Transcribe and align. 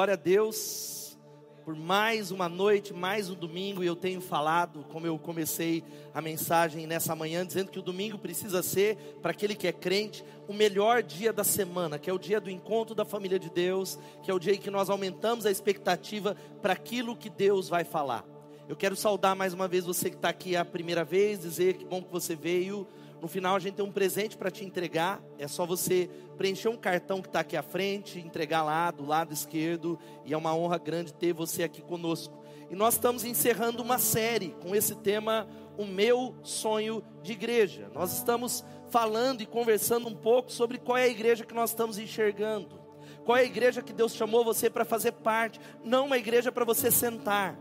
Glória 0.00 0.14
a 0.14 0.16
Deus 0.16 1.18
por 1.62 1.76
mais 1.76 2.30
uma 2.30 2.48
noite, 2.48 2.94
mais 2.94 3.28
um 3.28 3.34
domingo, 3.34 3.84
e 3.84 3.86
eu 3.86 3.94
tenho 3.94 4.22
falado, 4.22 4.82
como 4.90 5.06
eu 5.06 5.18
comecei 5.18 5.84
a 6.14 6.22
mensagem 6.22 6.86
nessa 6.86 7.14
manhã, 7.14 7.44
dizendo 7.44 7.70
que 7.70 7.78
o 7.78 7.82
domingo 7.82 8.16
precisa 8.16 8.62
ser, 8.62 8.96
para 9.20 9.32
aquele 9.32 9.54
que 9.54 9.68
é 9.68 9.72
crente, 9.74 10.24
o 10.48 10.54
melhor 10.54 11.02
dia 11.02 11.34
da 11.34 11.44
semana, 11.44 11.98
que 11.98 12.08
é 12.08 12.12
o 12.14 12.18
dia 12.18 12.40
do 12.40 12.48
encontro 12.48 12.94
da 12.94 13.04
família 13.04 13.38
de 13.38 13.50
Deus, 13.50 13.98
que 14.22 14.30
é 14.30 14.34
o 14.34 14.38
dia 14.38 14.54
em 14.54 14.58
que 14.58 14.70
nós 14.70 14.88
aumentamos 14.88 15.44
a 15.44 15.50
expectativa 15.50 16.34
para 16.62 16.72
aquilo 16.72 17.14
que 17.14 17.28
Deus 17.28 17.68
vai 17.68 17.84
falar. 17.84 18.24
Eu 18.70 18.76
quero 18.76 18.96
saudar 18.96 19.36
mais 19.36 19.52
uma 19.52 19.68
vez 19.68 19.84
você 19.84 20.08
que 20.08 20.16
está 20.16 20.30
aqui 20.30 20.56
a 20.56 20.64
primeira 20.64 21.04
vez, 21.04 21.40
dizer 21.40 21.74
que 21.74 21.84
bom 21.84 22.02
que 22.02 22.10
você 22.10 22.34
veio. 22.34 22.88
No 23.20 23.28
final 23.28 23.54
a 23.54 23.58
gente 23.58 23.74
tem 23.74 23.84
um 23.84 23.92
presente 23.92 24.36
para 24.36 24.50
te 24.50 24.64
entregar. 24.64 25.22
É 25.38 25.46
só 25.46 25.66
você 25.66 26.08
preencher 26.38 26.68
um 26.68 26.76
cartão 26.76 27.20
que 27.20 27.28
está 27.28 27.40
aqui 27.40 27.56
à 27.56 27.62
frente, 27.62 28.18
entregar 28.18 28.62
lá 28.62 28.90
do 28.90 29.04
lado 29.04 29.32
esquerdo. 29.32 29.98
E 30.24 30.32
é 30.32 30.36
uma 30.36 30.54
honra 30.54 30.78
grande 30.78 31.12
ter 31.12 31.34
você 31.34 31.62
aqui 31.62 31.82
conosco. 31.82 32.40
E 32.70 32.74
nós 32.74 32.94
estamos 32.94 33.24
encerrando 33.24 33.82
uma 33.82 33.98
série 33.98 34.54
com 34.62 34.74
esse 34.74 34.94
tema, 34.94 35.46
o 35.76 35.84
meu 35.84 36.34
sonho 36.42 37.02
de 37.22 37.32
igreja. 37.32 37.90
Nós 37.92 38.16
estamos 38.16 38.64
falando 38.90 39.42
e 39.42 39.46
conversando 39.46 40.08
um 40.08 40.14
pouco 40.14 40.50
sobre 40.50 40.78
qual 40.78 40.96
é 40.96 41.04
a 41.04 41.08
igreja 41.08 41.44
que 41.44 41.54
nós 41.54 41.70
estamos 41.70 41.98
enxergando. 41.98 42.80
Qual 43.24 43.36
é 43.36 43.42
a 43.42 43.44
igreja 43.44 43.82
que 43.82 43.92
Deus 43.92 44.14
chamou 44.14 44.44
você 44.44 44.70
para 44.70 44.84
fazer 44.84 45.12
parte? 45.12 45.60
Não 45.84 46.06
uma 46.06 46.16
igreja 46.16 46.50
para 46.50 46.64
você 46.64 46.90
sentar 46.90 47.58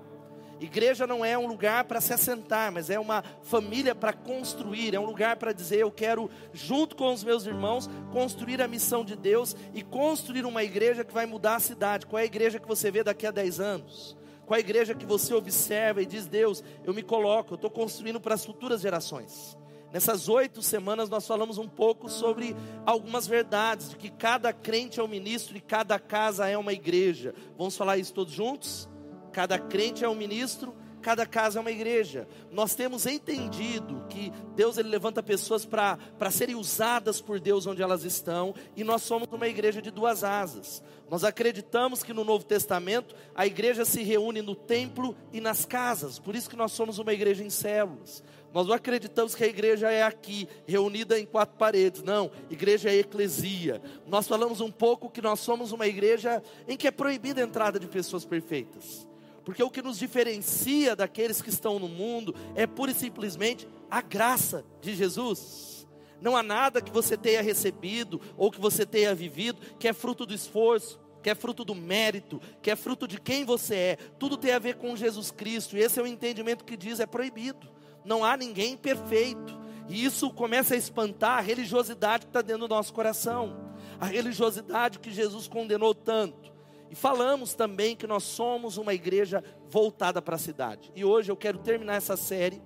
Igreja 0.60 1.08
não 1.08 1.24
é 1.24 1.38
um 1.38 1.48
lugar 1.48 1.86
para 1.86 2.02
se 2.02 2.14
assentar, 2.14 2.72
mas 2.72 2.90
é 2.90 3.00
uma 3.00 3.24
família 3.44 3.96
para 3.96 4.12
construir, 4.12 4.94
é 4.94 5.00
um 5.00 5.06
lugar 5.06 5.38
para 5.38 5.54
dizer: 5.54 5.80
eu 5.80 5.92
quero, 5.92 6.30
junto 6.52 6.98
com 6.98 7.14
os 7.14 7.24
meus 7.24 7.46
irmãos, 7.46 7.90
construir 8.12 8.62
a 8.62 8.68
missão 8.68 9.06
de 9.06 9.16
Deus 9.16 9.56
e 9.74 9.82
construir 9.82 10.46
uma 10.46 10.64
igreja 10.64 11.06
que 11.06 11.14
vai 11.14 11.26
mudar 11.26 11.56
a 11.56 11.60
cidade. 11.60 12.06
Qual 12.06 12.20
é 12.20 12.24
a 12.24 12.26
igreja 12.26 12.60
que 12.60 12.68
você 12.68 12.92
vê 12.92 13.04
daqui 13.04 13.26
a 13.26 13.32
10 13.32 13.60
anos? 13.62 14.18
Qual 14.46 14.56
é 14.56 14.58
a 14.58 14.66
igreja 14.66 14.94
que 14.94 15.06
você 15.06 15.34
observa 15.34 16.02
e 16.02 16.06
diz: 16.06 16.28
Deus, 16.28 16.62
eu 16.84 16.94
me 16.94 17.04
coloco, 17.04 17.54
eu 17.54 17.56
estou 17.56 17.72
construindo 17.72 18.20
para 18.20 18.36
as 18.36 18.46
futuras 18.46 18.82
gerações. 18.82 19.58
Nessas 19.94 20.28
oito 20.28 20.62
semanas 20.62 21.10
nós 21.10 21.26
falamos 21.26 21.58
um 21.58 21.68
pouco 21.68 22.10
sobre 22.10 22.56
algumas 22.86 23.26
verdades, 23.26 23.90
de 23.90 23.96
que 23.96 24.10
cada 24.10 24.54
crente 24.54 25.00
é 25.00 25.04
um 25.04 25.08
ministro 25.08 25.58
e 25.58 25.62
cada 25.62 25.98
casa 25.98 26.48
é 26.48 26.58
uma 26.58 26.74
igreja. 26.74 27.34
Vamos 27.58 27.78
falar 27.78 27.98
isso 27.98 28.14
todos 28.14 28.34
juntos? 28.34 28.90
Cada 29.32 29.58
crente 29.58 30.04
é 30.04 30.10
um 30.10 30.16
ministro, 30.16 30.76
cada 31.02 31.26
casa 31.26 31.60
é 31.60 31.62
uma 31.62 31.72
igreja. 31.72 32.28
Nós 32.52 32.76
temos 32.76 33.06
entendido 33.06 34.06
que 34.10 34.32
Deus 34.56 34.78
ele 34.78 34.90
levanta 34.90 35.24
pessoas 35.24 35.66
para 35.66 36.32
serem 36.32 36.56
usadas 36.56 37.22
por 37.22 37.40
Deus 37.40 37.66
onde 37.66 37.82
elas 37.82 38.04
estão, 38.04 38.54
e 38.76 38.84
nós 38.84 39.02
somos 39.04 39.28
uma 39.32 39.48
igreja 39.48 39.82
de 39.82 39.92
duas 39.92 40.24
asas. 40.24 40.84
Nós 41.10 41.24
acreditamos 41.24 42.04
que 42.04 42.14
no 42.14 42.24
Novo 42.24 42.46
Testamento 42.46 43.16
a 43.34 43.46
igreja 43.48 43.84
se 43.86 44.04
reúne 44.04 44.42
no 44.42 44.56
templo 44.56 45.16
e 45.34 45.42
nas 45.42 45.66
casas, 45.66 46.20
por 46.20 46.36
isso 46.36 46.50
que 46.50 46.56
nós 46.56 46.72
somos 46.72 47.00
uma 47.00 47.14
igreja 47.14 47.44
em 47.44 47.50
células. 47.50 48.24
Nós 48.52 48.66
não 48.66 48.74
acreditamos 48.74 49.36
que 49.36 49.44
a 49.44 49.48
igreja 49.48 49.92
é 49.92 50.02
aqui, 50.02 50.48
reunida 50.66 51.20
em 51.20 51.26
quatro 51.26 51.56
paredes. 51.56 52.02
Não, 52.02 52.32
igreja 52.50 52.90
é 52.90 52.96
eclesia. 52.96 53.80
Nós 54.08 54.28
falamos 54.28 54.60
um 54.60 54.72
pouco 54.72 55.08
que 55.08 55.22
nós 55.22 55.40
somos 55.40 55.72
uma 55.72 55.86
igreja 55.86 56.42
em 56.68 56.76
que 56.76 56.88
é 56.88 56.92
proibida 56.92 57.42
a 57.42 57.44
entrada 57.44 57.80
de 57.80 57.86
pessoas 57.88 58.26
perfeitas. 58.26 59.08
Porque 59.50 59.64
o 59.64 59.72
que 59.72 59.82
nos 59.82 59.98
diferencia 59.98 60.96
daqueles 60.96 61.42
que 61.42 61.50
estão 61.50 61.80
no 61.80 61.88
mundo 61.88 62.36
é 62.54 62.68
pura 62.68 62.92
e 62.92 62.94
simplesmente 62.94 63.68
a 63.90 64.00
graça 64.00 64.64
de 64.80 64.94
Jesus. 64.94 65.88
Não 66.22 66.38
há 66.38 66.44
nada 66.44 66.84
que 66.84 66.92
você 66.92 67.18
tenha 67.18 67.42
recebido 67.42 68.22
ou 68.38 68.52
que 68.52 68.62
você 68.62 68.86
tenha 68.86 69.16
vivido 69.16 69.60
que 69.80 69.88
é 69.88 69.92
fruto 69.92 70.24
do 70.24 70.36
esforço, 70.36 71.00
que 71.24 71.32
é 71.32 71.34
fruto 71.34 71.66
do 71.66 71.74
mérito, 71.74 72.40
que 72.62 72.70
é 72.70 72.76
fruto 72.76 73.08
de 73.08 73.20
quem 73.20 73.44
você 73.44 73.74
é. 73.74 73.96
Tudo 74.20 74.38
tem 74.38 74.52
a 74.52 74.60
ver 74.60 74.76
com 74.76 74.96
Jesus 74.96 75.32
Cristo. 75.32 75.76
E 75.76 75.80
esse 75.80 76.00
é 76.00 76.04
o 76.04 76.06
entendimento 76.06 76.64
que 76.64 76.78
diz 76.78 77.00
é 77.00 77.08
proibido. 77.08 77.68
Não 78.06 78.24
há 78.24 78.38
ninguém 78.38 78.78
perfeito. 78.78 79.60
E 79.88 80.06
isso 80.06 80.30
começa 80.30 80.76
a 80.76 80.78
espantar 80.78 81.40
a 81.40 81.42
religiosidade 81.42 82.28
que 82.28 82.30
está 82.30 82.44
dentro 82.44 82.68
do 82.68 82.76
nosso 82.76 82.94
coração. 82.94 83.74
A 84.00 84.06
religiosidade 84.06 85.00
que 85.00 85.10
Jesus 85.10 85.48
condenou 85.48 85.96
tanto. 85.96 86.59
E 86.90 86.96
falamos 86.96 87.54
também 87.54 87.96
que 87.96 88.08
nós 88.08 88.24
somos 88.24 88.78
uma 88.78 88.94
igreja 88.94 89.44
voltada 89.70 90.22
para 90.22 90.36
a 90.36 90.40
cidade. 90.40 90.92
E 90.96 91.06
hoje 91.06 91.32
eu 91.32 91.38
quero 91.38 91.60
terminar 91.60 91.96
essa 91.96 92.18
série, 92.18 92.62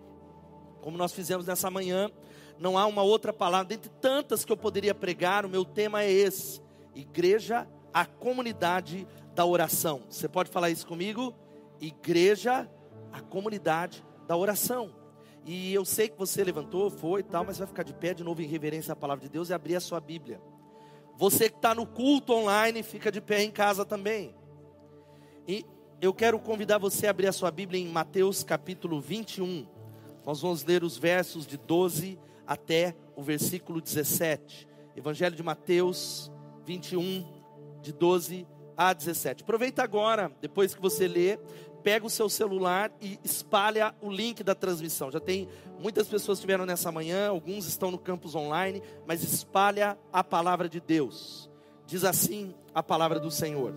como 0.82 0.98
nós 0.98 1.12
fizemos 1.12 1.46
nessa 1.46 1.70
manhã. 1.70 2.10
Não 2.58 2.78
há 2.78 2.86
uma 2.86 3.02
outra 3.02 3.34
palavra, 3.34 3.68
dentre 3.68 3.90
tantas 4.00 4.46
que 4.46 4.52
eu 4.52 4.58
poderia 4.58 4.96
pregar, 4.96 5.46
o 5.46 5.50
meu 5.50 5.66
tema 5.66 6.04
é 6.04 6.12
esse: 6.12 6.62
Igreja, 6.96 7.68
a 7.94 8.06
comunidade 8.06 9.06
da 9.36 9.46
oração. 9.46 10.04
Você 10.10 10.30
pode 10.30 10.50
falar 10.50 10.70
isso 10.70 10.88
comigo? 10.88 11.34
Igreja, 11.82 12.70
a 13.12 13.20
comunidade 13.20 14.06
da 14.28 14.38
oração. 14.38 14.96
E 15.46 15.74
eu 15.74 15.84
sei 15.84 16.08
que 16.08 16.18
você 16.18 16.44
levantou, 16.44 16.90
foi 16.90 17.20
e 17.20 17.24
tal, 17.24 17.44
mas 17.44 17.58
vai 17.58 17.68
ficar 17.68 17.84
de 17.84 17.94
pé 17.94 18.14
de 18.14 18.24
novo 18.24 18.42
em 18.42 18.48
reverência 18.48 18.94
à 18.94 18.96
palavra 18.96 19.24
de 19.24 19.30
Deus 19.30 19.50
e 19.50 19.54
abrir 19.54 19.76
a 19.76 19.82
sua 19.82 20.00
Bíblia. 20.00 20.40
Você 21.18 21.50
que 21.50 21.58
está 21.58 21.76
no 21.76 21.86
culto 21.86 22.34
online, 22.34 22.82
fica 22.82 23.12
de 23.12 23.22
pé 23.22 23.44
em 23.44 23.52
casa 23.52 23.86
também. 23.86 24.36
E 25.48 25.66
eu 26.02 26.14
quero 26.14 26.40
convidar 26.40 26.78
você 26.78 27.08
a 27.08 27.12
abrir 27.12 27.28
a 27.28 27.32
sua 27.32 27.52
Bíblia 27.52 27.80
em 27.80 27.88
Mateus 27.88 28.44
capítulo 28.44 29.00
21. 29.00 29.68
Nós 30.26 30.42
vamos 30.42 30.64
ler 30.66 30.84
os 30.84 30.98
versos 30.98 31.46
de 31.46 31.58
12 31.58 32.20
até 32.48 32.96
o 33.16 33.22
versículo 33.22 33.80
17. 33.80 34.68
Evangelho 34.96 35.36
de 35.36 35.44
Mateus 35.44 36.32
21, 36.66 37.26
de 37.82 37.94
12 37.94 38.48
a 38.76 38.94
17. 38.94 39.44
Aproveita 39.44 39.84
agora, 39.84 40.32
depois 40.42 40.74
que 40.74 40.82
você 40.82 41.08
lê, 41.08 41.38
pega 41.84 42.06
o 42.06 42.10
seu 42.10 42.30
celular 42.30 42.92
e 43.02 43.20
espalha 43.24 43.94
o 44.02 44.10
link 44.10 44.44
da 44.44 44.56
transmissão. 44.56 45.12
Já 45.12 45.20
tem 45.20 45.48
muitas 45.80 46.08
pessoas 46.08 46.40
que 46.40 46.48
vieram 46.48 46.66
nessa 46.66 46.92
manhã, 46.92 47.30
alguns 47.30 47.68
estão 47.68 47.92
no 47.92 47.98
campus 47.98 48.34
online, 48.36 48.82
mas 49.06 49.22
espalha 49.22 49.98
a 50.12 50.24
palavra 50.24 50.70
de 50.70 50.80
Deus. 50.80 51.50
Diz 51.86 52.04
assim 52.04 52.56
a 52.74 52.82
palavra 52.82 53.20
do 53.20 53.30
Senhor. 53.30 53.74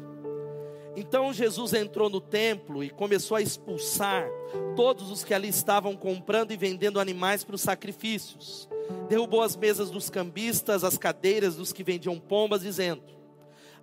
Então 0.97 1.31
Jesus 1.33 1.75
entrou 1.75 2.09
no 2.09 2.21
templo 2.21 2.83
e 2.83 2.89
começou 2.89 3.37
a 3.37 3.43
expulsar 3.43 4.27
todos 4.75 5.11
os 5.11 5.23
que 5.23 5.35
ali 5.35 5.49
estavam 5.49 5.95
comprando 5.95 6.53
e 6.53 6.57
vendendo 6.57 6.99
animais 6.99 7.45
para 7.45 7.57
os 7.57 7.61
sacrifícios. 7.61 8.67
Derrubou 9.09 9.43
as 9.43 9.57
mesas 9.57 9.91
dos 9.91 10.09
cambistas, 10.09 10.85
as 10.85 10.97
cadeiras 10.97 11.57
dos 11.57 11.73
que 11.73 11.85
vendiam 11.85 12.19
pombas, 12.19 12.63
dizendo: 12.63 13.03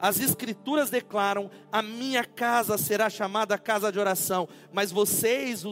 as 0.04 0.20
escrituras 0.20 0.90
declaram: 0.90 1.50
a 1.72 1.82
minha 1.82 2.26
casa 2.26 2.78
será 2.78 3.10
chamada 3.10 3.58
casa 3.58 3.90
de 3.90 3.98
oração, 3.98 4.50
mas 4.74 4.92
vocês 4.92 5.64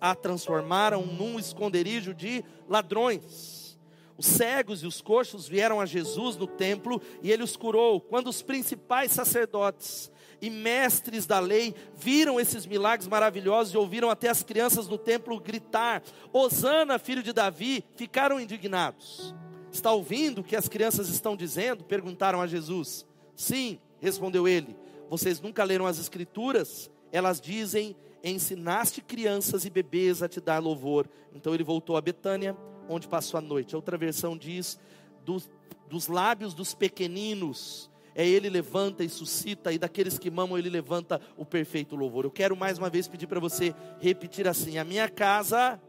a 0.00 0.14
transformaram 0.14 1.04
num 1.04 1.36
esconderijo 1.36 2.14
de 2.14 2.44
ladrões. 2.68 3.76
Os 4.16 4.26
cegos 4.26 4.84
e 4.84 4.86
os 4.86 5.00
coxos 5.00 5.48
vieram 5.48 5.80
a 5.80 5.86
Jesus 5.86 6.36
no 6.36 6.46
templo 6.46 7.02
e 7.24 7.32
ele 7.32 7.42
os 7.42 7.56
curou. 7.56 8.00
Quando 8.00 8.28
os 8.28 8.40
principais 8.40 9.10
sacerdotes 9.10 10.12
e 10.40 10.48
mestres 10.48 11.26
da 11.26 11.40
lei 11.40 11.74
viram 11.96 12.38
esses 12.38 12.64
milagres 12.64 13.08
maravilhosos 13.08 13.74
e 13.74 13.76
ouviram 13.76 14.10
até 14.10 14.28
as 14.28 14.44
crianças 14.44 14.86
no 14.86 14.96
templo 14.96 15.40
gritar: 15.40 16.04
Hosana, 16.32 17.00
filho 17.00 17.20
de 17.22 17.32
Davi, 17.32 17.84
ficaram 17.96 18.38
indignados. 18.38 19.34
Está 19.72 19.90
ouvindo 19.90 20.40
o 20.40 20.44
que 20.44 20.54
as 20.54 20.68
crianças 20.68 21.08
estão 21.08 21.36
dizendo? 21.36 21.82
Perguntaram 21.82 22.40
a 22.40 22.46
Jesus. 22.46 23.10
Sim, 23.42 23.80
respondeu 24.00 24.46
ele. 24.46 24.76
Vocês 25.10 25.40
nunca 25.40 25.64
leram 25.64 25.84
as 25.84 25.98
Escrituras? 25.98 26.88
Elas 27.10 27.40
dizem: 27.40 27.96
Ensinaste 28.22 29.00
crianças 29.00 29.64
e 29.64 29.70
bebês 29.70 30.22
a 30.22 30.28
te 30.28 30.40
dar 30.40 30.60
louvor. 30.60 31.08
Então 31.34 31.52
ele 31.52 31.64
voltou 31.64 31.96
a 31.96 32.00
Betânia, 32.00 32.56
onde 32.88 33.08
passou 33.08 33.38
a 33.38 33.40
noite. 33.40 33.74
Outra 33.74 33.98
versão 33.98 34.38
diz: 34.38 34.78
dos, 35.24 35.50
dos 35.90 36.06
lábios 36.06 36.54
dos 36.54 36.72
pequeninos. 36.72 37.90
É 38.14 38.24
ele 38.24 38.48
levanta 38.48 39.02
e 39.02 39.08
suscita, 39.08 39.72
e 39.72 39.78
daqueles 39.78 40.20
que 40.20 40.30
mamam, 40.30 40.56
ele 40.56 40.70
levanta 40.70 41.20
o 41.36 41.44
perfeito 41.44 41.96
louvor. 41.96 42.24
Eu 42.24 42.30
quero 42.30 42.54
mais 42.54 42.78
uma 42.78 42.90
vez 42.90 43.08
pedir 43.08 43.26
para 43.26 43.40
você 43.40 43.74
repetir 43.98 44.46
assim: 44.46 44.78
A 44.78 44.84
minha 44.84 45.08
casa 45.08 45.82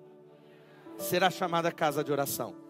será 0.97 1.29
chamada 1.29 1.71
casa 1.71 2.03
de 2.03 2.11
oração. 2.11 2.62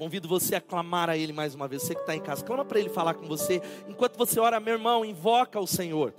Convido 0.00 0.26
você 0.26 0.54
a 0.54 0.62
clamar 0.62 1.10
a 1.10 1.16
Ele 1.18 1.30
mais 1.30 1.54
uma 1.54 1.68
vez. 1.68 1.82
Você 1.82 1.94
que 1.94 2.00
está 2.00 2.16
em 2.16 2.22
casa, 2.22 2.42
clama 2.42 2.64
para 2.64 2.80
Ele 2.80 2.88
falar 2.88 3.12
com 3.12 3.26
você. 3.26 3.60
Enquanto 3.86 4.16
você 4.16 4.40
ora, 4.40 4.58
meu 4.58 4.72
irmão, 4.72 5.04
invoca 5.04 5.60
o 5.60 5.66
Senhor. 5.66 6.14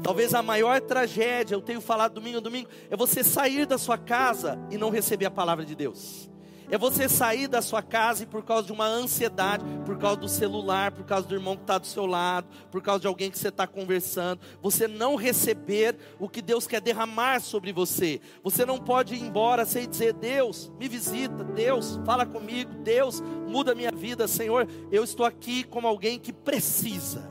Talvez 0.00 0.32
a 0.32 0.40
maior 0.44 0.80
tragédia, 0.80 1.56
eu 1.56 1.60
tenho 1.60 1.80
falado 1.80 2.14
domingo 2.14 2.36
a 2.36 2.40
domingo, 2.40 2.68
é 2.88 2.96
você 2.96 3.24
sair 3.24 3.66
da 3.66 3.78
sua 3.78 3.98
casa 3.98 4.60
e 4.70 4.78
não 4.78 4.90
receber 4.90 5.26
a 5.26 5.30
palavra 5.30 5.64
de 5.64 5.74
Deus. 5.74 6.30
É 6.74 6.78
você 6.78 7.08
sair 7.08 7.46
da 7.46 7.62
sua 7.62 7.80
casa 7.80 8.24
e 8.24 8.26
por 8.26 8.42
causa 8.42 8.66
de 8.66 8.72
uma 8.72 8.84
ansiedade, 8.84 9.64
por 9.86 9.96
causa 9.96 10.16
do 10.16 10.28
celular, 10.28 10.90
por 10.90 11.04
causa 11.04 11.24
do 11.24 11.32
irmão 11.32 11.54
que 11.54 11.62
está 11.62 11.78
do 11.78 11.86
seu 11.86 12.04
lado, 12.04 12.48
por 12.68 12.82
causa 12.82 13.02
de 13.02 13.06
alguém 13.06 13.30
que 13.30 13.38
você 13.38 13.46
está 13.46 13.64
conversando, 13.64 14.40
você 14.60 14.88
não 14.88 15.14
receber 15.14 15.96
o 16.18 16.28
que 16.28 16.42
Deus 16.42 16.66
quer 16.66 16.80
derramar 16.80 17.40
sobre 17.40 17.72
você. 17.72 18.20
Você 18.42 18.66
não 18.66 18.76
pode 18.76 19.14
ir 19.14 19.22
embora 19.22 19.64
sem 19.64 19.88
dizer: 19.88 20.14
Deus, 20.14 20.68
me 20.76 20.88
visita, 20.88 21.44
Deus, 21.44 22.00
fala 22.04 22.26
comigo, 22.26 22.74
Deus, 22.82 23.20
muda 23.46 23.72
minha 23.72 23.92
vida, 23.92 24.26
Senhor. 24.26 24.66
Eu 24.90 25.04
estou 25.04 25.24
aqui 25.24 25.62
como 25.62 25.86
alguém 25.86 26.18
que 26.18 26.32
precisa. 26.32 27.30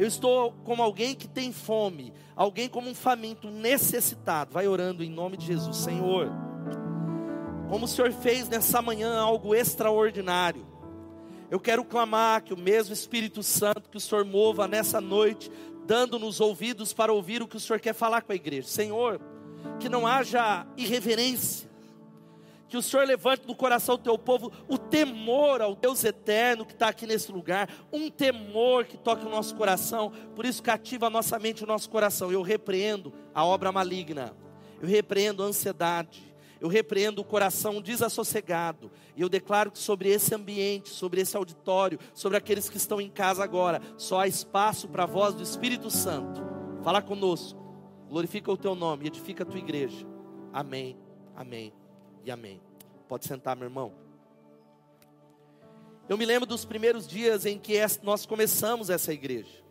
Eu 0.00 0.08
estou 0.08 0.50
como 0.64 0.82
alguém 0.82 1.14
que 1.14 1.28
tem 1.28 1.52
fome, 1.52 2.12
alguém 2.34 2.68
como 2.68 2.90
um 2.90 2.94
faminto 2.96 3.52
necessitado. 3.52 4.52
Vai 4.52 4.66
orando 4.66 5.04
em 5.04 5.10
nome 5.10 5.36
de 5.36 5.46
Jesus, 5.46 5.76
Senhor. 5.76 6.49
Como 7.70 7.84
o 7.84 7.88
Senhor 7.88 8.10
fez 8.10 8.48
nessa 8.48 8.82
manhã 8.82 9.20
algo 9.20 9.54
extraordinário. 9.54 10.66
Eu 11.48 11.60
quero 11.60 11.84
clamar 11.84 12.42
que 12.42 12.52
o 12.52 12.56
mesmo 12.56 12.92
Espírito 12.92 13.44
Santo 13.44 13.88
que 13.88 13.96
o 13.96 14.00
Senhor 14.00 14.24
mova 14.24 14.66
nessa 14.66 15.00
noite, 15.00 15.48
dando-nos 15.86 16.40
ouvidos 16.40 16.92
para 16.92 17.12
ouvir 17.12 17.42
o 17.42 17.46
que 17.46 17.56
o 17.56 17.60
Senhor 17.60 17.78
quer 17.78 17.92
falar 17.94 18.22
com 18.22 18.32
a 18.32 18.34
igreja. 18.34 18.66
Senhor, 18.66 19.20
que 19.78 19.88
não 19.88 20.04
haja 20.04 20.66
irreverência, 20.76 21.70
que 22.68 22.76
o 22.76 22.82
Senhor 22.82 23.06
levante 23.06 23.46
no 23.46 23.54
coração 23.54 23.96
do 23.96 24.02
teu 24.02 24.18
povo 24.18 24.50
o 24.68 24.76
temor 24.76 25.62
ao 25.62 25.76
Deus 25.76 26.02
eterno 26.02 26.66
que 26.66 26.72
está 26.72 26.88
aqui 26.88 27.06
nesse 27.06 27.30
lugar, 27.30 27.68
um 27.92 28.10
temor 28.10 28.84
que 28.84 28.96
toque 28.96 29.24
o 29.24 29.30
nosso 29.30 29.54
coração, 29.54 30.12
por 30.34 30.44
isso 30.44 30.60
cativa 30.60 31.06
a 31.06 31.10
nossa 31.10 31.38
mente 31.38 31.60
e 31.60 31.64
o 31.64 31.68
nosso 31.68 31.88
coração. 31.88 32.32
Eu 32.32 32.42
repreendo 32.42 33.12
a 33.32 33.44
obra 33.44 33.70
maligna, 33.70 34.36
eu 34.82 34.88
repreendo 34.88 35.44
a 35.44 35.46
ansiedade, 35.46 36.29
eu 36.60 36.68
repreendo 36.68 37.22
o 37.22 37.24
coração 37.24 37.80
desassossegado, 37.80 38.90
e 39.16 39.22
eu 39.22 39.28
declaro 39.28 39.70
que 39.70 39.78
sobre 39.78 40.10
esse 40.10 40.34
ambiente, 40.34 40.90
sobre 40.90 41.20
esse 41.20 41.36
auditório, 41.36 41.98
sobre 42.12 42.36
aqueles 42.36 42.68
que 42.68 42.76
estão 42.76 43.00
em 43.00 43.08
casa 43.08 43.42
agora, 43.42 43.80
só 43.96 44.20
há 44.20 44.28
espaço 44.28 44.88
para 44.88 45.04
a 45.04 45.06
voz 45.06 45.34
do 45.34 45.42
Espírito 45.42 45.90
Santo. 45.90 46.42
Fala 46.82 47.00
conosco, 47.00 47.58
glorifica 48.08 48.52
o 48.52 48.56
teu 48.56 48.74
nome, 48.74 49.06
edifica 49.06 49.42
a 49.42 49.46
tua 49.46 49.58
igreja. 49.58 50.06
Amém, 50.52 50.98
amém 51.34 51.72
e 52.24 52.30
amém. 52.30 52.60
Pode 53.08 53.26
sentar, 53.26 53.56
meu 53.56 53.66
irmão. 53.66 53.92
Eu 56.08 56.18
me 56.18 56.26
lembro 56.26 56.46
dos 56.46 56.64
primeiros 56.64 57.06
dias 57.06 57.46
em 57.46 57.58
que 57.58 57.78
nós 58.02 58.26
começamos 58.26 58.90
essa 58.90 59.12
igreja. 59.12 59.62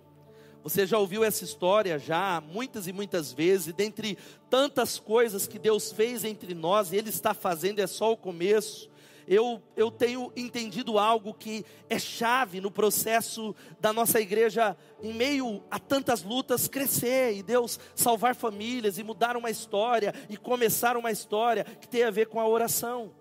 Você 0.63 0.85
já 0.85 0.97
ouviu 0.97 1.23
essa 1.23 1.43
história 1.43 1.97
já 1.97 2.41
muitas 2.41 2.87
e 2.87 2.93
muitas 2.93 3.31
vezes, 3.31 3.73
dentre 3.73 4.17
tantas 4.49 4.99
coisas 4.99 5.47
que 5.47 5.57
Deus 5.57 5.91
fez 5.91 6.23
entre 6.25 6.53
nós, 6.53 6.91
e 6.91 6.97
Ele 6.97 7.09
está 7.09 7.33
fazendo, 7.33 7.79
é 7.79 7.87
só 7.87 8.11
o 8.11 8.17
começo. 8.17 8.89
Eu, 9.25 9.61
eu 9.77 9.91
tenho 9.91 10.33
entendido 10.35 10.97
algo 10.97 11.35
que 11.35 11.63
é 11.87 11.99
chave 11.99 12.59
no 12.59 12.71
processo 12.71 13.55
da 13.79 13.93
nossa 13.93 14.19
igreja, 14.19 14.75
em 15.03 15.13
meio 15.13 15.63
a 15.69 15.77
tantas 15.77 16.23
lutas, 16.23 16.67
crescer 16.67 17.35
e 17.35 17.43
Deus 17.43 17.79
salvar 17.93 18.35
famílias 18.35 18.97
e 18.97 19.03
mudar 19.03 19.37
uma 19.37 19.51
história 19.51 20.15
e 20.29 20.35
começar 20.35 20.97
uma 20.97 21.11
história 21.11 21.63
que 21.63 21.87
tem 21.87 22.03
a 22.03 22.09
ver 22.09 22.25
com 22.25 22.39
a 22.39 22.47
oração. 22.47 23.11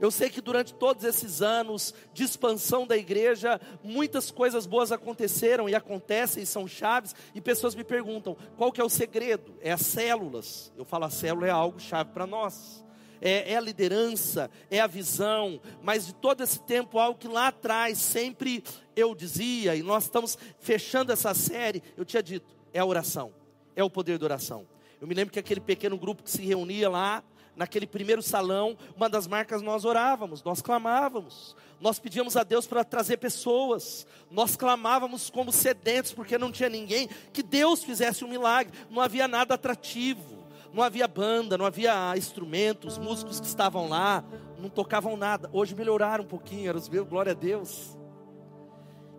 Eu 0.00 0.10
sei 0.10 0.30
que 0.30 0.40
durante 0.40 0.74
todos 0.74 1.04
esses 1.04 1.42
anos 1.42 1.94
de 2.12 2.24
expansão 2.24 2.86
da 2.86 2.96
igreja, 2.96 3.60
muitas 3.82 4.30
coisas 4.30 4.66
boas 4.66 4.92
aconteceram 4.92 5.68
e 5.68 5.74
acontecem 5.74 6.42
e 6.42 6.46
são 6.46 6.66
chaves, 6.66 7.14
e 7.34 7.40
pessoas 7.40 7.74
me 7.74 7.84
perguntam: 7.84 8.36
qual 8.56 8.72
que 8.72 8.80
é 8.80 8.84
o 8.84 8.88
segredo? 8.88 9.56
É 9.60 9.72
as 9.72 9.82
células. 9.82 10.72
Eu 10.76 10.84
falo, 10.84 11.04
a 11.04 11.10
célula 11.10 11.46
é 11.46 11.50
algo 11.50 11.80
chave 11.80 12.10
para 12.10 12.26
nós. 12.26 12.84
É, 13.20 13.52
é, 13.52 13.56
a 13.56 13.60
liderança, 13.60 14.50
é 14.70 14.80
a 14.80 14.86
visão, 14.86 15.60
mas 15.82 16.06
de 16.06 16.14
todo 16.14 16.42
esse 16.42 16.60
tempo, 16.60 16.98
algo 16.98 17.18
que 17.18 17.28
lá 17.28 17.48
atrás 17.48 17.96
sempre 17.96 18.62
eu 18.94 19.14
dizia, 19.14 19.74
e 19.74 19.82
nós 19.82 20.04
estamos 20.04 20.36
fechando 20.58 21.10
essa 21.10 21.32
série, 21.32 21.82
eu 21.96 22.04
tinha 22.04 22.22
dito, 22.22 22.54
é 22.70 22.80
a 22.80 22.84
oração, 22.84 23.32
é 23.74 23.82
o 23.82 23.88
poder 23.88 24.18
da 24.18 24.26
oração. 24.26 24.66
Eu 25.00 25.08
me 25.08 25.14
lembro 25.14 25.32
que 25.32 25.38
aquele 25.38 25.60
pequeno 25.60 25.96
grupo 25.96 26.22
que 26.22 26.30
se 26.30 26.42
reunia 26.42 26.90
lá, 26.90 27.22
naquele 27.56 27.86
primeiro 27.86 28.22
salão, 28.22 28.76
uma 28.96 29.08
das 29.08 29.26
marcas 29.26 29.62
nós 29.62 29.84
orávamos, 29.84 30.42
nós 30.42 30.60
clamávamos, 30.60 31.54
nós 31.80 31.98
pedíamos 31.98 32.36
a 32.36 32.42
Deus 32.42 32.66
para 32.66 32.84
trazer 32.84 33.18
pessoas, 33.18 34.06
nós 34.30 34.56
clamávamos 34.56 35.30
como 35.30 35.52
sedentos, 35.52 36.12
porque 36.12 36.38
não 36.38 36.50
tinha 36.50 36.68
ninguém, 36.68 37.08
que 37.32 37.42
Deus 37.42 37.84
fizesse 37.84 38.24
um 38.24 38.28
milagre, 38.28 38.72
não 38.90 39.00
havia 39.00 39.28
nada 39.28 39.54
atrativo, 39.54 40.44
não 40.72 40.82
havia 40.82 41.06
banda, 41.06 41.56
não 41.56 41.64
havia 41.64 42.16
instrumentos, 42.16 42.98
músicos 42.98 43.38
que 43.38 43.46
estavam 43.46 43.88
lá, 43.88 44.24
não 44.58 44.68
tocavam 44.68 45.16
nada. 45.16 45.48
Hoje 45.52 45.74
melhoraram 45.74 46.24
um 46.24 46.26
pouquinho, 46.26 46.68
eram 46.68 46.80
os 46.80 46.88
meus, 46.88 47.06
glória 47.06 47.32
a 47.32 47.34
Deus. 47.34 47.96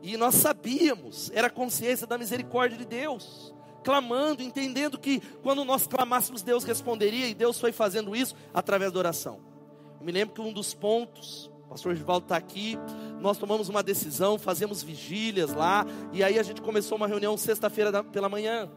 E 0.04 0.18
nós 0.18 0.36
sabíamos, 0.36 1.32
era 1.34 1.50
consciência 1.50 2.06
da 2.06 2.18
misericórdia 2.18 2.78
de 2.78 2.86
Deus 2.86 3.55
clamando, 3.86 4.42
entendendo 4.42 4.98
que 4.98 5.22
quando 5.44 5.64
nós 5.64 5.86
clamássemos, 5.86 6.42
Deus 6.42 6.64
responderia, 6.64 7.28
e 7.28 7.36
Deus 7.36 7.60
foi 7.60 7.72
fazendo 7.72 8.16
isso 8.16 8.36
através 8.52 8.92
da 8.92 8.98
oração. 8.98 9.40
Eu 10.00 10.06
me 10.06 10.12
lembro 10.12 10.34
que 10.34 10.42
um 10.42 10.52
dos 10.52 10.74
pontos, 10.74 11.52
o 11.66 11.70
pastor 11.70 11.96
Givaldo 11.96 12.26
está 12.26 12.36
aqui, 12.36 12.78
nós 13.22 13.38
tomamos 13.38 13.70
uma 13.70 13.84
decisão, 13.84 14.40
fazemos 14.40 14.82
vigílias 14.82 15.54
lá, 15.54 15.86
e 16.12 16.24
aí 16.24 16.40
a 16.40 16.44
gente 16.44 16.64
começou 16.64 16.98
uma 16.98 17.08
reunião 17.08 17.38
sexta-feira 17.38 18.04
pela 18.04 18.28
manhã, 18.28 18.68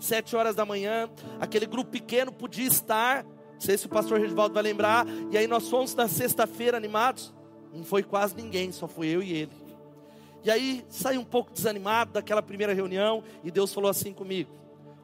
sete 0.00 0.34
horas 0.34 0.56
da 0.56 0.66
manhã, 0.66 1.08
aquele 1.40 1.64
grupo 1.64 1.92
pequeno 1.92 2.32
podia 2.32 2.66
estar, 2.66 3.24
não 3.24 3.60
sei 3.60 3.78
se 3.78 3.86
o 3.86 3.88
pastor 3.88 4.18
Regivaldo 4.18 4.54
vai 4.54 4.62
lembrar, 4.64 5.06
e 5.30 5.38
aí 5.38 5.46
nós 5.46 5.68
fomos 5.68 5.94
na 5.94 6.08
sexta-feira 6.08 6.76
animados, 6.76 7.32
não 7.72 7.84
foi 7.84 8.02
quase 8.02 8.34
ninguém, 8.34 8.72
só 8.72 8.88
foi 8.88 9.06
eu 9.06 9.22
e 9.22 9.32
ele. 9.32 9.67
E 10.44 10.50
aí 10.50 10.84
saí 10.88 11.18
um 11.18 11.24
pouco 11.24 11.52
desanimado 11.52 12.12
daquela 12.12 12.42
primeira 12.42 12.72
reunião 12.72 13.22
e 13.42 13.50
Deus 13.50 13.72
falou 13.72 13.90
assim 13.90 14.12
comigo: 14.12 14.50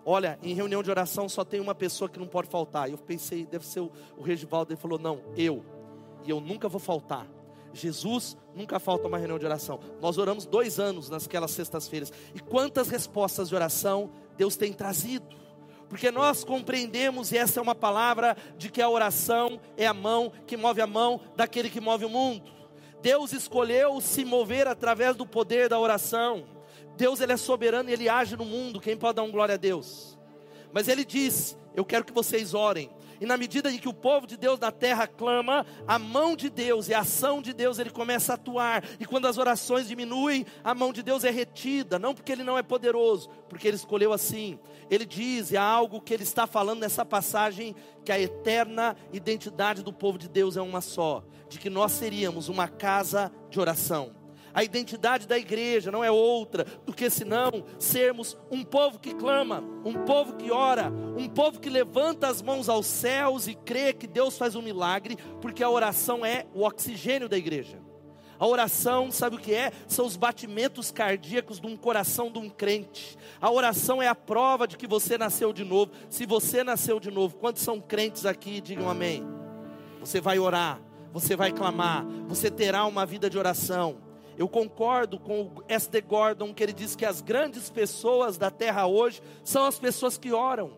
Olha, 0.04 0.38
em 0.42 0.54
reunião 0.54 0.82
de 0.82 0.90
oração 0.90 1.28
só 1.28 1.44
tem 1.44 1.60
uma 1.60 1.74
pessoa 1.74 2.08
que 2.08 2.18
não 2.18 2.26
pode 2.26 2.48
faltar. 2.48 2.90
Eu 2.90 2.98
pensei, 2.98 3.46
deve 3.46 3.66
ser 3.66 3.80
o, 3.80 3.90
o 4.16 4.22
Regivaldo. 4.22 4.72
Ele 4.72 4.80
falou: 4.80 4.98
Não, 4.98 5.20
eu. 5.36 5.64
E 6.24 6.30
eu 6.30 6.40
nunca 6.40 6.68
vou 6.68 6.80
faltar. 6.80 7.26
Jesus 7.72 8.36
nunca 8.54 8.78
falta 8.78 9.08
uma 9.08 9.18
reunião 9.18 9.38
de 9.38 9.44
oração. 9.44 9.80
Nós 10.00 10.16
oramos 10.16 10.46
dois 10.46 10.78
anos 10.78 11.10
naquelas 11.10 11.50
sextas-feiras. 11.50 12.12
E 12.34 12.40
quantas 12.40 12.88
respostas 12.88 13.48
de 13.48 13.54
oração 13.54 14.10
Deus 14.36 14.56
tem 14.56 14.72
trazido? 14.72 15.26
Porque 15.88 16.10
nós 16.10 16.44
compreendemos, 16.44 17.32
e 17.32 17.36
essa 17.36 17.60
é 17.60 17.62
uma 17.62 17.74
palavra, 17.74 18.36
de 18.56 18.70
que 18.70 18.80
a 18.80 18.88
oração 18.88 19.60
é 19.76 19.86
a 19.86 19.94
mão 19.94 20.32
que 20.46 20.56
move 20.56 20.80
a 20.80 20.86
mão 20.86 21.20
daquele 21.36 21.68
que 21.68 21.80
move 21.80 22.04
o 22.04 22.08
mundo. 22.08 22.53
Deus 23.04 23.34
escolheu 23.34 24.00
se 24.00 24.24
mover 24.24 24.66
através 24.66 25.14
do 25.14 25.26
poder 25.26 25.68
da 25.68 25.78
oração. 25.78 26.46
Deus 26.96 27.20
ele 27.20 27.34
é 27.34 27.36
soberano 27.36 27.90
e 27.90 27.92
ele 27.92 28.08
age 28.08 28.34
no 28.34 28.46
mundo. 28.46 28.80
Quem 28.80 28.96
pode 28.96 29.16
dar 29.16 29.24
um 29.24 29.30
glória 29.30 29.56
a 29.56 29.58
Deus? 29.58 30.18
Mas 30.72 30.88
ele 30.88 31.04
diz: 31.04 31.54
Eu 31.76 31.84
quero 31.84 32.02
que 32.02 32.14
vocês 32.14 32.54
orem. 32.54 32.90
E 33.20 33.26
na 33.26 33.36
medida 33.36 33.70
em 33.70 33.76
que 33.76 33.90
o 33.90 33.92
povo 33.92 34.26
de 34.26 34.38
Deus 34.38 34.58
na 34.58 34.72
terra 34.72 35.06
clama, 35.06 35.66
a 35.86 35.98
mão 35.98 36.34
de 36.34 36.48
Deus 36.48 36.88
e 36.88 36.94
a 36.94 37.00
ação 37.00 37.42
de 37.42 37.52
Deus 37.52 37.78
ele 37.78 37.90
começa 37.90 38.32
a 38.32 38.36
atuar. 38.36 38.82
E 38.98 39.04
quando 39.04 39.26
as 39.26 39.36
orações 39.36 39.86
diminuem, 39.86 40.46
a 40.64 40.74
mão 40.74 40.90
de 40.90 41.02
Deus 41.02 41.24
é 41.24 41.30
retida, 41.30 41.98
não 41.98 42.14
porque 42.14 42.32
ele 42.32 42.42
não 42.42 42.56
é 42.56 42.62
poderoso, 42.62 43.28
porque 43.50 43.68
ele 43.68 43.76
escolheu 43.76 44.14
assim. 44.14 44.58
Ele 44.90 45.04
diz, 45.04 45.50
e 45.50 45.58
há 45.58 45.62
algo 45.62 46.00
que 46.00 46.12
ele 46.12 46.22
está 46.22 46.46
falando 46.46 46.80
nessa 46.80 47.04
passagem, 47.04 47.76
que 48.02 48.10
a 48.10 48.18
eterna 48.18 48.96
identidade 49.12 49.82
do 49.82 49.92
povo 49.92 50.18
de 50.18 50.28
Deus 50.28 50.56
é 50.56 50.62
uma 50.62 50.80
só 50.80 51.22
de 51.54 51.60
que 51.60 51.70
nós 51.70 51.92
seríamos 51.92 52.48
uma 52.48 52.66
casa 52.66 53.30
de 53.48 53.60
oração. 53.60 54.10
A 54.52 54.64
identidade 54.64 55.26
da 55.26 55.38
igreja 55.38 55.90
não 55.90 56.02
é 56.02 56.10
outra 56.10 56.64
do 56.84 56.92
que 56.92 57.08
senão 57.08 57.64
sermos 57.78 58.36
um 58.50 58.64
povo 58.64 58.98
que 58.98 59.14
clama, 59.14 59.62
um 59.84 60.04
povo 60.04 60.34
que 60.34 60.50
ora, 60.50 60.92
um 61.16 61.28
povo 61.28 61.60
que 61.60 61.70
levanta 61.70 62.26
as 62.26 62.42
mãos 62.42 62.68
aos 62.68 62.86
céus 62.86 63.46
e 63.46 63.54
crê 63.54 63.92
que 63.92 64.08
Deus 64.08 64.36
faz 64.36 64.56
um 64.56 64.62
milagre, 64.62 65.16
porque 65.40 65.62
a 65.62 65.70
oração 65.70 66.26
é 66.26 66.44
o 66.52 66.64
oxigênio 66.64 67.28
da 67.28 67.38
igreja. 67.38 67.78
A 68.36 68.46
oração, 68.48 69.12
sabe 69.12 69.36
o 69.36 69.40
que 69.40 69.54
é? 69.54 69.70
São 69.86 70.04
os 70.04 70.16
batimentos 70.16 70.90
cardíacos 70.90 71.60
de 71.60 71.68
um 71.68 71.76
coração 71.76 72.32
de 72.32 72.38
um 72.40 72.50
crente. 72.50 73.16
A 73.40 73.48
oração 73.48 74.02
é 74.02 74.08
a 74.08 74.14
prova 74.14 74.66
de 74.66 74.76
que 74.76 74.88
você 74.88 75.16
nasceu 75.16 75.52
de 75.52 75.62
novo. 75.64 75.92
Se 76.10 76.26
você 76.26 76.64
nasceu 76.64 76.98
de 76.98 77.12
novo, 77.12 77.36
quantos 77.36 77.62
são 77.62 77.80
crentes 77.80 78.26
aqui? 78.26 78.60
Digam 78.60 78.90
amém. 78.90 79.24
Você 80.00 80.20
vai 80.20 80.38
orar, 80.38 80.80
você 81.14 81.36
vai 81.36 81.52
clamar, 81.52 82.04
você 82.26 82.50
terá 82.50 82.84
uma 82.86 83.06
vida 83.06 83.30
de 83.30 83.38
oração. 83.38 83.98
Eu 84.36 84.48
concordo 84.48 85.16
com 85.16 85.42
o 85.42 85.62
S.D. 85.68 86.00
Gordon, 86.00 86.52
que 86.52 86.60
ele 86.60 86.72
diz 86.72 86.96
que 86.96 87.06
as 87.06 87.20
grandes 87.20 87.70
pessoas 87.70 88.36
da 88.36 88.50
terra 88.50 88.84
hoje 88.88 89.22
são 89.44 89.64
as 89.64 89.78
pessoas 89.78 90.18
que 90.18 90.32
oram. 90.32 90.72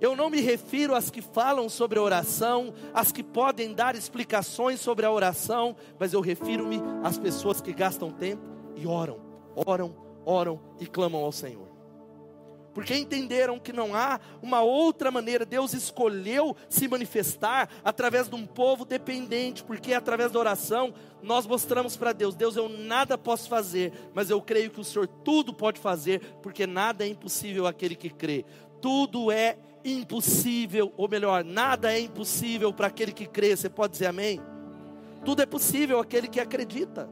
Eu 0.00 0.14
não 0.14 0.30
me 0.30 0.40
refiro 0.40 0.94
às 0.94 1.10
que 1.10 1.20
falam 1.20 1.68
sobre 1.68 1.98
a 1.98 2.02
oração, 2.02 2.72
às 2.94 3.10
que 3.10 3.24
podem 3.24 3.74
dar 3.74 3.96
explicações 3.96 4.78
sobre 4.78 5.04
a 5.04 5.10
oração, 5.10 5.74
mas 5.98 6.12
eu 6.12 6.20
refiro-me 6.20 6.80
às 7.02 7.18
pessoas 7.18 7.60
que 7.60 7.72
gastam 7.72 8.12
tempo 8.12 8.44
e 8.76 8.86
oram, 8.86 9.18
oram, 9.56 9.92
oram 10.24 10.60
e 10.78 10.86
clamam 10.86 11.24
ao 11.24 11.32
Senhor 11.32 11.69
porque 12.72 12.96
entenderam 12.96 13.58
que 13.58 13.72
não 13.72 13.94
há 13.94 14.20
uma 14.42 14.62
outra 14.62 15.10
maneira. 15.10 15.44
Deus 15.44 15.72
escolheu 15.72 16.56
se 16.68 16.86
manifestar 16.88 17.68
através 17.84 18.28
de 18.28 18.34
um 18.34 18.46
povo 18.46 18.84
dependente, 18.84 19.64
porque 19.64 19.92
através 19.92 20.32
da 20.32 20.38
oração 20.38 20.94
nós 21.22 21.46
mostramos 21.46 21.96
para 21.96 22.12
Deus: 22.12 22.34
Deus, 22.34 22.56
eu 22.56 22.68
nada 22.68 23.18
posso 23.18 23.48
fazer, 23.48 23.92
mas 24.14 24.30
eu 24.30 24.40
creio 24.40 24.70
que 24.70 24.80
o 24.80 24.84
Senhor 24.84 25.06
tudo 25.06 25.52
pode 25.52 25.80
fazer, 25.80 26.20
porque 26.42 26.66
nada 26.66 27.04
é 27.04 27.08
impossível 27.08 27.66
aquele 27.66 27.94
que 27.94 28.10
crê. 28.10 28.44
Tudo 28.80 29.30
é 29.30 29.58
impossível, 29.84 30.92
ou 30.96 31.08
melhor, 31.08 31.44
nada 31.44 31.92
é 31.92 32.00
impossível 32.00 32.72
para 32.72 32.86
aquele 32.86 33.12
que 33.12 33.26
crê. 33.26 33.56
Você 33.56 33.68
pode 33.68 33.92
dizer 33.92 34.06
amém? 34.06 34.40
Tudo 35.24 35.42
é 35.42 35.46
possível 35.46 35.98
aquele 35.98 36.28
que 36.28 36.40
acredita, 36.40 37.08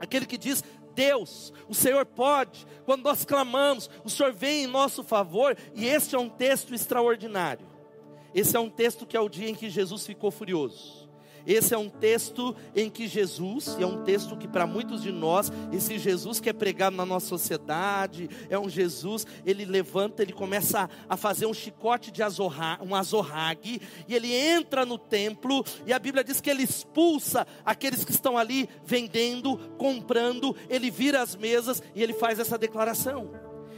aquele 0.00 0.26
que 0.26 0.38
diz: 0.38 0.64
Deus, 1.00 1.50
o 1.66 1.74
Senhor 1.74 2.04
pode. 2.04 2.66
Quando 2.84 3.04
nós 3.04 3.24
clamamos, 3.24 3.88
o 4.04 4.10
Senhor 4.10 4.34
vem 4.34 4.64
em 4.64 4.66
nosso 4.66 5.02
favor. 5.02 5.56
E 5.74 5.86
este 5.86 6.14
é 6.14 6.18
um 6.18 6.28
texto 6.28 6.74
extraordinário. 6.74 7.66
Esse 8.34 8.54
é 8.54 8.60
um 8.60 8.68
texto 8.68 9.06
que 9.06 9.16
é 9.16 9.20
o 9.20 9.28
dia 9.28 9.48
em 9.48 9.54
que 9.54 9.70
Jesus 9.70 10.06
ficou 10.06 10.30
furioso. 10.30 10.99
Esse 11.46 11.74
é 11.74 11.78
um 11.78 11.88
texto 11.88 12.54
em 12.74 12.90
que 12.90 13.06
Jesus, 13.06 13.76
e 13.78 13.82
é 13.82 13.86
um 13.86 14.02
texto 14.02 14.36
que 14.36 14.48
para 14.48 14.66
muitos 14.66 15.02
de 15.02 15.12
nós, 15.12 15.52
esse 15.72 15.98
Jesus 15.98 16.40
que 16.40 16.48
é 16.48 16.52
pregado 16.52 16.96
na 16.96 17.06
nossa 17.06 17.26
sociedade, 17.26 18.28
é 18.48 18.58
um 18.58 18.68
Jesus, 18.68 19.26
ele 19.44 19.64
levanta, 19.64 20.22
ele 20.22 20.32
começa 20.32 20.88
a, 21.08 21.16
fazer 21.16 21.46
um 21.46 21.54
chicote 21.54 22.10
de 22.10 22.22
azorra, 22.22 22.78
um 22.82 22.94
azorrague, 22.94 23.80
e 24.08 24.14
ele 24.14 24.32
entra 24.32 24.84
no 24.84 24.98
templo, 24.98 25.64
e 25.86 25.92
a 25.92 25.98
Bíblia 25.98 26.24
diz 26.24 26.40
que 26.40 26.50
ele 26.50 26.62
expulsa 26.62 27.46
aqueles 27.64 28.04
que 28.04 28.12
estão 28.12 28.36
ali 28.36 28.68
vendendo, 28.84 29.56
comprando, 29.76 30.56
ele 30.68 30.90
vira 30.90 31.22
as 31.22 31.36
mesas 31.36 31.82
e 31.94 32.02
ele 32.02 32.12
faz 32.12 32.38
essa 32.38 32.58
declaração. 32.58 33.30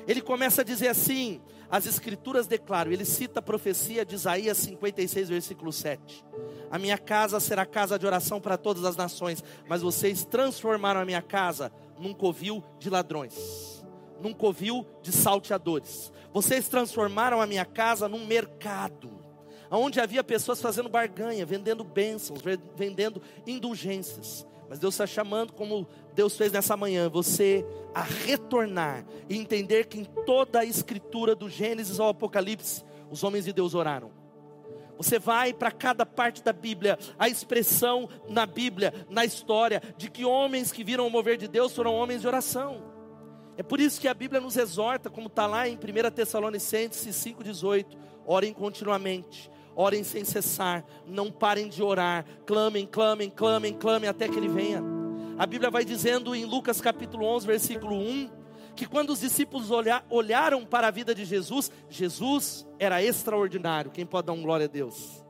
Ele 0.06 0.20
começa 0.20 0.62
a 0.62 0.64
dizer 0.64 0.88
assim: 0.88 1.40
as 1.72 1.86
Escrituras 1.86 2.46
declaram, 2.46 2.92
ele 2.92 3.06
cita 3.06 3.38
a 3.38 3.42
profecia 3.42 4.04
de 4.04 4.14
Isaías 4.14 4.58
56, 4.58 5.30
versículo 5.30 5.72
7. 5.72 6.22
A 6.70 6.78
minha 6.78 6.98
casa 6.98 7.40
será 7.40 7.64
casa 7.64 7.98
de 7.98 8.04
oração 8.04 8.38
para 8.38 8.58
todas 8.58 8.84
as 8.84 8.94
nações, 8.94 9.42
mas 9.66 9.80
vocês 9.80 10.22
transformaram 10.22 11.00
a 11.00 11.04
minha 11.06 11.22
casa 11.22 11.72
num 11.98 12.12
covil 12.12 12.62
de 12.78 12.90
ladrões, 12.90 13.82
num 14.20 14.34
covil 14.34 14.86
de 15.00 15.10
salteadores. 15.12 16.12
Vocês 16.30 16.68
transformaram 16.68 17.40
a 17.40 17.46
minha 17.46 17.64
casa 17.64 18.06
num 18.06 18.26
mercado, 18.26 19.10
onde 19.70 19.98
havia 19.98 20.22
pessoas 20.22 20.60
fazendo 20.60 20.90
barganha, 20.90 21.46
vendendo 21.46 21.82
bênçãos, 21.82 22.42
vendendo 22.76 23.22
indulgências. 23.46 24.46
Mas 24.68 24.78
Deus 24.78 24.92
está 24.92 25.06
chamando, 25.06 25.54
como 25.54 25.86
Deus 26.14 26.36
fez 26.36 26.52
nessa 26.52 26.76
manhã, 26.76 27.08
você 27.08 27.64
a 27.94 28.02
retornar 28.02 29.04
e 29.28 29.36
entender 29.36 29.86
que 29.86 29.98
em 29.98 30.04
toda 30.04 30.60
a 30.60 30.64
escritura, 30.64 31.34
do 31.34 31.48
Gênesis 31.48 32.00
ao 32.00 32.08
Apocalipse, 32.08 32.84
os 33.10 33.22
homens 33.22 33.44
de 33.44 33.52
Deus 33.52 33.74
oraram. 33.74 34.10
Você 34.96 35.18
vai 35.18 35.52
para 35.52 35.70
cada 35.70 36.06
parte 36.06 36.42
da 36.42 36.52
Bíblia, 36.52 36.98
a 37.18 37.28
expressão 37.28 38.08
na 38.28 38.46
Bíblia, 38.46 38.94
na 39.10 39.24
história, 39.24 39.82
de 39.96 40.10
que 40.10 40.24
homens 40.24 40.70
que 40.70 40.84
viram 40.84 41.06
o 41.06 41.10
mover 41.10 41.36
de 41.36 41.48
Deus 41.48 41.74
foram 41.74 41.94
homens 41.94 42.20
de 42.20 42.26
oração. 42.28 42.82
É 43.56 43.62
por 43.62 43.80
isso 43.80 44.00
que 44.00 44.08
a 44.08 44.14
Bíblia 44.14 44.40
nos 44.40 44.56
exorta, 44.56 45.10
como 45.10 45.26
está 45.26 45.46
lá 45.46 45.68
em 45.68 45.74
1 45.74 46.10
Tessalonicenses 46.14 47.16
5,18: 47.16 47.98
orem 48.24 48.52
continuamente, 48.52 49.50
orem 49.74 50.04
sem 50.04 50.24
cessar, 50.24 50.84
não 51.06 51.30
parem 51.30 51.68
de 51.68 51.82
orar, 51.82 52.24
clamem, 52.46 52.86
clamem, 52.86 53.28
clamem, 53.28 53.74
clamem 53.74 54.08
até 54.08 54.28
que 54.28 54.36
Ele 54.36 54.48
venha. 54.48 55.01
A 55.38 55.46
Bíblia 55.46 55.70
vai 55.70 55.84
dizendo 55.84 56.34
em 56.34 56.44
Lucas 56.44 56.80
capítulo 56.80 57.24
11, 57.24 57.46
versículo 57.46 57.96
1, 57.96 58.30
que 58.76 58.86
quando 58.86 59.10
os 59.10 59.20
discípulos 59.20 59.70
olhar, 59.70 60.04
olharam 60.10 60.64
para 60.64 60.88
a 60.88 60.90
vida 60.90 61.14
de 61.14 61.24
Jesus, 61.24 61.70
Jesus 61.88 62.66
era 62.78 63.02
extraordinário. 63.02 63.90
Quem 63.90 64.04
pode 64.04 64.26
dar 64.26 64.34
um 64.34 64.42
glória 64.42 64.66
a 64.66 64.68
Deus? 64.68 65.24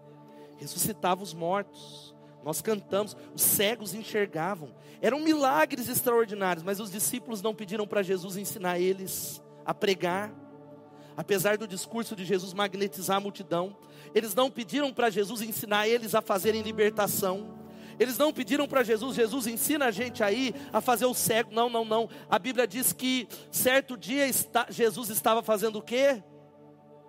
Ressuscitava 0.59 1.23
os 1.23 1.33
mortos. 1.33 2.15
Nós 2.43 2.61
cantamos, 2.61 3.17
os 3.33 3.43
cegos 3.43 3.95
enxergavam. 3.95 4.75
Eram 5.01 5.21
milagres 5.21 5.89
extraordinários, 5.89 6.65
mas 6.65 6.81
os 6.81 6.91
discípulos 6.91 7.41
não 7.41 7.55
pediram 7.55 7.87
para 7.87 8.03
Jesus 8.03 8.37
ensinar 8.37 8.81
eles 8.81 9.41
a 9.65 9.73
pregar. 9.73 10.33
Apesar 11.17 11.57
do 11.57 11.69
discurso 11.69 12.17
de 12.17 12.25
Jesus 12.25 12.53
magnetizar 12.53 13.19
a 13.19 13.21
multidão, 13.21 13.77
eles 14.15 14.35
não 14.35 14.51
pediram 14.51 14.93
para 14.93 15.11
Jesus 15.11 15.43
ensinar 15.43 15.87
eles 15.87 16.15
a 16.15 16.23
fazerem 16.23 16.63
libertação. 16.63 17.62
Eles 18.03 18.19
não 18.19 18.33
pediram 18.33 18.67
para 18.67 18.83
Jesus, 18.83 19.15
Jesus 19.15 19.47
ensina 19.47 19.87
a 19.87 19.91
gente 19.93 20.25
aí 20.25 20.53
a 20.73 20.81
fazer 20.81 21.07
o 21.07 21.15
cego. 21.15 21.55
Não, 21.55 21.71
não, 21.71 21.85
não. 21.85 22.09
A 22.29 22.37
Bíblia 22.39 22.67
diz 22.67 22.93
que 22.93 23.29
certo 23.51 23.97
dia 23.97 24.27
está, 24.27 24.67
Jesus 24.69 25.09
estava 25.09 25.41
fazendo 25.43 25.77
o 25.77 25.83
quê? 25.83 26.23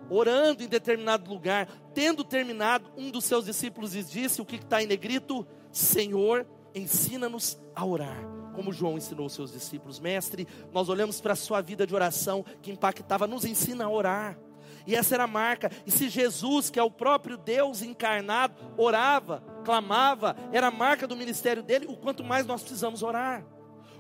Orando 0.08 0.64
em 0.64 0.68
determinado 0.68 1.30
lugar. 1.32 1.68
Tendo 1.96 2.24
terminado, 2.24 2.92
um 2.96 3.10
dos 3.10 3.26
seus 3.26 3.46
discípulos 3.46 3.94
disse: 3.94 4.40
O 4.40 4.46
que 4.46 4.58
está 4.58 4.84
em 4.84 4.86
negrito? 4.86 5.48
Senhor, 5.72 6.46
ensina-nos 6.76 7.58
a 7.76 7.84
orar 7.84 8.44
como 8.54 8.72
João 8.72 8.98
ensinou 8.98 9.28
seus 9.30 9.52
discípulos, 9.52 10.00
mestre, 10.00 10.48
nós 10.72 10.88
olhamos 10.88 11.20
para 11.20 11.34
a 11.34 11.36
sua 11.36 11.60
vida 11.60 11.88
de 11.88 11.96
oração 11.96 12.46
que 12.62 12.72
impactava, 12.72 13.26
nos 13.26 13.46
ensina 13.46 13.86
a 13.86 13.90
orar. 13.90 14.38
E 14.86 14.96
essa 14.96 15.16
era 15.16 15.24
a 15.24 15.28
marca. 15.28 15.72
E 15.86 15.92
se 15.92 16.10
Jesus, 16.10 16.70
que 16.70 16.80
é 16.80 16.84
o 16.84 16.92
próprio 16.92 17.38
Deus 17.38 17.82
encarnado, 17.82 18.56
orava, 18.78 19.44
clamava, 19.64 20.36
era 20.52 20.68
a 20.68 20.72
marca 20.72 21.08
do 21.08 21.16
ministério 21.16 21.64
dele, 21.64 21.86
o 21.88 21.96
quanto 21.96 22.24
mais 22.24 22.46
nós 22.46 22.62
precisamos 22.62 23.04
orar. 23.04 23.46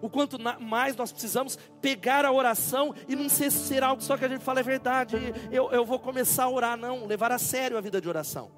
O 0.01 0.09
quanto 0.09 0.37
mais 0.59 0.97
nós 0.97 1.13
precisamos 1.13 1.57
pegar 1.79 2.25
a 2.25 2.31
oração 2.31 2.93
e 3.07 3.15
não 3.15 3.29
ser, 3.29 3.49
ser 3.49 3.81
algo 3.83 4.03
só 4.03 4.17
que 4.17 4.25
a 4.25 4.27
gente 4.27 4.43
fala 4.43 4.59
é 4.59 4.63
verdade, 4.63 5.15
eu, 5.49 5.71
eu 5.71 5.85
vou 5.85 5.97
começar 5.97 6.43
a 6.43 6.49
orar, 6.49 6.75
não, 6.75 7.05
levar 7.05 7.31
a 7.31 7.39
sério 7.39 7.77
a 7.77 7.81
vida 7.81 8.01
de 8.01 8.09
oração. 8.09 8.51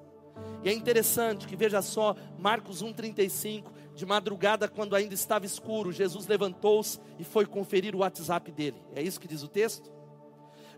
E 0.64 0.68
é 0.68 0.72
interessante 0.72 1.46
que 1.46 1.54
veja 1.54 1.80
só, 1.80 2.16
Marcos 2.36 2.82
1,35, 2.82 3.70
de 3.94 4.04
madrugada, 4.04 4.68
quando 4.68 4.96
ainda 4.96 5.14
estava 5.14 5.46
escuro, 5.46 5.92
Jesus 5.92 6.26
levantou-se 6.26 6.98
e 7.18 7.22
foi 7.22 7.46
conferir 7.46 7.94
o 7.94 7.98
WhatsApp 7.98 8.50
dele. 8.50 8.82
É 8.92 9.00
isso 9.00 9.20
que 9.20 9.28
diz 9.28 9.44
o 9.44 9.48
texto? 9.48 9.95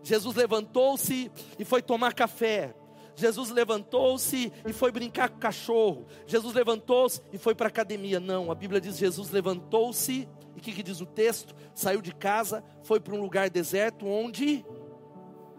Jesus 0.03 0.35
levantou-se 0.35 1.31
e 1.57 1.65
foi 1.65 1.81
tomar 1.81 2.13
café. 2.13 2.73
Jesus 3.15 3.49
levantou-se 3.49 4.51
e 4.65 4.71
foi 4.71 4.91
brincar 4.91 5.29
com 5.29 5.35
o 5.37 5.39
cachorro. 5.39 6.05
Jesus 6.25 6.53
levantou-se 6.53 7.21
e 7.33 7.37
foi 7.37 7.53
para 7.53 7.67
a 7.67 7.69
academia. 7.69 8.19
Não, 8.19 8.49
a 8.49 8.55
Bíblia 8.55 8.79
diz: 8.79 8.97
Jesus 8.97 9.29
levantou-se, 9.29 10.27
e 10.55 10.59
o 10.59 10.61
que, 10.61 10.71
que 10.71 10.81
diz 10.81 11.01
o 11.01 11.05
texto? 11.05 11.53
Saiu 11.75 12.01
de 12.01 12.13
casa, 12.13 12.63
foi 12.81 12.99
para 12.99 13.13
um 13.13 13.21
lugar 13.21 13.49
deserto, 13.49 14.07
onde? 14.07 14.65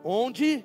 Onde? 0.02 0.64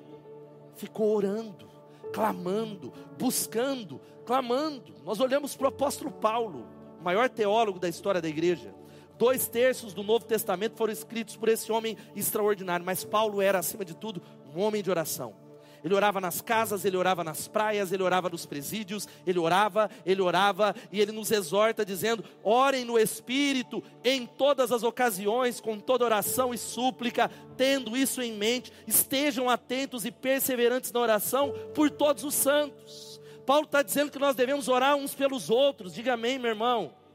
Ficou 0.74 1.14
orando, 1.14 1.68
clamando, 2.12 2.92
buscando, 3.18 4.00
clamando. 4.24 4.94
Nós 5.04 5.20
olhamos 5.20 5.54
para 5.54 5.66
o 5.66 5.68
apóstolo 5.68 6.10
Paulo, 6.10 6.66
maior 7.02 7.28
teólogo 7.28 7.78
da 7.78 7.88
história 7.88 8.20
da 8.20 8.28
igreja. 8.28 8.74
Dois 9.18 9.48
terços 9.48 9.94
do 9.94 10.02
Novo 10.02 10.24
Testamento 10.24 10.76
foram 10.76 10.92
escritos 10.92 11.36
por 11.36 11.48
esse 11.48 11.72
homem 11.72 11.96
extraordinário, 12.14 12.84
mas 12.84 13.04
Paulo 13.04 13.40
era, 13.40 13.58
acima 13.58 13.84
de 13.84 13.94
tudo, 13.94 14.22
um 14.54 14.60
homem 14.60 14.82
de 14.82 14.90
oração. 14.90 15.46
Ele 15.86 15.94
orava 15.94 16.20
nas 16.20 16.40
casas, 16.40 16.84
ele 16.84 16.96
orava 16.96 17.22
nas 17.22 17.46
praias, 17.46 17.92
ele 17.92 18.02
orava 18.02 18.28
nos 18.28 18.44
presídios, 18.44 19.06
ele 19.24 19.38
orava, 19.38 19.88
ele 20.04 20.20
orava, 20.20 20.74
e 20.90 21.00
ele 21.00 21.12
nos 21.12 21.30
exorta 21.30 21.84
dizendo: 21.84 22.24
orem 22.42 22.84
no 22.84 22.98
Espírito 22.98 23.82
em 24.02 24.26
todas 24.26 24.72
as 24.72 24.82
ocasiões, 24.82 25.60
com 25.60 25.78
toda 25.78 26.04
oração 26.04 26.52
e 26.52 26.58
súplica, 26.58 27.30
tendo 27.56 27.96
isso 27.96 28.20
em 28.20 28.32
mente, 28.32 28.72
estejam 28.86 29.48
atentos 29.48 30.04
e 30.04 30.10
perseverantes 30.10 30.90
na 30.90 30.98
oração 30.98 31.54
por 31.72 31.88
todos 31.88 32.24
os 32.24 32.34
santos. 32.34 33.20
Paulo 33.46 33.66
está 33.66 33.80
dizendo 33.80 34.10
que 34.10 34.18
nós 34.18 34.34
devemos 34.34 34.66
orar 34.66 34.96
uns 34.96 35.14
pelos 35.14 35.50
outros, 35.50 35.94
diga 35.94 36.14
amém, 36.14 36.36
meu 36.36 36.50
irmão. 36.50 37.05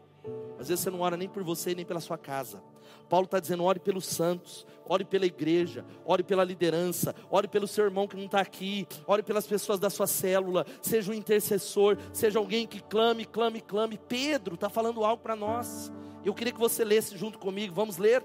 Às 0.60 0.68
vezes 0.68 0.84
você 0.84 0.92
não 0.92 1.02
ora 1.02 1.18
nem 1.18 1.28
por 1.28 1.44
você, 1.44 1.74
nem 1.74 1.84
pela 1.84 2.00
sua 2.00 2.18
casa. 2.18 2.62
Paulo 3.10 3.26
está 3.26 3.40
dizendo: 3.40 3.64
ore 3.64 3.80
pelos 3.80 4.06
santos, 4.06 4.66
ore 4.86 5.04
pela 5.04 5.26
igreja, 5.26 5.84
ore 6.06 6.24
pela 6.24 6.44
liderança, 6.44 7.16
ore 7.30 7.48
pelo 7.48 7.68
seu 7.68 7.86
irmão 7.86 8.08
que 8.08 8.16
não 8.16 8.26
está 8.26 8.40
aqui, 8.40 8.88
ore 9.08 9.24
pelas 9.24 9.48
pessoas 9.48 9.80
da 9.80 9.90
sua 9.90 10.06
célula, 10.06 10.66
seja 10.82 11.12
um 11.12 11.16
intercessor, 11.16 11.98
seja 12.14 12.38
alguém 12.38 12.68
que 12.68 12.80
clame, 12.80 13.26
clame, 13.26 13.60
clame. 13.60 13.98
Pedro 13.98 14.56
está 14.56 14.70
falando 14.70 15.04
algo 15.04 15.24
para 15.24 15.36
nós. 15.36 15.92
Eu 16.24 16.34
queria 16.34 16.54
que 16.54 16.60
você 16.60 16.86
lesse 16.86 17.18
junto 17.18 17.40
comigo, 17.40 17.74
vamos 17.74 17.98
ler? 17.98 18.24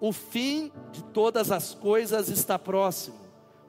O 0.00 0.12
fim 0.12 0.72
de 0.92 1.02
todas 1.04 1.50
as 1.50 1.74
coisas 1.74 2.28
está 2.28 2.58
próximo, 2.58 3.18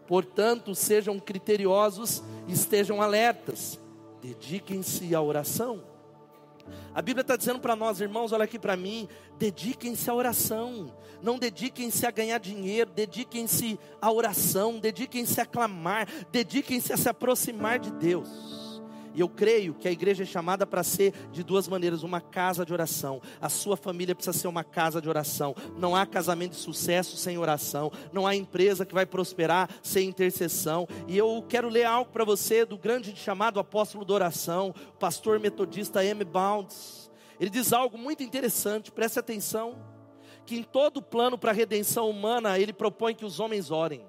portanto, 0.08 0.74
sejam 0.76 1.20
criteriosos 1.20 2.24
estejam 2.48 3.02
alertas, 3.02 3.80
dediquem-se 4.22 5.14
à 5.16 5.22
oração 5.22 5.91
a 6.94 7.01
Bíblia 7.01 7.22
está 7.22 7.36
dizendo 7.36 7.60
para 7.60 7.75
nós, 7.75 8.01
irmãos, 8.01 8.32
olha 8.32 8.44
aqui 8.44 8.60
para 8.60 8.75
mim, 8.75 9.08
dediquem-se 9.38 10.10
à 10.10 10.13
oração, 10.13 10.94
não 11.22 11.40
dediquem-se 11.40 12.06
a 12.06 12.12
ganhar 12.12 12.40
dinheiro, 12.40 12.92
dediquem-se 12.92 13.80
à 14.01 14.12
oração, 14.12 14.80
dediquem-se 14.80 15.40
a 15.40 15.46
clamar, 15.46 16.08
dediquem-se 16.32 16.94
a 16.94 16.98
se 16.98 17.10
aproximar 17.10 17.80
de 17.80 17.92
Deus. 17.92 18.61
E 19.13 19.20
eu 19.20 19.30
creio 19.30 19.74
que 19.74 19.88
a 19.88 19.91
igreja 19.91 20.24
é 20.24 20.25
chamada 20.25 20.65
para 20.65 20.84
ser 20.84 21.13
de 21.32 21.44
duas 21.44 21.68
maneiras: 21.68 22.03
uma 22.03 22.22
casa 22.22 22.65
de 22.65 22.74
oração. 22.74 23.22
A 23.39 23.50
sua 23.50 23.75
família 23.75 24.15
precisa 24.15 24.38
ser 24.38 24.48
uma 24.48 24.63
casa 24.63 25.01
de 25.01 25.10
oração. 25.10 25.56
Não 25.77 25.96
há 25.96 26.06
casamento 26.06 26.51
de 26.51 26.58
sucesso 26.58 27.18
sem 27.18 27.38
oração. 27.38 27.91
Não 28.12 28.25
há 28.25 28.36
empresa 28.36 28.86
que 28.86 28.94
vai 28.94 29.06
prosperar 29.06 29.70
sem 29.82 30.08
intercessão. 30.08 30.88
E 31.08 31.18
eu 31.18 31.44
quero 31.48 31.70
ler 31.70 31.86
algo 31.86 32.12
para 32.12 32.25
você 32.25 32.65
do 32.65 32.77
grande 32.77 33.15
chamado 33.15 33.60
apóstolo 33.60 34.06
da 34.06 34.13
oração, 34.13 34.74
pastor 35.00 35.39
metodista 35.39 36.03
M. 36.03 36.24
Bounds. 36.24 37.12
Ele 37.39 37.50
diz 37.50 37.74
algo 37.74 37.98
muito 37.98 38.22
interessante, 38.22 38.91
preste 38.91 39.18
atenção. 39.20 39.75
Que 40.46 40.56
em 40.56 40.63
todo 40.63 41.01
plano 41.01 41.38
para 41.38 41.51
a 41.51 41.53
redenção 41.53 42.10
humana, 42.10 42.60
ele 42.60 42.74
propõe 42.74 43.15
que 43.15 43.25
os 43.25 43.39
homens 43.39 43.72
orem. 43.72 44.03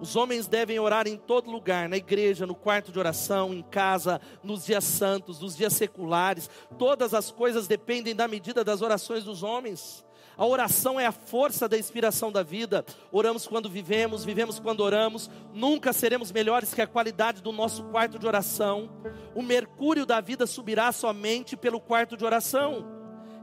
Os 0.00 0.16
homens 0.16 0.46
devem 0.46 0.78
orar 0.78 1.06
em 1.06 1.16
todo 1.16 1.50
lugar, 1.50 1.88
na 1.88 1.96
igreja, 1.96 2.46
no 2.46 2.54
quarto 2.54 2.90
de 2.90 2.98
oração, 2.98 3.52
em 3.52 3.62
casa, 3.62 4.20
nos 4.42 4.64
dias 4.64 4.84
santos, 4.84 5.40
nos 5.40 5.54
dias 5.54 5.74
seculares. 5.74 6.48
Todas 6.78 7.12
as 7.12 7.30
coisas 7.30 7.68
dependem 7.68 8.14
da 8.14 8.26
medida 8.26 8.64
das 8.64 8.80
orações 8.80 9.24
dos 9.24 9.42
homens. 9.42 10.04
A 10.38 10.46
oração 10.46 10.98
é 10.98 11.04
a 11.04 11.12
força 11.12 11.68
da 11.68 11.76
inspiração 11.76 12.32
da 12.32 12.42
vida. 12.42 12.82
Oramos 13.12 13.46
quando 13.46 13.68
vivemos, 13.68 14.24
vivemos 14.24 14.58
quando 14.58 14.80
oramos. 14.80 15.28
Nunca 15.52 15.92
seremos 15.92 16.32
melhores 16.32 16.72
que 16.72 16.80
a 16.80 16.86
qualidade 16.86 17.42
do 17.42 17.52
nosso 17.52 17.84
quarto 17.84 18.18
de 18.18 18.26
oração. 18.26 18.88
O 19.34 19.42
mercúrio 19.42 20.06
da 20.06 20.18
vida 20.18 20.46
subirá 20.46 20.92
somente 20.92 21.58
pelo 21.58 21.78
quarto 21.78 22.16
de 22.16 22.24
oração. 22.24 22.86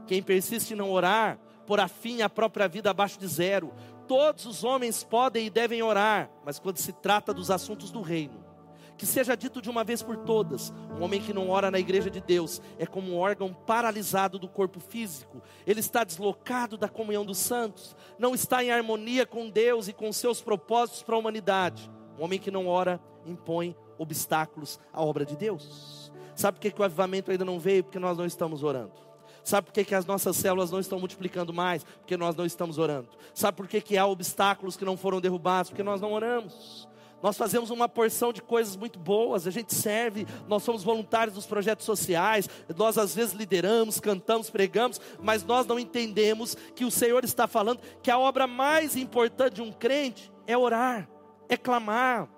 Quem 0.08 0.20
persiste 0.20 0.74
em 0.74 0.76
não 0.76 0.90
orar, 0.90 1.38
porá 1.68 1.86
fim 1.86 2.22
à 2.22 2.28
própria 2.28 2.66
vida 2.66 2.90
abaixo 2.90 3.16
de 3.16 3.28
zero. 3.28 3.72
Todos 4.08 4.46
os 4.46 4.64
homens 4.64 5.04
podem 5.04 5.46
e 5.46 5.50
devem 5.50 5.82
orar, 5.82 6.30
mas 6.44 6.58
quando 6.58 6.78
se 6.78 6.94
trata 6.94 7.34
dos 7.34 7.50
assuntos 7.50 7.90
do 7.90 8.00
reino, 8.00 8.42
que 8.96 9.04
seja 9.04 9.36
dito 9.36 9.60
de 9.60 9.68
uma 9.68 9.84
vez 9.84 10.02
por 10.02 10.16
todas: 10.16 10.72
um 10.98 11.02
homem 11.04 11.20
que 11.20 11.34
não 11.34 11.50
ora 11.50 11.70
na 11.70 11.78
igreja 11.78 12.10
de 12.10 12.18
Deus 12.18 12.60
é 12.78 12.86
como 12.86 13.12
um 13.12 13.18
órgão 13.18 13.52
paralisado 13.52 14.38
do 14.38 14.48
corpo 14.48 14.80
físico, 14.80 15.42
ele 15.66 15.80
está 15.80 16.04
deslocado 16.04 16.78
da 16.78 16.88
comunhão 16.88 17.24
dos 17.24 17.36
santos, 17.36 17.94
não 18.18 18.34
está 18.34 18.64
em 18.64 18.70
harmonia 18.70 19.26
com 19.26 19.50
Deus 19.50 19.88
e 19.88 19.92
com 19.92 20.10
seus 20.10 20.40
propósitos 20.40 21.02
para 21.02 21.14
a 21.14 21.18
humanidade. 21.18 21.90
Um 22.18 22.24
homem 22.24 22.38
que 22.38 22.50
não 22.50 22.66
ora 22.66 22.98
impõe 23.26 23.76
obstáculos 23.98 24.80
à 24.90 25.04
obra 25.04 25.26
de 25.26 25.36
Deus. 25.36 26.10
Sabe 26.34 26.56
por 26.56 26.62
que, 26.62 26.70
que 26.70 26.80
o 26.80 26.84
avivamento 26.84 27.30
ainda 27.30 27.44
não 27.44 27.60
veio? 27.60 27.84
Porque 27.84 27.98
nós 27.98 28.16
não 28.16 28.24
estamos 28.24 28.62
orando. 28.62 29.07
Sabe 29.48 29.68
por 29.68 29.72
que, 29.72 29.82
que 29.82 29.94
as 29.94 30.04
nossas 30.04 30.36
células 30.36 30.70
não 30.70 30.78
estão 30.78 31.00
multiplicando 31.00 31.54
mais? 31.54 31.82
Porque 31.82 32.18
nós 32.18 32.36
não 32.36 32.44
estamos 32.44 32.76
orando. 32.76 33.08
Sabe 33.32 33.56
por 33.56 33.66
que, 33.66 33.80
que 33.80 33.96
há 33.96 34.06
obstáculos 34.06 34.76
que 34.76 34.84
não 34.84 34.94
foram 34.94 35.22
derrubados? 35.22 35.70
Porque 35.70 35.82
nós 35.82 36.02
não 36.02 36.12
oramos. 36.12 36.86
Nós 37.22 37.34
fazemos 37.34 37.70
uma 37.70 37.88
porção 37.88 38.30
de 38.30 38.42
coisas 38.42 38.76
muito 38.76 38.98
boas, 38.98 39.46
a 39.46 39.50
gente 39.50 39.74
serve, 39.74 40.26
nós 40.46 40.62
somos 40.62 40.84
voluntários 40.84 41.34
dos 41.34 41.46
projetos 41.46 41.86
sociais, 41.86 42.46
nós 42.76 42.98
às 42.98 43.14
vezes 43.14 43.32
lideramos, 43.32 43.98
cantamos, 43.98 44.50
pregamos, 44.50 45.00
mas 45.18 45.42
nós 45.42 45.66
não 45.66 45.78
entendemos 45.78 46.54
que 46.76 46.84
o 46.84 46.90
Senhor 46.90 47.24
está 47.24 47.48
falando 47.48 47.80
que 48.02 48.10
a 48.10 48.18
obra 48.18 48.46
mais 48.46 48.96
importante 48.96 49.54
de 49.54 49.62
um 49.62 49.72
crente 49.72 50.30
é 50.46 50.58
orar, 50.58 51.08
é 51.48 51.56
clamar. 51.56 52.28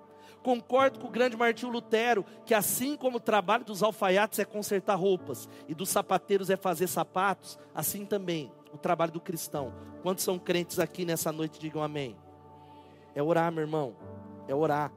Concordo 0.43 0.99
com 0.99 1.07
o 1.07 1.11
grande 1.11 1.37
Martinho 1.37 1.71
Lutero, 1.71 2.25
que 2.45 2.53
assim 2.53 2.95
como 2.95 3.17
o 3.17 3.21
trabalho 3.21 3.63
dos 3.63 3.83
alfaiates 3.83 4.39
é 4.39 4.45
consertar 4.45 4.95
roupas 4.95 5.47
e 5.67 5.75
dos 5.75 5.89
sapateiros 5.89 6.49
é 6.49 6.57
fazer 6.57 6.87
sapatos, 6.87 7.59
assim 7.75 8.05
também 8.05 8.51
o 8.73 8.77
trabalho 8.77 9.11
do 9.11 9.21
cristão. 9.21 9.73
Quantos 10.01 10.23
são 10.23 10.39
crentes 10.39 10.79
aqui 10.79 11.05
nessa 11.05 11.31
noite? 11.31 11.59
Digam 11.59 11.83
amém. 11.83 12.17
É 13.13 13.21
orar, 13.21 13.51
meu 13.51 13.61
irmão 13.61 13.95
é 14.51 14.55
orar, 14.55 14.91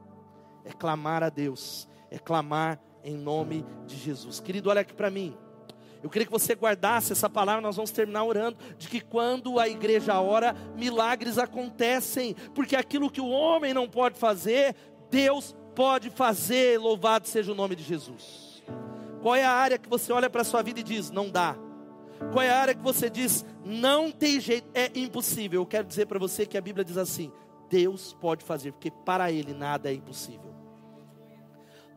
é 0.63 0.71
clamar 0.71 1.23
a 1.23 1.29
Deus, 1.29 1.87
é 2.11 2.17
clamar 2.17 2.79
em 3.03 3.15
nome 3.15 3.65
de 3.85 3.95
Jesus. 3.95 4.39
Querido, 4.39 4.69
olha 4.69 4.81
aqui 4.81 4.93
para 4.93 5.09
mim. 5.09 5.35
Eu 6.03 6.09
queria 6.09 6.25
que 6.25 6.31
você 6.31 6.53
guardasse 6.53 7.13
essa 7.13 7.27
palavra, 7.27 7.61
nós 7.61 7.75
vamos 7.75 7.89
terminar 7.89 8.23
orando, 8.25 8.57
de 8.77 8.87
que 8.87 9.01
quando 9.01 9.59
a 9.59 9.67
igreja 9.67 10.19
ora, 10.19 10.53
milagres 10.75 11.39
acontecem, 11.39 12.35
porque 12.53 12.75
aquilo 12.75 13.09
que 13.09 13.21
o 13.21 13.29
homem 13.29 13.73
não 13.73 13.89
pode 13.89 14.19
fazer, 14.19 14.75
Deus 15.15 15.55
pode 15.73 16.09
fazer, 16.09 16.77
louvado 16.77 17.25
seja 17.25 17.49
o 17.49 17.55
nome 17.55 17.73
de 17.73 17.83
Jesus. 17.83 18.61
Qual 19.21 19.33
é 19.33 19.45
a 19.45 19.51
área 19.51 19.77
que 19.77 19.87
você 19.87 20.11
olha 20.11 20.29
para 20.29 20.41
a 20.41 20.43
sua 20.43 20.61
vida 20.61 20.81
e 20.81 20.83
diz, 20.83 21.09
não 21.09 21.29
dá? 21.29 21.55
Qual 22.33 22.41
é 22.41 22.49
a 22.49 22.59
área 22.59 22.75
que 22.75 22.81
você 22.81 23.09
diz, 23.09 23.45
não 23.63 24.11
tem 24.11 24.41
jeito, 24.41 24.67
é 24.73 24.91
impossível? 24.93 25.61
Eu 25.61 25.65
quero 25.65 25.87
dizer 25.87 26.05
para 26.05 26.19
você 26.19 26.45
que 26.45 26.57
a 26.57 26.61
Bíblia 26.61 26.83
diz 26.83 26.97
assim: 26.97 27.31
Deus 27.69 28.13
pode 28.19 28.43
fazer, 28.43 28.73
porque 28.73 28.91
para 28.91 29.31
Ele 29.31 29.53
nada 29.53 29.89
é 29.89 29.93
impossível. 29.93 30.53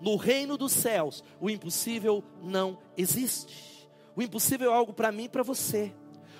No 0.00 0.14
reino 0.14 0.56
dos 0.56 0.70
céus, 0.70 1.24
o 1.40 1.50
impossível 1.50 2.22
não 2.40 2.78
existe. 2.96 3.90
O 4.14 4.22
impossível 4.22 4.70
é 4.70 4.74
algo 4.76 4.92
para 4.92 5.10
mim 5.10 5.24
e 5.24 5.28
para 5.28 5.42
você. 5.42 5.92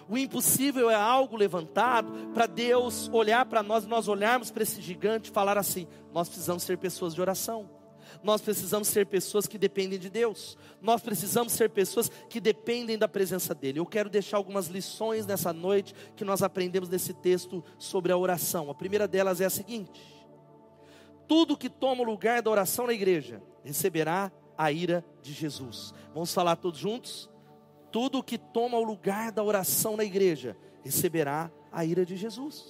O 0.09 0.17
impossível 0.17 0.91
é 0.91 0.95
algo 0.95 1.37
levantado 1.37 2.11
para 2.33 2.47
Deus 2.47 3.11
olhar 3.13 3.45
para 3.45 3.63
nós, 3.63 3.87
nós 3.87 4.09
olharmos 4.09 4.51
para 4.51 4.63
esse 4.63 4.81
gigante 4.81 5.31
e 5.31 5.33
falar 5.33 5.59
assim: 5.59 5.87
nós 6.13 6.29
precisamos 6.29 6.63
ser 6.63 6.79
pessoas 6.79 7.15
de 7.15 7.21
oração. 7.21 7.69
Nós 8.23 8.41
precisamos 8.41 8.89
ser 8.89 9.07
pessoas 9.07 9.47
que 9.47 9.59
dependem 9.59 9.99
de 9.99 10.09
Deus. 10.09 10.57
Nós 10.81 11.03
precisamos 11.03 11.53
ser 11.53 11.69
pessoas 11.71 12.11
que 12.29 12.41
dependem 12.41 12.97
da 12.97 13.07
presença 13.07 13.55
dEle. 13.55 13.79
Eu 13.79 13.87
quero 13.87 14.09
deixar 14.09 14.39
algumas 14.39 14.69
lições 14.69 15.27
nessa 15.27 15.53
noite 15.53 15.95
que 16.17 16.25
nós 16.25 16.43
aprendemos 16.43 16.89
nesse 16.89 17.13
texto 17.13 17.63
sobre 17.79 18.11
a 18.11 18.17
oração. 18.17 18.71
A 18.71 18.75
primeira 18.75 19.07
delas 19.07 19.41
é 19.41 19.45
a 19.45 19.51
seguinte: 19.51 20.01
tudo 21.27 21.57
que 21.57 21.69
toma 21.69 22.03
o 22.03 22.07
lugar 22.07 22.41
da 22.41 22.51
oração 22.51 22.87
na 22.87 22.95
igreja 22.95 23.43
receberá 23.63 24.33
a 24.57 24.73
ira 24.73 25.05
de 25.23 25.33
Jesus. 25.33 25.93
Vamos 26.15 26.33
falar 26.33 26.57
todos 26.57 26.79
juntos? 26.81 27.31
Tudo 27.91 28.23
que 28.23 28.39
toma 28.39 28.77
o 28.79 28.85
lugar 28.85 29.33
da 29.33 29.43
oração 29.43 29.97
na 29.97 30.05
igreja 30.05 30.57
receberá 30.83 31.51
a 31.73 31.85
ira 31.85 32.05
de 32.05 32.17
Jesus. 32.17 32.65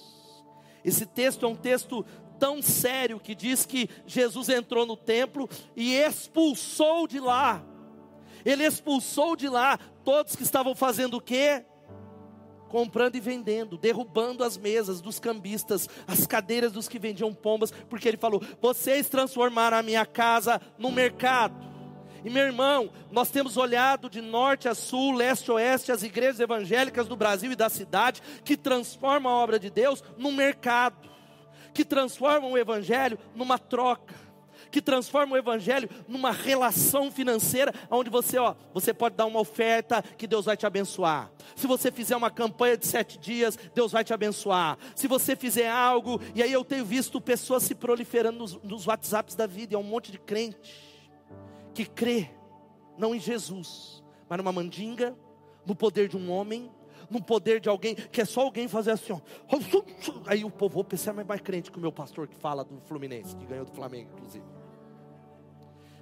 Esse 0.83 1.05
texto 1.05 1.45
é 1.45 1.49
um 1.49 1.55
texto 1.55 2.05
tão 2.39 2.61
sério 2.61 3.19
que 3.19 3.35
diz 3.35 3.65
que 3.65 3.89
Jesus 4.07 4.49
entrou 4.49 4.85
no 4.85 4.95
templo 4.95 5.49
e 5.75 5.93
expulsou 5.95 7.07
de 7.07 7.19
lá. 7.19 7.63
Ele 8.45 8.63
expulsou 8.63 9.35
de 9.35 9.49
lá 9.49 9.77
todos 10.03 10.35
que 10.35 10.43
estavam 10.43 10.73
fazendo 10.73 11.17
o 11.17 11.21
quê? 11.21 11.65
comprando 12.69 13.15
e 13.15 13.19
vendendo, 13.19 13.77
derrubando 13.77 14.43
as 14.43 14.55
mesas 14.55 15.01
dos 15.01 15.19
cambistas, 15.19 15.89
as 16.07 16.25
cadeiras 16.25 16.71
dos 16.71 16.87
que 16.87 16.99
vendiam 16.99 17.33
pombas, 17.33 17.71
porque 17.89 18.07
ele 18.07 18.15
falou: 18.15 18.41
"Vocês 18.61 19.09
transformaram 19.09 19.77
a 19.77 19.83
minha 19.83 20.05
casa 20.05 20.61
no 20.77 20.91
mercado". 20.91 21.67
E 22.23 22.29
meu 22.29 22.43
irmão, 22.43 22.91
nós 23.11 23.29
temos 23.29 23.57
olhado 23.57 24.09
de 24.09 24.21
norte 24.21 24.67
a 24.67 24.75
sul, 24.75 25.15
leste 25.15 25.51
a 25.51 25.55
oeste, 25.55 25.91
as 25.91 26.03
igrejas 26.03 26.39
evangélicas 26.39 27.07
do 27.07 27.15
Brasil 27.15 27.51
e 27.51 27.55
da 27.55 27.69
cidade 27.69 28.21
que 28.43 28.57
transformam 28.57 29.31
a 29.31 29.35
obra 29.37 29.59
de 29.59 29.69
Deus 29.69 30.03
num 30.17 30.31
mercado 30.31 31.09
que 31.73 31.85
transformam 31.85 32.51
o 32.51 32.57
Evangelho 32.57 33.17
numa 33.35 33.57
troca, 33.57 34.13
que 34.71 34.81
transformam 34.81 35.35
o 35.35 35.37
Evangelho 35.37 35.89
numa 36.07 36.31
relação 36.31 37.09
financeira, 37.09 37.73
onde 37.89 38.09
você, 38.09 38.37
ó, 38.37 38.55
você 38.73 38.93
pode 38.93 39.15
dar 39.15 39.25
uma 39.25 39.39
oferta 39.39 40.03
que 40.17 40.27
Deus 40.27 40.45
vai 40.45 40.57
te 40.57 40.65
abençoar. 40.65 41.31
Se 41.55 41.67
você 41.67 41.91
fizer 41.91 42.15
uma 42.15 42.29
campanha 42.29 42.77
de 42.77 42.85
sete 42.85 43.17
dias, 43.17 43.57
Deus 43.73 43.91
vai 43.91 44.03
te 44.03 44.13
abençoar. 44.13 44.77
Se 44.95 45.07
você 45.07 45.35
fizer 45.35 45.69
algo, 45.69 46.21
e 46.35 46.43
aí 46.43 46.51
eu 46.51 46.63
tenho 46.63 46.85
visto 46.85 47.21
pessoas 47.21 47.63
se 47.63 47.73
proliferando 47.73 48.39
nos, 48.39 48.61
nos 48.61 48.85
WhatsApps 48.85 49.35
da 49.35 49.47
vida, 49.47 49.75
é 49.75 49.77
um 49.77 49.83
monte 49.83 50.11
de 50.11 50.19
crente 50.19 50.88
que 51.79 51.85
crê, 51.85 52.29
não 52.97 53.15
em 53.15 53.19
Jesus, 53.19 54.03
mas 54.27 54.37
numa 54.37 54.51
mandinga, 54.51 55.15
no 55.65 55.73
poder 55.73 56.09
de 56.09 56.17
um 56.17 56.29
homem, 56.29 56.69
no 57.09 57.23
poder 57.23 57.61
de 57.61 57.69
alguém, 57.69 57.95
que 57.95 58.19
é 58.19 58.25
só 58.25 58.41
alguém 58.41 58.67
fazer 58.67 58.91
assim, 58.91 59.13
ó. 59.13 59.19
Aí 60.25 60.43
o 60.43 60.51
povo, 60.51 60.75
vou 60.75 60.83
pensar 60.83 61.13
mais, 61.13 61.25
mais 61.25 61.39
crente 61.39 61.71
que 61.71 61.77
o 61.77 61.81
meu 61.81 61.91
pastor 61.91 62.27
que 62.27 62.35
fala 62.35 62.65
do 62.65 62.81
Fluminense, 62.81 63.33
que 63.33 63.45
ganhou 63.45 63.63
do 63.63 63.71
Flamengo, 63.71 64.11
inclusive. 64.13 64.43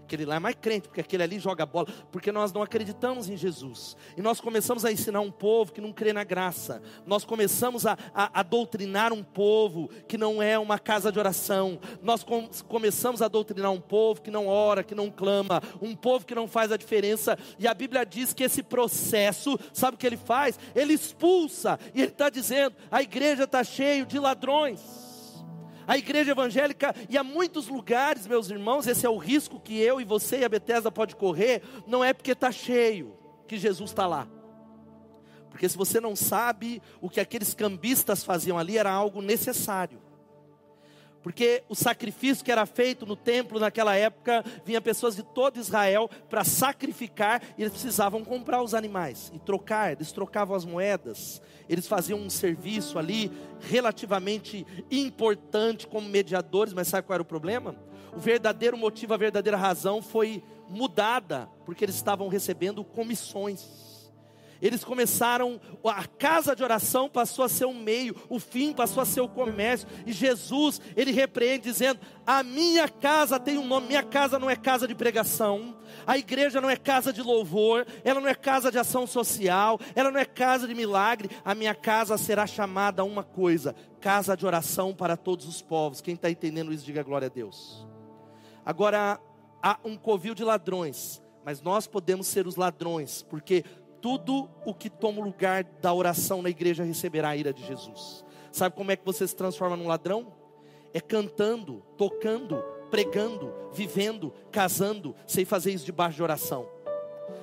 Aquele 0.07 0.23
lá 0.23 0.35
é 0.35 0.39
mais 0.39 0.55
crente, 0.55 0.87
porque 0.87 1.01
aquele 1.01 1.21
ali 1.21 1.37
joga 1.37 1.65
bola, 1.65 1.85
porque 2.13 2.31
nós 2.31 2.53
não 2.53 2.61
acreditamos 2.61 3.29
em 3.29 3.35
Jesus. 3.35 3.97
E 4.15 4.21
nós 4.21 4.39
começamos 4.39 4.85
a 4.85 4.91
ensinar 4.91 5.19
um 5.19 5.29
povo 5.29 5.73
que 5.73 5.81
não 5.81 5.91
crê 5.91 6.13
na 6.13 6.23
graça. 6.23 6.81
Nós 7.05 7.25
começamos 7.25 7.85
a, 7.85 7.97
a, 8.15 8.39
a 8.39 8.41
doutrinar 8.41 9.11
um 9.11 9.21
povo 9.21 9.89
que 10.07 10.17
não 10.17 10.41
é 10.41 10.57
uma 10.57 10.79
casa 10.79 11.11
de 11.11 11.19
oração. 11.19 11.77
Nós 12.01 12.23
com, 12.23 12.47
começamos 12.69 13.21
a 13.21 13.27
doutrinar 13.27 13.69
um 13.69 13.81
povo 13.81 14.21
que 14.21 14.31
não 14.31 14.47
ora, 14.47 14.81
que 14.81 14.95
não 14.95 15.11
clama, 15.11 15.61
um 15.81 15.93
povo 15.93 16.25
que 16.25 16.33
não 16.33 16.47
faz 16.47 16.71
a 16.71 16.77
diferença. 16.77 17.37
E 17.59 17.67
a 17.67 17.73
Bíblia 17.73 18.05
diz 18.05 18.31
que 18.31 18.45
esse 18.45 18.63
processo, 18.63 19.59
sabe 19.73 19.95
o 19.95 19.97
que 19.97 20.07
ele 20.07 20.15
faz? 20.15 20.57
Ele 20.73 20.93
expulsa. 20.93 21.77
E 21.93 21.99
ele 21.99 22.11
está 22.11 22.29
dizendo: 22.29 22.77
a 22.89 23.01
igreja 23.01 23.43
está 23.43 23.61
cheia 23.61 24.05
de 24.05 24.17
ladrões 24.17 25.06
a 25.87 25.97
igreja 25.97 26.31
evangélica, 26.31 26.93
e 27.09 27.17
há 27.17 27.23
muitos 27.23 27.69
lugares, 27.69 28.27
meus 28.27 28.49
irmãos, 28.49 28.85
esse 28.85 29.05
é 29.05 29.09
o 29.09 29.17
risco 29.17 29.59
que 29.59 29.79
eu 29.79 30.01
e 30.01 30.03
você 30.03 30.39
e 30.39 30.43
a 30.43 30.49
Bethesda 30.49 30.91
pode 30.91 31.15
correr, 31.15 31.63
não 31.87 32.03
é 32.03 32.13
porque 32.13 32.33
está 32.33 32.51
cheio 32.51 33.17
que 33.47 33.57
Jesus 33.57 33.91
está 33.91 34.05
lá. 34.05 34.27
Porque 35.49 35.67
se 35.67 35.77
você 35.77 35.99
não 35.99 36.15
sabe, 36.15 36.81
o 37.01 37.09
que 37.09 37.21
aqueles 37.21 37.53
cambistas 37.53 38.23
faziam 38.23 38.57
ali 38.57 38.77
era 38.77 38.91
algo 38.91 39.21
necessário. 39.21 39.99
Porque 41.27 41.61
o 41.67 41.75
sacrifício 41.75 42.41
que 42.41 42.49
era 42.53 42.65
feito 42.65 43.05
no 43.05 43.13
templo 43.13 43.59
naquela 43.59 43.93
época, 43.97 44.45
vinha 44.63 44.79
pessoas 44.79 45.13
de 45.13 45.23
todo 45.23 45.59
Israel 45.59 46.09
para 46.29 46.45
sacrificar, 46.45 47.41
e 47.57 47.63
eles 47.63 47.73
precisavam 47.73 48.23
comprar 48.23 48.63
os 48.63 48.73
animais 48.73 49.29
e 49.35 49.37
trocar, 49.37 49.91
eles 49.91 50.13
trocavam 50.13 50.55
as 50.55 50.63
moedas, 50.63 51.41
eles 51.67 51.85
faziam 51.85 52.17
um 52.17 52.29
serviço 52.29 52.97
ali 52.97 53.29
relativamente 53.59 54.65
importante 54.89 55.85
como 55.85 56.07
mediadores, 56.07 56.73
mas 56.73 56.87
sabe 56.87 57.05
qual 57.05 57.15
era 57.15 57.23
o 57.23 57.25
problema? 57.25 57.75
O 58.15 58.19
verdadeiro 58.19 58.77
motivo, 58.77 59.13
a 59.13 59.17
verdadeira 59.17 59.57
razão 59.57 60.01
foi 60.01 60.41
mudada, 60.69 61.49
porque 61.65 61.83
eles 61.83 61.95
estavam 61.95 62.29
recebendo 62.29 62.85
comissões. 62.85 63.86
Eles 64.61 64.83
começaram, 64.83 65.59
a 65.83 66.05
casa 66.05 66.55
de 66.55 66.63
oração 66.63 67.09
passou 67.09 67.45
a 67.45 67.49
ser 67.49 67.65
um 67.65 67.73
meio, 67.73 68.15
o 68.29 68.39
fim 68.39 68.73
passou 68.73 69.01
a 69.01 69.05
ser 69.05 69.21
o 69.21 69.27
comércio. 69.27 69.87
E 70.05 70.11
Jesus, 70.11 70.81
ele 70.95 71.11
repreende 71.11 71.63
dizendo: 71.63 71.99
"A 72.25 72.43
minha 72.43 72.87
casa 72.89 73.39
tem 73.39 73.57
um 73.57 73.65
nome, 73.65 73.87
minha 73.87 74.03
casa 74.03 74.39
não 74.39 74.49
é 74.49 74.55
casa 74.55 74.87
de 74.87 74.95
pregação, 74.95 75.77
a 76.05 76.17
igreja 76.17 76.59
não 76.59 76.69
é 76.69 76.75
casa 76.75 77.13
de 77.13 77.21
louvor, 77.21 77.85
ela 78.03 78.19
não 78.19 78.27
é 78.27 78.35
casa 78.35 78.71
de 78.71 78.77
ação 78.77 79.05
social, 79.05 79.79
ela 79.95 80.11
não 80.11 80.19
é 80.19 80.25
casa 80.25 80.67
de 80.67 80.73
milagre, 80.73 81.29
a 81.43 81.53
minha 81.53 81.75
casa 81.75 82.17
será 82.17 82.47
chamada 82.47 83.03
uma 83.03 83.23
coisa: 83.23 83.75
casa 83.99 84.35
de 84.35 84.45
oração 84.45 84.93
para 84.93 85.15
todos 85.15 85.47
os 85.47 85.61
povos". 85.61 86.01
Quem 86.01 86.15
está 86.15 86.29
entendendo 86.29 86.73
isso, 86.73 86.85
diga 86.85 87.03
glória 87.03 87.27
a 87.27 87.29
Deus. 87.29 87.87
Agora 88.65 89.19
há 89.61 89.79
um 89.83 89.95
covil 89.95 90.35
de 90.35 90.43
ladrões, 90.43 91.21
mas 91.45 91.61
nós 91.61 91.87
podemos 91.87 92.27
ser 92.27 92.47
os 92.47 92.55
ladrões, 92.55 93.23
porque 93.23 93.63
tudo 94.07 94.49
o 94.63 94.73
que 94.73 94.89
toma 94.89 95.19
o 95.19 95.25
lugar 95.25 95.65
da 95.65 95.93
oração 95.93 96.41
na 96.41 96.49
igreja 96.49 96.81
receberá 96.81 97.27
a 97.27 97.35
ira 97.35 97.51
de 97.51 97.61
Jesus. 97.67 98.23
Sabe 98.53 98.73
como 98.73 98.89
é 98.89 98.95
que 98.95 99.05
você 99.05 99.27
se 99.27 99.35
transforma 99.35 99.75
num 99.75 99.85
ladrão? 99.85 100.31
É 100.93 101.01
cantando, 101.01 101.83
tocando, 101.97 102.63
pregando, 102.89 103.53
vivendo, 103.73 104.33
casando, 104.49 105.13
sem 105.27 105.43
fazer 105.43 105.73
isso 105.73 105.85
debaixo 105.85 106.15
de 106.15 106.23
oração. 106.23 106.69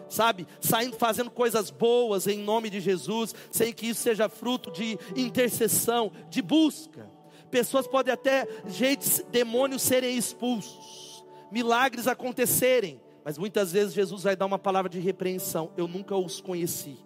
Sabe, 0.08 0.46
saindo 0.58 0.96
fazendo 0.96 1.30
coisas 1.30 1.70
boas 1.70 2.26
em 2.26 2.38
nome 2.38 2.70
de 2.70 2.80
Jesus, 2.80 3.34
sem 3.50 3.70
que 3.70 3.88
isso 3.88 4.00
seja 4.00 4.30
fruto 4.30 4.72
de 4.72 4.98
intercessão, 5.14 6.10
de 6.30 6.40
busca. 6.40 7.10
Pessoas 7.50 7.86
podem 7.86 8.14
até, 8.14 8.48
gente, 8.68 9.22
demônios 9.24 9.82
serem 9.82 10.16
expulsos, 10.16 11.26
milagres 11.52 12.08
acontecerem, 12.08 13.02
mas 13.24 13.38
muitas 13.38 13.72
vezes 13.72 13.94
Jesus 13.94 14.22
vai 14.22 14.36
dar 14.36 14.46
uma 14.46 14.58
palavra 14.58 14.90
de 14.90 15.00
repreensão: 15.00 15.72
Eu 15.76 15.88
nunca 15.88 16.14
os 16.16 16.40
conheci. 16.40 16.98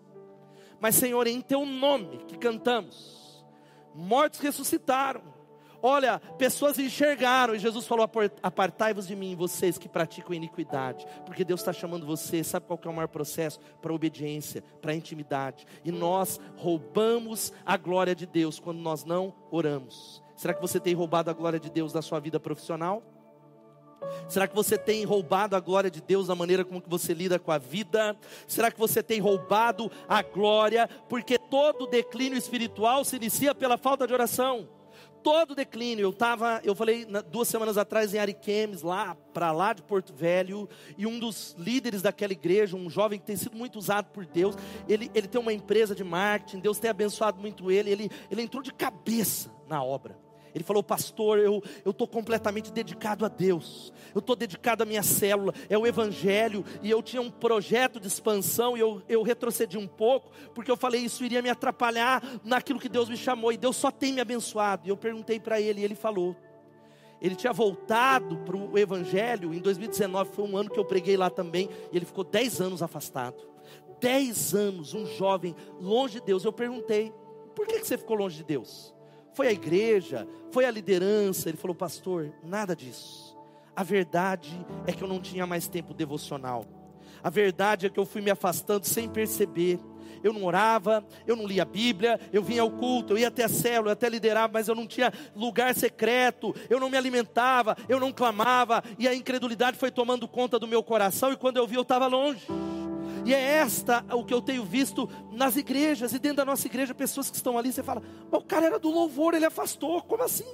Mas, 0.81 0.97
Senhor, 0.97 1.27
em 1.27 1.41
teu 1.41 1.65
nome 1.65 2.25
que 2.27 2.37
cantamos, 2.37 3.45
mortos 3.95 4.41
ressuscitaram. 4.41 5.23
Olha, 5.81 6.19
pessoas 6.37 6.77
enxergaram 6.77 7.55
e 7.55 7.59
Jesus 7.59 7.87
falou: 7.87 8.09
Apartai-vos 8.43 9.07
de 9.07 9.15
mim, 9.15 9.37
vocês 9.37 9.79
que 9.79 9.89
praticam 9.89 10.35
iniquidade, 10.35 11.07
porque 11.25 11.45
Deus 11.45 11.61
está 11.61 11.73
chamando 11.73 12.05
você. 12.05 12.43
Sabe 12.43 12.67
qual 12.67 12.81
é 12.85 12.89
o 12.89 12.93
maior 12.93 13.09
processo? 13.09 13.61
Para 13.81 13.95
obediência, 13.95 14.63
para 14.83 14.95
intimidade. 14.95 15.67
E 15.85 15.93
nós 15.93 16.41
roubamos 16.57 17.53
a 17.65 17.77
glória 17.77 18.15
de 18.15 18.27
Deus 18.27 18.59
quando 18.59 18.79
nós 18.79 19.05
não 19.05 19.33
oramos. 19.53 20.21
Será 20.35 20.53
que 20.53 20.61
você 20.61 20.81
tem 20.81 20.95
roubado 20.95 21.31
a 21.31 21.33
glória 21.33 21.61
de 21.61 21.71
Deus 21.71 21.93
da 21.93 22.03
sua 22.03 22.19
vida 22.19 22.41
profissional? 22.41 23.03
Será 24.29 24.47
que 24.47 24.55
você 24.55 24.77
tem 24.77 25.05
roubado 25.05 25.57
a 25.57 25.61
glória 25.61 25.91
de 25.91 26.01
Deus 26.01 26.29
na 26.29 26.35
maneira 26.35 26.65
como 26.65 26.81
que 26.81 26.89
você 26.89 27.15
lida 27.15 27.39
com 27.39 27.51
a 27.51 27.59
vida? 27.59 28.17
Será 28.47 28.71
que 28.71 28.79
você 28.79 29.03
tem 29.03 29.21
roubado 29.21 29.91
a 30.09 30.23
glória? 30.23 30.89
Porque 31.09 31.39
todo 31.39 31.87
declínio 31.87 32.39
espiritual 32.39 33.05
se 33.05 33.17
inicia 33.17 33.55
pela 33.55 33.79
falta 33.79 34.07
de 34.07 34.13
oração. 34.13 34.69
Todo 35.23 35.55
declínio, 35.55 36.05
eu 36.05 36.11
estava, 36.11 36.61
eu 36.65 36.75
falei 36.75 37.07
duas 37.31 37.49
semanas 37.49 37.77
atrás 37.77 38.15
em 38.15 38.19
Ariquemes, 38.19 38.83
lá 38.83 39.17
para 39.35 39.51
lá 39.51 39.73
de 39.73 39.83
Porto 39.83 40.13
Velho, 40.15 40.69
e 40.97 41.07
um 41.07 41.19
dos 41.19 41.57
líderes 41.59 42.03
daquela 42.03 42.33
igreja, 42.33 42.77
um 42.77 42.89
jovem 42.89 43.19
que 43.19 43.27
tem 43.27 43.37
sido 43.37 43.57
muito 43.57 43.79
usado 43.79 44.07
por 44.11 44.25
Deus, 44.25 44.55
ele, 44.89 45.11
ele 45.15 45.27
tem 45.27 45.41
uma 45.41 45.53
empresa 45.53 45.95
de 45.95 46.05
marketing, 46.05 46.61
Deus 46.61 46.79
tem 46.79 46.89
abençoado 46.89 47.41
muito 47.41 47.71
ele, 47.71 47.91
ele, 47.91 48.11
ele 48.31 48.43
entrou 48.43 48.63
de 48.63 48.73
cabeça 48.73 49.51
na 49.69 49.83
obra. 49.83 50.28
Ele 50.55 50.65
falou, 50.65 50.83
pastor, 50.83 51.39
eu 51.39 51.63
estou 51.87 52.07
completamente 52.07 52.73
dedicado 52.73 53.25
a 53.25 53.29
Deus, 53.29 53.93
eu 54.15 54.21
estou 54.21 54.35
dedicado 54.35 54.83
à 54.83 54.87
minha 54.87 55.03
célula, 55.03 55.53
é 55.69 55.77
o 55.77 55.87
Evangelho, 55.87 56.65
e 56.83 56.91
eu 56.91 57.03
tinha 57.03 57.23
um 57.23 57.31
projeto 57.31 58.01
de 58.01 58.07
expansão, 58.07 58.77
e 58.77 58.81
eu, 58.81 59.03
eu 59.09 59.23
retrocedi 59.23 59.77
um 59.77 59.87
pouco, 59.87 60.31
porque 60.55 60.71
eu 60.71 60.77
falei, 60.77 61.03
isso 61.03 61.25
iria 61.25 61.43
me 61.43 61.51
atrapalhar 61.51 62.23
naquilo 62.45 62.81
que 62.81 62.89
Deus 62.89 63.09
me 63.09 63.17
chamou, 63.17 63.53
e 63.53 63.57
Deus 63.57 63.77
só 63.77 63.91
tem 63.91 64.13
me 64.13 64.21
abençoado. 64.21 64.87
E 64.87 64.91
eu 64.91 64.97
perguntei 64.97 65.39
para 65.39 65.61
ele, 65.61 65.81
e 65.81 65.85
ele 65.85 65.95
falou, 65.95 66.37
ele 67.21 67.35
tinha 67.35 67.53
voltado 67.53 68.39
para 68.39 68.57
o 68.57 68.79
Evangelho, 68.79 69.53
em 69.53 69.59
2019 69.59 70.31
foi 70.33 70.45
um 70.45 70.57
ano 70.57 70.71
que 70.71 70.79
eu 70.79 70.85
preguei 70.85 71.17
lá 71.17 71.29
também, 71.29 71.69
e 71.93 71.97
ele 71.97 72.07
ficou 72.07 72.25
10 72.25 72.61
anos 72.61 72.83
afastado. 72.83 73.49
10 74.01 74.55
anos, 74.55 74.95
um 74.95 75.05
jovem 75.07 75.55
longe 75.81 76.21
de 76.21 76.27
Deus. 76.27 76.45
Eu 76.45 76.53
perguntei, 76.53 77.13
por 77.55 77.67
que, 77.67 77.81
que 77.81 77.87
você 77.87 77.99
ficou 77.99 78.17
longe 78.17 78.37
de 78.37 78.45
Deus? 78.45 78.95
Foi 79.35 79.49
a 79.49 79.53
igreja, 79.53 80.27
foi 80.51 80.65
a 80.65 80.71
liderança. 80.71 81.49
Ele 81.49 81.59
falou, 81.59 81.75
pastor, 81.75 82.33
nada 82.43 82.75
disso. 82.75 83.37
A 83.75 83.83
verdade 83.83 84.67
é 84.87 84.93
que 84.93 85.03
eu 85.03 85.09
não 85.09 85.21
tinha 85.21 85.47
mais 85.47 85.69
tempo 85.69 85.95
devocional. 85.95 86.65
A 87.23 87.31
verdade 87.31 87.87
é 87.87 87.91
que 87.91 87.99
eu 87.99 88.07
fui 88.07 88.21
me 88.21 88.31
afastando 88.31 88.87
sem 88.87 89.09
perceber. 89.09 89.79
Eu 90.23 90.33
não 90.33 90.45
orava, 90.45 91.05
eu 91.27 91.37
não 91.37 91.47
lia 91.47 91.63
a 91.63 91.65
Bíblia, 91.65 92.19
eu 92.33 92.43
vinha 92.43 92.63
ao 92.63 92.71
culto, 92.73 93.13
eu 93.13 93.19
ia 93.19 93.29
até 93.29 93.45
a 93.45 93.49
célula, 93.49 93.91
eu 93.91 93.93
até 93.93 94.09
liderava, 94.09 94.53
mas 94.53 94.67
eu 94.67 94.75
não 94.75 94.87
tinha 94.87 95.13
lugar 95.37 95.75
secreto, 95.77 96.53
eu 96.69 96.81
não 96.81 96.91
me 96.91 96.97
alimentava, 96.97 97.77
eu 97.89 98.01
não 98.01 98.13
clamava, 98.13 98.83
e 98.99 99.07
a 99.07 99.15
incredulidade 99.15 99.77
foi 99.77 99.93
tomando 99.93 100.27
conta 100.27 100.59
do 100.59 100.67
meu 100.67 100.83
coração, 100.83 101.33
e 101.33 101.37
quando 101.37 101.59
eu 101.59 101.69
vi, 101.69 101.77
eu 101.77 101.83
estava 101.83 102.09
longe. 102.09 102.45
E 103.29 103.35
é 103.35 103.57
esta 103.59 104.03
o 104.11 104.25
que 104.25 104.33
eu 104.33 104.41
tenho 104.41 104.65
visto 104.65 105.07
nas 105.31 105.55
igrejas 105.55 106.15
e 106.15 106.19
dentro 106.19 106.39
da 106.39 106.47
nossa 106.47 106.67
igreja, 106.67 106.95
pessoas 106.95 107.29
que 107.29 107.37
estão 107.37 107.59
ali, 107.59 107.71
você 107.71 107.83
fala, 107.83 108.03
o 108.33 108.41
cara 108.41 108.65
era 108.65 108.79
do 108.79 108.89
louvor, 108.89 109.35
ele 109.35 109.45
afastou, 109.45 110.01
como 110.01 110.23
assim? 110.23 110.47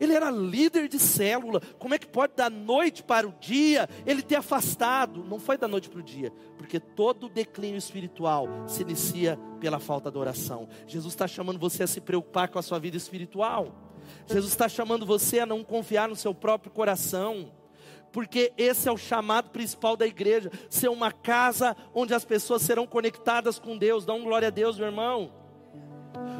Ele 0.00 0.14
era 0.14 0.30
líder 0.30 0.88
de 0.88 0.98
célula, 0.98 1.60
como 1.78 1.92
é 1.92 1.98
que 1.98 2.06
pode 2.06 2.32
da 2.34 2.48
noite 2.48 3.02
para 3.02 3.28
o 3.28 3.34
dia 3.38 3.86
ele 4.06 4.22
ter 4.22 4.36
afastado? 4.36 5.22
Não 5.22 5.38
foi 5.38 5.58
da 5.58 5.68
noite 5.68 5.90
para 5.90 6.00
o 6.00 6.02
dia, 6.02 6.32
porque 6.56 6.80
todo 6.80 7.28
declínio 7.28 7.76
espiritual 7.76 8.48
se 8.66 8.80
inicia 8.80 9.38
pela 9.60 9.78
falta 9.78 10.10
da 10.10 10.18
oração. 10.18 10.70
Jesus 10.86 11.12
está 11.12 11.28
chamando 11.28 11.58
você 11.58 11.82
a 11.82 11.86
se 11.86 12.00
preocupar 12.00 12.48
com 12.48 12.58
a 12.58 12.62
sua 12.62 12.78
vida 12.78 12.96
espiritual. 12.96 13.92
Jesus 14.26 14.52
está 14.52 14.70
chamando 14.70 15.04
você 15.04 15.40
a 15.40 15.44
não 15.44 15.62
confiar 15.62 16.08
no 16.08 16.16
seu 16.16 16.34
próprio 16.34 16.72
coração 16.72 17.52
porque 18.18 18.52
esse 18.58 18.88
é 18.88 18.90
o 18.90 18.96
chamado 18.96 19.50
principal 19.50 19.96
da 19.96 20.04
igreja, 20.04 20.50
ser 20.68 20.88
uma 20.88 21.12
casa 21.12 21.76
onde 21.94 22.12
as 22.12 22.24
pessoas 22.24 22.62
serão 22.62 22.84
conectadas 22.84 23.60
com 23.60 23.78
Deus. 23.78 24.04
Dá 24.04 24.12
um 24.12 24.24
glória 24.24 24.48
a 24.48 24.50
Deus, 24.50 24.76
meu 24.76 24.86
irmão. 24.86 25.30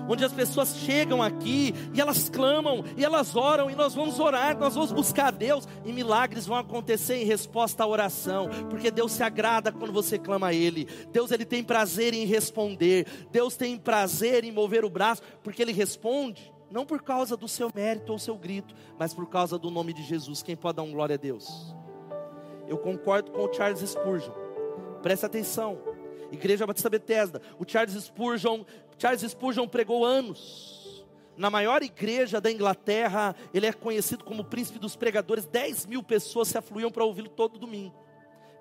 Onde 0.09 0.25
as 0.25 0.33
pessoas 0.33 0.77
chegam 0.79 1.23
aqui 1.23 1.73
e 1.95 2.01
elas 2.01 2.29
clamam 2.29 2.85
e 2.97 3.05
elas 3.05 3.37
oram 3.37 3.71
e 3.71 3.77
nós 3.77 3.95
vamos 3.95 4.19
orar, 4.19 4.59
nós 4.59 4.75
vamos 4.75 4.91
buscar 4.91 5.31
Deus 5.31 5.69
e 5.85 5.93
milagres 5.93 6.47
vão 6.47 6.57
acontecer 6.57 7.15
em 7.15 7.25
resposta 7.25 7.85
à 7.85 7.87
oração, 7.87 8.49
porque 8.69 8.91
Deus 8.91 9.13
se 9.13 9.23
agrada 9.23 9.71
quando 9.71 9.93
você 9.93 10.19
clama 10.19 10.49
a 10.49 10.53
Ele. 10.53 10.89
Deus 11.13 11.31
ele 11.31 11.45
tem 11.45 11.63
prazer 11.63 12.13
em 12.13 12.25
responder. 12.25 13.07
Deus 13.31 13.55
tem 13.55 13.79
prazer 13.79 14.43
em 14.43 14.51
mover 14.51 14.85
o 14.85 14.91
braço, 14.91 15.23
porque 15.45 15.63
Ele 15.63 15.73
responde 15.73 16.58
não 16.71 16.85
por 16.85 17.03
causa 17.03 17.37
do 17.37 17.49
seu 17.49 17.71
mérito 17.75 18.13
ou 18.13 18.19
seu 18.19 18.37
grito, 18.37 18.75
mas 18.99 19.15
por 19.15 19.29
causa 19.29 19.59
do 19.59 19.71
nome 19.71 19.93
de 19.93 20.03
Jesus. 20.03 20.43
Quem 20.43 20.57
pode 20.57 20.77
dar 20.77 20.83
um 20.83 20.93
glória 20.93 21.15
a 21.15 21.19
Deus? 21.19 21.75
Eu 22.67 22.79
concordo 22.79 23.31
com 23.31 23.45
o 23.45 23.53
Charles 23.53 23.81
Spurgeon. 23.81 24.33
Presta 25.03 25.27
atenção. 25.27 25.79
Igreja 26.31 26.67
Batista 26.67 26.91
Bethesda. 26.91 27.41
O 27.59 27.65
Charles 27.67 27.95
Spurgeon, 27.95 28.65
Charles 28.99 29.23
Spurgeon 29.23 29.67
pregou 29.67 30.05
anos. 30.05 31.07
Na 31.37 31.49
maior 31.49 31.83
igreja 31.83 32.41
da 32.41 32.51
Inglaterra, 32.51 33.35
ele 33.55 33.67
é 33.67 33.73
conhecido 33.73 34.25
como 34.25 34.45
príncipe 34.45 34.79
dos 34.79 34.97
pregadores. 34.97 35.47
10 35.47 35.87
mil 35.87 36.03
pessoas 36.03 36.49
se 36.49 36.59
afluíam 36.59 36.91
para 36.91 37.05
ouvi-lo 37.05 37.29
todo 37.29 37.59
domingo. 37.59 37.95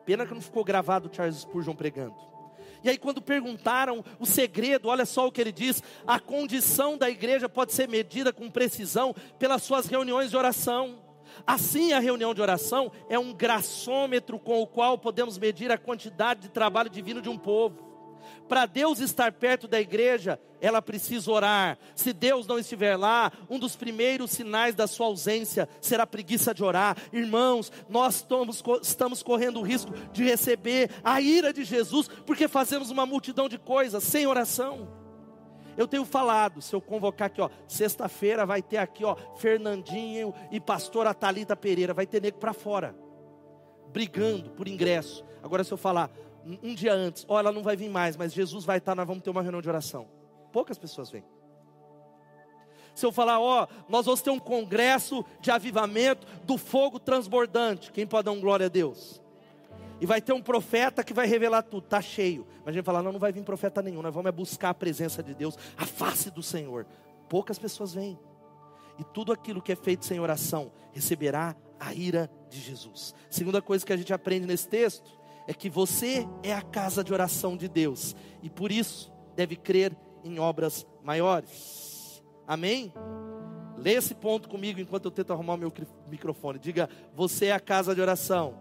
Pena 0.06 0.26
que 0.26 0.34
não 0.34 0.42
ficou 0.42 0.64
gravado 0.64 1.10
o 1.10 1.14
Charles 1.14 1.38
Spurgeon 1.38 1.76
pregando. 1.76 2.16
E 2.84 2.90
aí, 2.90 2.98
quando 2.98 3.22
perguntaram 3.22 4.04
o 4.20 4.26
segredo, 4.26 4.88
olha 4.88 5.06
só 5.06 5.28
o 5.28 5.32
que 5.32 5.42
ele 5.42 5.52
diz: 5.52 5.82
a 6.06 6.20
condição 6.20 6.98
da 6.98 7.10
igreja 7.10 7.50
pode 7.50 7.74
ser 7.74 7.88
medida 7.88 8.32
com 8.34 8.50
precisão 8.50 9.16
pelas 9.40 9.64
suas 9.64 9.88
reuniões 9.88 10.30
de 10.30 10.38
oração. 10.38 11.08
Assim, 11.46 11.94
a 11.94 12.00
reunião 12.00 12.34
de 12.34 12.42
oração 12.42 12.92
é 13.10 13.20
um 13.20 13.34
graçômetro 13.34 14.40
com 14.40 14.62
o 14.62 14.68
qual 14.68 14.98
podemos 14.98 15.38
medir 15.38 15.72
a 15.72 15.78
quantidade 15.78 16.42
de 16.42 16.50
trabalho 16.50 16.90
divino 16.90 17.22
de 17.22 17.30
um 17.30 17.38
povo. 17.38 17.87
Para 18.48 18.66
Deus 18.66 19.00
estar 19.00 19.32
perto 19.34 19.68
da 19.68 19.80
igreja, 19.80 20.40
ela 20.62 20.82
precisa 20.82 21.32
orar. 21.32 21.78
Se 21.96 22.14
Deus 22.14 22.48
não 22.48 22.58
estiver 22.58 22.96
lá, 22.96 23.32
um 23.50 23.60
dos 23.60 23.76
primeiros 23.76 24.32
sinais 24.32 24.74
da 24.74 24.88
sua 24.88 25.08
ausência 25.08 25.68
será 25.82 26.04
a 26.04 26.08
preguiça 26.08 26.54
de 26.54 26.64
orar. 26.64 26.98
Irmãos, 27.12 27.72
nós 27.90 28.26
estamos, 28.82 29.24
correndo 29.24 29.60
o 29.60 29.64
risco 29.64 29.92
de 30.12 30.24
receber 30.24 30.90
a 31.04 31.20
ira 31.20 31.52
de 31.52 31.64
Jesus, 31.64 32.08
porque 32.26 32.48
fazemos 32.48 32.90
uma 32.90 33.06
multidão 33.06 33.50
de 33.50 33.58
coisas 33.58 34.04
sem 34.04 34.26
oração. 34.26 34.88
Eu 35.76 35.88
tenho 35.88 36.06
falado, 36.06 36.60
se 36.60 36.74
eu 36.74 36.82
convocar 36.82 37.28
aqui, 37.28 37.40
ó, 37.40 37.50
sexta-feira 37.68 38.48
vai 38.48 38.64
ter 38.64 38.78
aqui, 38.78 39.06
ó, 39.06 39.16
Fernandinho 39.36 40.34
e 40.52 40.60
pastora 40.60 41.14
Talita 41.14 41.56
Pereira, 41.56 41.94
vai 41.94 42.08
ter 42.08 42.20
nego 42.20 42.40
para 42.40 42.52
fora, 42.52 42.96
brigando 43.90 44.50
por 44.52 44.68
ingresso. 44.68 45.24
Agora 45.44 45.64
se 45.64 45.72
eu 45.72 45.78
falar, 45.78 46.10
um 46.64 46.74
dia 46.74 46.94
antes, 46.94 47.26
ó, 47.28 47.40
ela 47.40 47.52
não 47.52 47.64
vai 47.64 47.76
vir 47.76 47.90
mais, 47.90 48.16
mas 48.16 48.34
Jesus 48.34 48.64
vai 48.64 48.78
estar, 48.78 48.96
nós 48.96 49.08
vamos 49.08 49.24
ter 49.24 49.30
uma 49.30 49.42
reunião 49.42 49.62
de 49.62 49.70
oração. 49.70 50.08
Poucas 50.52 50.78
pessoas 50.78 51.10
vêm. 51.10 51.24
Se 52.96 53.06
eu 53.06 53.12
falar, 53.12 53.40
ó, 53.40 53.68
nós 53.88 54.06
vamos 54.06 54.22
ter 54.22 54.32
um 54.32 54.40
congresso 54.40 55.24
de 55.40 55.52
avivamento 55.52 56.26
do 56.44 56.58
fogo 56.58 57.00
transbordante, 57.00 57.92
quem 57.92 58.08
pode 58.08 58.26
dar 58.26 58.32
um 58.32 58.40
glória 58.40 58.66
a 58.66 58.70
Deus? 58.70 59.22
E 60.00 60.06
vai 60.06 60.22
ter 60.22 60.34
um 60.34 60.42
profeta 60.42 61.04
que 61.04 61.14
vai 61.14 61.28
revelar 61.28 61.64
tudo, 61.64 61.84
está 61.84 62.02
cheio. 62.02 62.48
Mas 62.60 62.70
a 62.70 62.72
gente 62.72 62.86
fala, 62.86 63.04
não, 63.04 63.12
não 63.12 63.20
vai 63.20 63.32
vir 63.32 63.44
profeta 63.44 63.82
nenhum, 63.82 64.02
nós 64.02 64.14
vamos 64.14 64.30
é 64.30 64.32
buscar 64.32 64.70
a 64.70 64.74
presença 64.74 65.22
de 65.22 65.34
Deus, 65.34 65.58
a 65.78 65.86
face 65.86 66.32
do 66.32 66.42
Senhor. 66.42 66.86
Poucas 67.30 67.60
pessoas 67.60 67.94
vêm. 67.94 68.18
E 68.98 69.04
tudo 69.04 69.32
aquilo 69.32 69.62
que 69.62 69.72
é 69.72 69.76
feito 69.76 70.06
sem 70.06 70.20
oração 70.20 70.72
receberá 70.92 71.56
a 71.80 71.94
ira 71.94 72.30
de 72.50 72.60
Jesus. 72.60 73.14
Segunda 73.30 73.62
coisa 73.62 73.86
que 73.86 73.94
a 73.94 73.98
gente 73.98 74.12
aprende 74.12 74.48
nesse 74.48 74.68
texto 74.68 75.18
é 75.48 75.54
que 75.54 75.70
você 75.70 76.28
é 76.44 76.54
a 76.54 76.62
casa 76.62 77.04
de 77.04 77.14
oração 77.14 77.56
de 77.56 77.70
Deus 77.70 78.16
e 78.44 78.50
por 78.50 78.72
isso 78.72 79.12
deve 79.36 79.56
crer 79.56 79.96
em 80.24 80.38
obras 80.38 80.86
maiores. 81.02 82.22
Amém? 82.46 82.94
Lê 83.78 83.94
esse 83.94 84.14
ponto 84.14 84.50
comigo 84.50 84.80
enquanto 84.80 85.06
eu 85.06 85.12
tento 85.12 85.32
arrumar 85.32 85.54
o 85.54 85.58
meu 85.58 85.72
microfone. 86.10 86.60
Diga: 86.60 86.90
Você 87.16 87.46
é 87.46 87.54
a 87.54 87.60
casa 87.60 87.96
de 87.96 88.02
oração. 88.02 88.56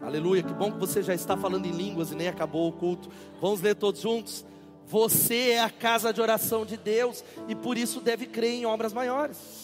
Aleluia, 0.00 0.42
que 0.42 0.52
bom 0.52 0.70
que 0.70 0.78
você 0.78 1.02
já 1.02 1.12
está 1.12 1.36
falando 1.36 1.66
em 1.66 1.72
línguas 1.72 2.12
e 2.12 2.14
nem 2.14 2.28
acabou 2.28 2.68
o 2.68 2.72
culto. 2.72 3.10
Vamos 3.40 3.60
ler 3.60 3.74
todos 3.74 4.00
juntos? 4.00 4.44
Você 4.86 5.50
é 5.50 5.60
a 5.60 5.70
casa 5.70 6.12
de 6.12 6.20
oração 6.20 6.64
de 6.64 6.76
Deus 6.76 7.24
e 7.48 7.54
por 7.54 7.76
isso 7.76 8.00
deve 8.00 8.26
crer 8.26 8.54
em 8.54 8.64
obras 8.64 8.92
maiores. 8.92 9.57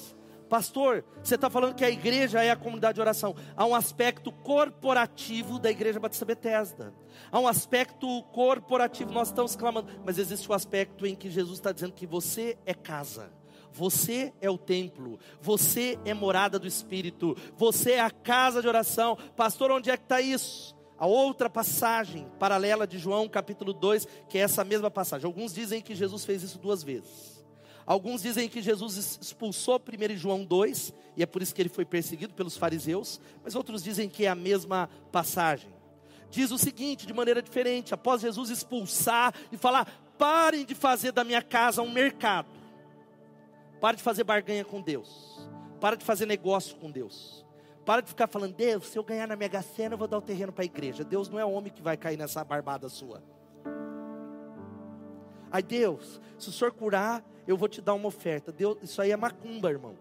Pastor, 0.54 1.04
você 1.20 1.34
está 1.34 1.50
falando 1.50 1.74
que 1.74 1.84
a 1.84 1.90
igreja 1.90 2.40
é 2.40 2.52
a 2.52 2.56
comunidade 2.56 2.94
de 2.94 3.00
oração. 3.00 3.34
Há 3.56 3.66
um 3.66 3.74
aspecto 3.74 4.30
corporativo 4.30 5.58
da 5.58 5.68
igreja 5.68 5.98
Batista 5.98 6.24
Bethesda. 6.24 6.94
Há 7.32 7.40
um 7.40 7.48
aspecto 7.48 8.22
corporativo, 8.30 9.10
nós 9.10 9.26
estamos 9.26 9.56
clamando, 9.56 9.90
mas 10.04 10.16
existe 10.16 10.48
o 10.48 10.52
um 10.52 10.54
aspecto 10.54 11.08
em 11.08 11.16
que 11.16 11.28
Jesus 11.28 11.58
está 11.58 11.72
dizendo 11.72 11.92
que 11.92 12.06
você 12.06 12.56
é 12.64 12.72
casa. 12.72 13.32
Você 13.72 14.32
é 14.40 14.48
o 14.48 14.56
templo, 14.56 15.18
você 15.40 15.98
é 16.04 16.14
morada 16.14 16.56
do 16.56 16.68
Espírito, 16.68 17.36
você 17.56 17.94
é 17.94 18.00
a 18.00 18.10
casa 18.12 18.62
de 18.62 18.68
oração. 18.68 19.18
Pastor, 19.34 19.72
onde 19.72 19.90
é 19.90 19.96
que 19.96 20.04
está 20.04 20.20
isso? 20.20 20.76
A 20.96 21.06
outra 21.08 21.50
passagem 21.50 22.28
paralela 22.38 22.86
de 22.86 22.96
João 22.96 23.28
capítulo 23.28 23.72
2, 23.72 24.06
que 24.28 24.38
é 24.38 24.42
essa 24.42 24.62
mesma 24.62 24.88
passagem. 24.88 25.26
Alguns 25.26 25.52
dizem 25.52 25.82
que 25.82 25.96
Jesus 25.96 26.24
fez 26.24 26.44
isso 26.44 26.60
duas 26.60 26.84
vezes. 26.84 27.33
Alguns 27.86 28.22
dizem 28.22 28.48
que 28.48 28.62
Jesus 28.62 29.18
expulsou 29.20 29.78
primeiro 29.78 30.14
em 30.14 30.16
João 30.16 30.44
2, 30.44 30.94
e 31.16 31.22
é 31.22 31.26
por 31.26 31.42
isso 31.42 31.54
que 31.54 31.60
ele 31.60 31.68
foi 31.68 31.84
perseguido 31.84 32.32
pelos 32.34 32.56
fariseus, 32.56 33.20
mas 33.42 33.54
outros 33.54 33.82
dizem 33.82 34.08
que 34.08 34.24
é 34.24 34.28
a 34.28 34.34
mesma 34.34 34.88
passagem. 35.12 35.72
Diz 36.30 36.50
o 36.50 36.58
seguinte, 36.58 37.06
de 37.06 37.12
maneira 37.12 37.42
diferente, 37.42 37.94
após 37.94 38.22
Jesus 38.22 38.50
expulsar 38.50 39.34
e 39.52 39.56
falar: 39.56 39.86
parem 40.18 40.64
de 40.64 40.74
fazer 40.74 41.12
da 41.12 41.22
minha 41.22 41.42
casa 41.42 41.82
um 41.82 41.90
mercado. 41.90 42.48
Para 43.80 43.96
de 43.96 44.02
fazer 44.02 44.24
barganha 44.24 44.64
com 44.64 44.80
Deus. 44.80 45.38
Para 45.80 45.96
de 45.96 46.04
fazer 46.04 46.26
negócio 46.26 46.76
com 46.76 46.90
Deus. 46.90 47.44
Para 47.84 48.00
de 48.00 48.08
ficar 48.08 48.26
falando, 48.26 48.54
Deus, 48.54 48.88
se 48.88 48.98
eu 48.98 49.04
ganhar 49.04 49.28
na 49.28 49.36
Mega 49.36 49.60
Sena, 49.60 49.94
eu 49.94 49.98
vou 49.98 50.08
dar 50.08 50.16
o 50.16 50.22
terreno 50.22 50.52
para 50.52 50.64
a 50.64 50.64
igreja. 50.64 51.04
Deus 51.04 51.28
não 51.28 51.38
é 51.38 51.44
homem 51.44 51.70
que 51.70 51.82
vai 51.82 51.96
cair 51.96 52.16
nessa 52.16 52.42
barbada 52.42 52.88
sua. 52.88 53.22
Ai, 55.54 55.62
Deus, 55.62 56.20
se 56.36 56.48
o 56.48 56.52
senhor 56.52 56.72
curar, 56.72 57.24
eu 57.46 57.56
vou 57.56 57.68
te 57.68 57.80
dar 57.80 57.94
uma 57.94 58.08
oferta. 58.08 58.50
Deus, 58.50 58.76
isso 58.82 59.00
aí 59.00 59.12
é 59.12 59.16
macumba, 59.16 59.70
irmão. 59.70 59.94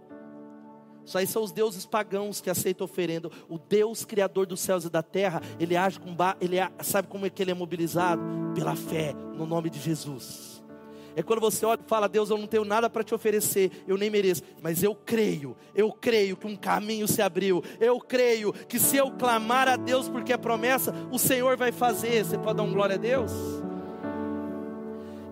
Isso 1.05 1.15
aí 1.15 1.27
são 1.27 1.43
os 1.43 1.51
deuses 1.51 1.85
pagãos 1.85 2.41
que 2.41 2.49
aceitam 2.49 2.85
oferenda. 2.85 3.29
O 3.47 3.59
Deus 3.59 4.03
criador 4.03 4.47
dos 4.47 4.59
céus 4.61 4.83
e 4.83 4.89
da 4.89 5.03
terra, 5.03 5.43
ele 5.59 5.77
age 5.77 5.99
com 5.99 6.15
ele 6.41 6.57
sabe 6.81 7.07
como 7.07 7.27
é 7.27 7.29
que 7.29 7.39
ele 7.43 7.51
é 7.51 7.53
mobilizado? 7.53 8.19
Pela 8.55 8.75
fé 8.75 9.13
no 9.13 9.45
nome 9.45 9.69
de 9.69 9.79
Jesus. 9.79 10.63
É 11.15 11.21
quando 11.21 11.39
você 11.39 11.63
olha 11.67 11.79
e 11.85 11.87
fala: 11.87 12.09
Deus, 12.09 12.31
eu 12.31 12.37
não 12.39 12.47
tenho 12.47 12.65
nada 12.65 12.89
para 12.89 13.03
te 13.03 13.13
oferecer, 13.13 13.69
eu 13.87 13.95
nem 13.95 14.09
mereço, 14.09 14.41
mas 14.59 14.81
eu 14.81 14.95
creio, 14.95 15.55
eu 15.75 15.91
creio 15.91 16.35
que 16.35 16.47
um 16.47 16.55
caminho 16.55 17.07
se 17.07 17.21
abriu, 17.21 17.63
eu 17.79 17.99
creio 17.99 18.51
que 18.51 18.79
se 18.79 18.97
eu 18.97 19.11
clamar 19.11 19.67
a 19.67 19.75
Deus 19.75 20.09
porque 20.09 20.33
é 20.33 20.37
promessa, 20.37 20.91
o 21.11 21.19
Senhor 21.19 21.55
vai 21.57 21.71
fazer. 21.71 22.25
Você 22.25 22.39
pode 22.39 22.57
dar 22.57 22.63
um 22.63 22.73
glória 22.73 22.95
a 22.95 22.97
Deus? 22.97 23.31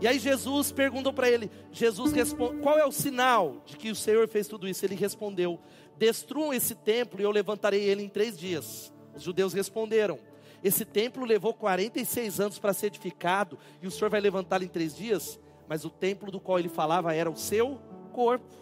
E 0.02 0.08
aí 0.08 0.20
Jesus 0.20 0.72
perguntou 0.72 1.14
para 1.14 1.30
ele, 1.30 1.50
Jesus 1.72 2.12
responde, 2.12 2.60
qual 2.62 2.78
é 2.78 2.86
o 2.86 2.92
sinal 2.92 3.62
de 3.66 3.78
que 3.78 3.92
o 3.92 3.96
Senhor 3.96 4.28
fez 4.28 4.48
tudo 4.48 4.68
isso? 4.68 4.84
Ele 4.84 4.96
respondeu: 4.96 5.60
destruam 5.98 6.54
esse 6.54 6.76
templo 6.76 7.22
e 7.22 7.24
eu 7.24 7.32
levantarei 7.32 7.84
ele 7.84 8.04
em 8.04 8.10
três 8.10 8.38
dias. 8.38 8.92
Os 9.16 9.22
judeus 9.22 9.54
responderam: 9.54 10.20
esse 10.64 10.84
templo 10.84 11.24
levou 11.24 11.54
46 11.54 12.40
anos 12.40 12.60
para 12.60 12.74
ser 12.74 12.88
edificado 12.88 13.58
e 13.82 13.88
o 13.88 13.92
Senhor 13.92 14.10
vai 14.10 14.20
levantá-lo 14.20 14.64
em 14.64 14.68
três 14.68 14.96
dias? 14.96 15.40
mas 15.72 15.86
o 15.86 15.90
templo 15.90 16.30
do 16.30 16.38
qual 16.38 16.60
ele 16.60 16.68
falava 16.68 17.16
era 17.16 17.32
o 17.32 17.38
seu 17.38 17.80
corpo. 18.12 18.54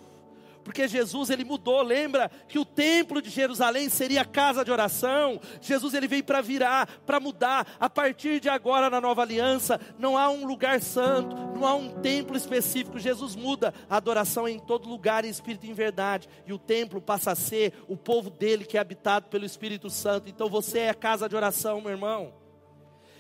Porque 0.70 0.88
Jesus 0.88 1.32
ele 1.32 1.44
mudou, 1.44 1.82
lembra 1.82 2.30
que 2.48 2.60
o 2.60 2.64
templo 2.64 3.24
de 3.24 3.32
Jerusalém 3.32 3.90
seria 3.90 4.24
casa 4.24 4.64
de 4.64 4.70
oração. 4.70 5.42
Jesus 5.60 5.96
ele 5.96 6.08
veio 6.08 6.24
para 6.24 6.42
virar, 6.42 6.86
para 7.08 7.20
mudar. 7.20 7.66
A 7.80 7.90
partir 7.90 8.40
de 8.40 8.50
agora 8.50 8.88
na 8.88 9.02
nova 9.02 9.24
aliança, 9.24 9.82
não 9.98 10.16
há 10.16 10.30
um 10.30 10.46
lugar 10.46 10.80
santo, 10.80 11.36
não 11.36 11.66
há 11.66 11.74
um 11.74 11.90
templo 12.02 12.38
específico. 12.38 13.00
Jesus 13.00 13.36
muda 13.36 13.74
a 13.90 13.98
adoração 13.98 14.48
em 14.48 14.60
todo 14.60 14.88
lugar 14.88 15.26
em 15.26 15.30
espírito 15.30 15.66
e 15.66 15.72
em 15.72 15.74
verdade. 15.74 16.30
E 16.46 16.54
o 16.54 16.60
templo 16.60 17.02
passa 17.02 17.32
a 17.32 17.36
ser 17.36 17.74
o 17.88 17.98
povo 17.98 18.30
dele 18.30 18.64
que 18.64 18.78
é 18.78 18.80
habitado 18.80 19.28
pelo 19.28 19.46
Espírito 19.46 19.90
Santo. 19.90 20.30
Então 20.30 20.48
você 20.48 20.82
é 20.82 20.90
a 20.90 20.94
casa 20.94 21.28
de 21.28 21.36
oração, 21.36 21.82
meu 21.82 21.90
irmão. 21.90 22.32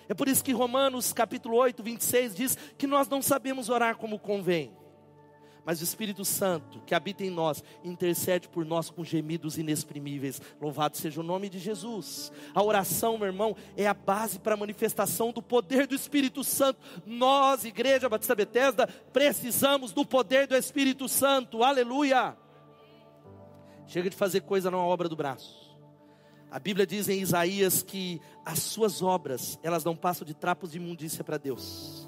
É 0.07 0.13
por 0.13 0.27
isso 0.27 0.43
que 0.43 0.53
Romanos 0.53 1.11
capítulo 1.11 1.57
8, 1.57 1.81
26 1.81 2.35
diz 2.35 2.55
que 2.77 2.85
nós 2.85 3.07
não 3.09 3.23
sabemos 3.23 3.69
orar 3.69 3.97
como 3.97 4.19
convém. 4.19 4.77
Mas 5.65 5.81
o 5.81 5.83
Espírito 5.83 6.25
Santo 6.25 6.79
que 6.85 6.95
habita 6.95 7.23
em 7.23 7.29
nós 7.29 7.63
intercede 7.83 8.47
por 8.47 8.65
nós 8.65 8.89
com 8.89 9.03
gemidos 9.03 9.57
inexprimíveis. 9.57 10.41
Louvado 10.59 10.97
seja 10.97 11.19
o 11.19 11.23
nome 11.23 11.49
de 11.49 11.59
Jesus. 11.59 12.31
A 12.53 12.63
oração, 12.63 13.17
meu 13.17 13.27
irmão, 13.27 13.55
é 13.75 13.87
a 13.87 13.93
base 13.93 14.39
para 14.39 14.53
a 14.53 14.57
manifestação 14.57 15.31
do 15.31 15.41
poder 15.41 15.87
do 15.87 15.95
Espírito 15.95 16.43
Santo. 16.43 16.79
Nós, 17.05 17.65
Igreja 17.65 18.09
Batista 18.09 18.35
Bethesda, 18.35 18.87
precisamos 19.11 19.91
do 19.91 20.05
poder 20.05 20.47
do 20.47 20.55
Espírito 20.55 21.07
Santo. 21.07 21.63
Aleluia! 21.63 22.37
Chega 23.87 24.09
de 24.09 24.15
fazer 24.15 24.41
coisa 24.41 24.69
na 24.69 24.77
obra 24.77 25.09
do 25.09 25.15
braço. 25.15 25.69
A 26.51 26.59
Bíblia 26.59 26.85
diz 26.85 27.09
em 27.09 27.21
Isaías 27.21 27.83
que 27.83 28.21
as 28.45 28.59
suas 28.59 29.01
obras, 29.01 29.59
elas 29.61 29.83
não 29.83 29.95
passam 29.95 30.25
de 30.25 30.33
trapos 30.33 30.71
de 30.71 30.77
imundícia 30.77 31.23
para 31.23 31.37
Deus. 31.37 31.98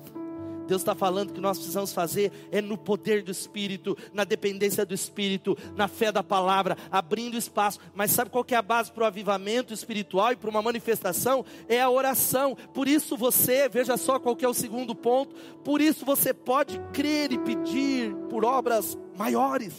Deus 0.71 0.83
está 0.83 0.95
falando 0.95 1.33
que 1.33 1.41
nós 1.41 1.57
precisamos 1.57 1.91
fazer 1.91 2.31
é 2.49 2.61
no 2.61 2.77
poder 2.77 3.23
do 3.23 3.29
Espírito, 3.29 3.97
na 4.13 4.23
dependência 4.23 4.85
do 4.85 4.93
Espírito, 4.93 5.57
na 5.75 5.89
fé 5.89 6.13
da 6.13 6.23
palavra, 6.23 6.77
abrindo 6.89 7.35
espaço. 7.35 7.77
Mas 7.93 8.11
sabe 8.11 8.29
qual 8.29 8.45
que 8.45 8.55
é 8.55 8.57
a 8.57 8.61
base 8.61 8.89
para 8.89 9.03
o 9.03 9.05
avivamento 9.05 9.73
espiritual 9.73 10.31
e 10.31 10.37
para 10.37 10.49
uma 10.49 10.61
manifestação? 10.61 11.43
É 11.67 11.81
a 11.81 11.89
oração. 11.89 12.55
Por 12.73 12.87
isso 12.87 13.17
você, 13.17 13.67
veja 13.67 13.97
só 13.97 14.17
qual 14.17 14.33
que 14.33 14.45
é 14.45 14.47
o 14.47 14.53
segundo 14.53 14.95
ponto. 14.95 15.35
Por 15.61 15.81
isso 15.81 16.05
você 16.05 16.33
pode 16.33 16.79
crer 16.93 17.33
e 17.33 17.37
pedir 17.37 18.15
por 18.29 18.45
obras 18.45 18.97
maiores. 19.17 19.73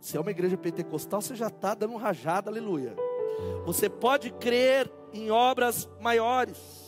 Se 0.00 0.16
é 0.16 0.20
uma 0.20 0.30
igreja 0.30 0.56
pentecostal, 0.56 1.20
você 1.20 1.34
já 1.34 1.48
está 1.48 1.74
dando 1.74 1.92
um 1.92 1.98
rajada, 1.98 2.48
aleluia. 2.48 2.96
Você 3.66 3.90
pode 3.90 4.30
crer 4.30 4.90
em 5.12 5.30
obras 5.30 5.86
maiores. 6.00 6.85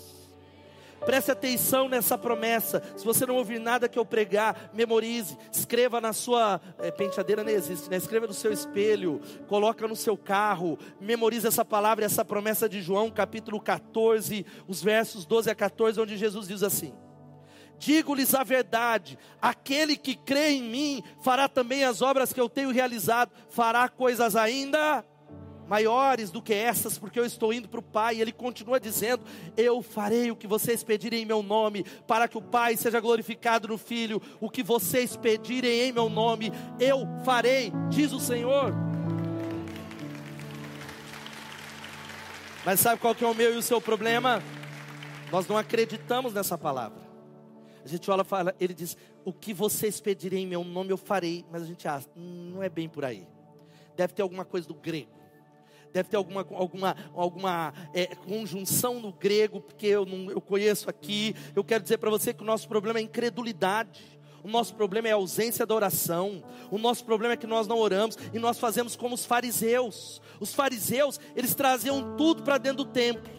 Preste 1.04 1.30
atenção 1.30 1.88
nessa 1.88 2.18
promessa. 2.18 2.82
Se 2.96 3.04
você 3.04 3.24
não 3.24 3.36
ouvir 3.36 3.58
nada 3.58 3.88
que 3.88 3.98
eu 3.98 4.04
pregar, 4.04 4.70
memorize. 4.74 5.36
Escreva 5.52 6.00
na 6.00 6.12
sua 6.12 6.60
é, 6.78 6.90
penteadeira, 6.90 7.44
não 7.44 7.50
existe, 7.50 7.88
né? 7.88 7.96
Escreva 7.96 8.26
no 8.26 8.34
seu 8.34 8.52
espelho, 8.52 9.20
coloca 9.46 9.86
no 9.86 9.96
seu 9.96 10.16
carro. 10.16 10.78
Memorize 11.00 11.46
essa 11.46 11.64
palavra, 11.64 12.04
essa 12.04 12.24
promessa 12.24 12.68
de 12.68 12.82
João, 12.82 13.10
capítulo 13.10 13.60
14, 13.60 14.44
os 14.66 14.82
versos 14.82 15.24
12 15.24 15.50
a 15.50 15.54
14, 15.54 16.00
onde 16.00 16.16
Jesus 16.16 16.48
diz 16.48 16.62
assim: 16.62 16.94
Digo-lhes 17.78 18.34
a 18.34 18.42
verdade: 18.42 19.18
aquele 19.40 19.96
que 19.96 20.14
crê 20.14 20.50
em 20.50 20.62
mim 20.62 21.02
fará 21.22 21.48
também 21.48 21.84
as 21.84 22.02
obras 22.02 22.32
que 22.32 22.40
eu 22.40 22.48
tenho 22.48 22.70
realizado, 22.70 23.30
fará 23.48 23.88
coisas 23.88 24.34
ainda 24.34 25.04
do 26.32 26.40
que 26.40 26.54
essas, 26.54 26.98
porque 26.98 27.20
eu 27.20 27.26
estou 27.26 27.52
indo 27.52 27.68
para 27.68 27.80
o 27.80 27.82
Pai. 27.82 28.16
E 28.16 28.20
ele 28.22 28.32
continua 28.32 28.80
dizendo: 28.80 29.22
Eu 29.56 29.82
farei 29.82 30.30
o 30.30 30.36
que 30.36 30.46
vocês 30.46 30.82
pedirem 30.82 31.22
em 31.22 31.26
meu 31.26 31.42
nome, 31.42 31.84
para 32.06 32.26
que 32.26 32.38
o 32.38 32.42
Pai 32.42 32.76
seja 32.76 32.98
glorificado 33.00 33.68
no 33.68 33.76
Filho. 33.76 34.20
O 34.40 34.48
que 34.48 34.62
vocês 34.62 35.16
pedirem 35.16 35.88
em 35.88 35.92
meu 35.92 36.08
nome, 36.08 36.50
eu 36.80 37.06
farei, 37.24 37.70
diz 37.90 38.12
o 38.12 38.20
Senhor. 38.20 38.72
Mas 42.64 42.80
sabe 42.80 43.00
qual 43.00 43.14
que 43.14 43.24
é 43.24 43.26
o 43.26 43.34
meu 43.34 43.54
e 43.54 43.56
o 43.56 43.62
seu 43.62 43.80
problema? 43.80 44.42
Nós 45.30 45.46
não 45.46 45.56
acreditamos 45.56 46.32
nessa 46.32 46.56
palavra. 46.56 47.06
A 47.84 47.88
gente 47.88 48.10
olha 48.10 48.22
e 48.22 48.24
fala, 48.24 48.54
ele 48.58 48.74
diz: 48.74 48.96
O 49.24 49.32
que 49.32 49.52
vocês 49.52 50.00
pedirem 50.00 50.44
em 50.44 50.46
meu 50.46 50.64
nome 50.64 50.90
eu 50.90 50.96
farei. 50.96 51.44
Mas 51.50 51.62
a 51.62 51.66
gente 51.66 51.86
acha, 51.86 52.08
hum, 52.16 52.52
não 52.54 52.62
é 52.62 52.68
bem 52.68 52.88
por 52.88 53.04
aí. 53.04 53.26
Deve 53.96 54.14
ter 54.14 54.22
alguma 54.22 54.44
coisa 54.44 54.66
do 54.66 54.74
grego. 54.74 55.17
Deve 55.92 56.08
ter 56.08 56.16
alguma, 56.16 56.46
alguma, 56.50 56.96
alguma 57.14 57.74
é, 57.94 58.06
conjunção 58.14 59.00
no 59.00 59.12
grego, 59.12 59.60
porque 59.60 59.86
eu, 59.86 60.04
não, 60.04 60.30
eu 60.30 60.40
conheço 60.40 60.88
aqui. 60.88 61.34
Eu 61.54 61.64
quero 61.64 61.82
dizer 61.82 61.98
para 61.98 62.10
você 62.10 62.32
que 62.32 62.42
o 62.42 62.46
nosso 62.46 62.68
problema 62.68 62.98
é 62.98 63.02
incredulidade. 63.02 64.18
O 64.42 64.48
nosso 64.48 64.74
problema 64.74 65.08
é 65.08 65.12
a 65.12 65.16
ausência 65.16 65.66
da 65.66 65.74
oração. 65.74 66.42
O 66.70 66.78
nosso 66.78 67.04
problema 67.04 67.34
é 67.34 67.36
que 67.36 67.46
nós 67.46 67.66
não 67.66 67.78
oramos 67.78 68.16
e 68.32 68.38
nós 68.38 68.58
fazemos 68.58 68.96
como 68.96 69.14
os 69.14 69.26
fariseus. 69.26 70.22
Os 70.40 70.54
fariseus, 70.54 71.18
eles 71.34 71.54
traziam 71.54 72.16
tudo 72.16 72.42
para 72.42 72.58
dentro 72.58 72.84
do 72.84 72.90
templo. 72.90 73.37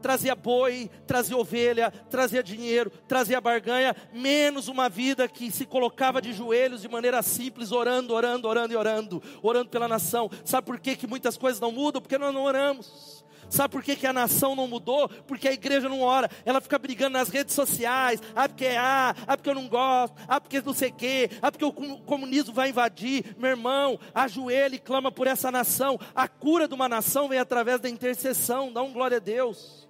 Trazia 0.00 0.34
boi, 0.34 0.90
trazia 1.06 1.36
ovelha, 1.36 1.90
trazia 2.10 2.42
dinheiro, 2.42 2.90
trazia 3.06 3.40
barganha, 3.40 3.94
menos 4.12 4.68
uma 4.68 4.88
vida 4.88 5.28
que 5.28 5.50
se 5.50 5.66
colocava 5.66 6.20
de 6.20 6.32
joelhos 6.32 6.82
de 6.82 6.88
maneira 6.88 7.22
simples, 7.22 7.72
orando, 7.72 8.14
orando, 8.14 8.48
orando 8.48 8.72
e 8.72 8.76
orando, 8.76 9.22
orando 9.42 9.68
pela 9.68 9.88
nação. 9.88 10.30
Sabe 10.44 10.66
por 10.66 10.78
que, 10.78 10.96
que 10.96 11.06
muitas 11.06 11.36
coisas 11.36 11.60
não 11.60 11.72
mudam? 11.72 12.00
Porque 12.00 12.18
nós 12.18 12.32
não 12.34 12.42
oramos. 12.42 13.24
Sabe 13.50 13.72
por 13.72 13.82
que, 13.82 13.96
que 13.96 14.06
a 14.06 14.12
nação 14.12 14.54
não 14.54 14.68
mudou? 14.68 15.08
Porque 15.26 15.48
a 15.48 15.52
igreja 15.52 15.88
não 15.88 16.00
ora. 16.00 16.30
Ela 16.44 16.60
fica 16.60 16.78
brigando 16.78 17.18
nas 17.18 17.28
redes 17.28 17.52
sociais. 17.52 18.22
Ah, 18.34 18.48
porque 18.48 18.64
é 18.64 18.78
ah, 18.78 19.14
ah, 19.26 19.36
porque 19.36 19.50
eu 19.50 19.54
não 19.54 19.68
gosto. 19.68 20.14
Ah, 20.28 20.40
porque 20.40 20.62
não 20.62 20.72
sei 20.72 20.90
o 20.90 20.94
quê. 20.94 21.28
Ah, 21.42 21.50
porque 21.50 21.64
o 21.64 21.72
comunismo 21.72 22.54
vai 22.54 22.68
invadir. 22.68 23.34
Meu 23.36 23.50
irmão, 23.50 23.98
ajoelha 24.14 24.76
e 24.76 24.78
clama 24.78 25.10
por 25.10 25.26
essa 25.26 25.50
nação. 25.50 25.98
A 26.14 26.28
cura 26.28 26.68
de 26.68 26.74
uma 26.74 26.88
nação 26.88 27.28
vem 27.28 27.40
através 27.40 27.80
da 27.80 27.88
intercessão. 27.88 28.72
Dá 28.72 28.82
um 28.82 28.92
glória 28.92 29.16
a 29.16 29.20
Deus. 29.20 29.89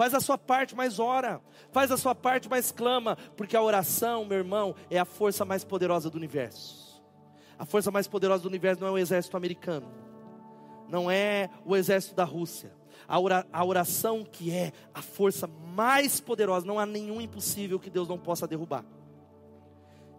Faz 0.00 0.14
a 0.14 0.20
sua 0.20 0.38
parte, 0.38 0.74
mas 0.74 0.98
ora. 0.98 1.42
Faz 1.72 1.90
a 1.90 1.96
sua 1.98 2.14
parte, 2.14 2.48
mas 2.48 2.72
clama. 2.72 3.18
Porque 3.36 3.54
a 3.54 3.62
oração, 3.62 4.24
meu 4.24 4.38
irmão, 4.38 4.74
é 4.88 4.98
a 4.98 5.04
força 5.04 5.44
mais 5.44 5.62
poderosa 5.62 6.08
do 6.08 6.16
universo. 6.16 7.04
A 7.58 7.66
força 7.66 7.90
mais 7.90 8.08
poderosa 8.08 8.42
do 8.42 8.48
universo 8.48 8.80
não 8.80 8.88
é 8.88 8.92
o 8.92 8.96
exército 8.98 9.36
americano 9.36 10.00
não 10.90 11.10
é 11.10 11.48
o 11.64 11.76
exército 11.76 12.14
da 12.14 12.24
Rússia. 12.24 12.72
A 13.06 13.64
oração 13.64 14.24
que 14.24 14.50
é 14.50 14.72
a 14.94 15.02
força 15.02 15.46
mais 15.46 16.20
poderosa, 16.20 16.66
não 16.66 16.78
há 16.78 16.86
nenhum 16.86 17.20
impossível 17.20 17.78
que 17.78 17.90
Deus 17.90 18.08
não 18.08 18.18
possa 18.18 18.46
derrubar. 18.46 18.84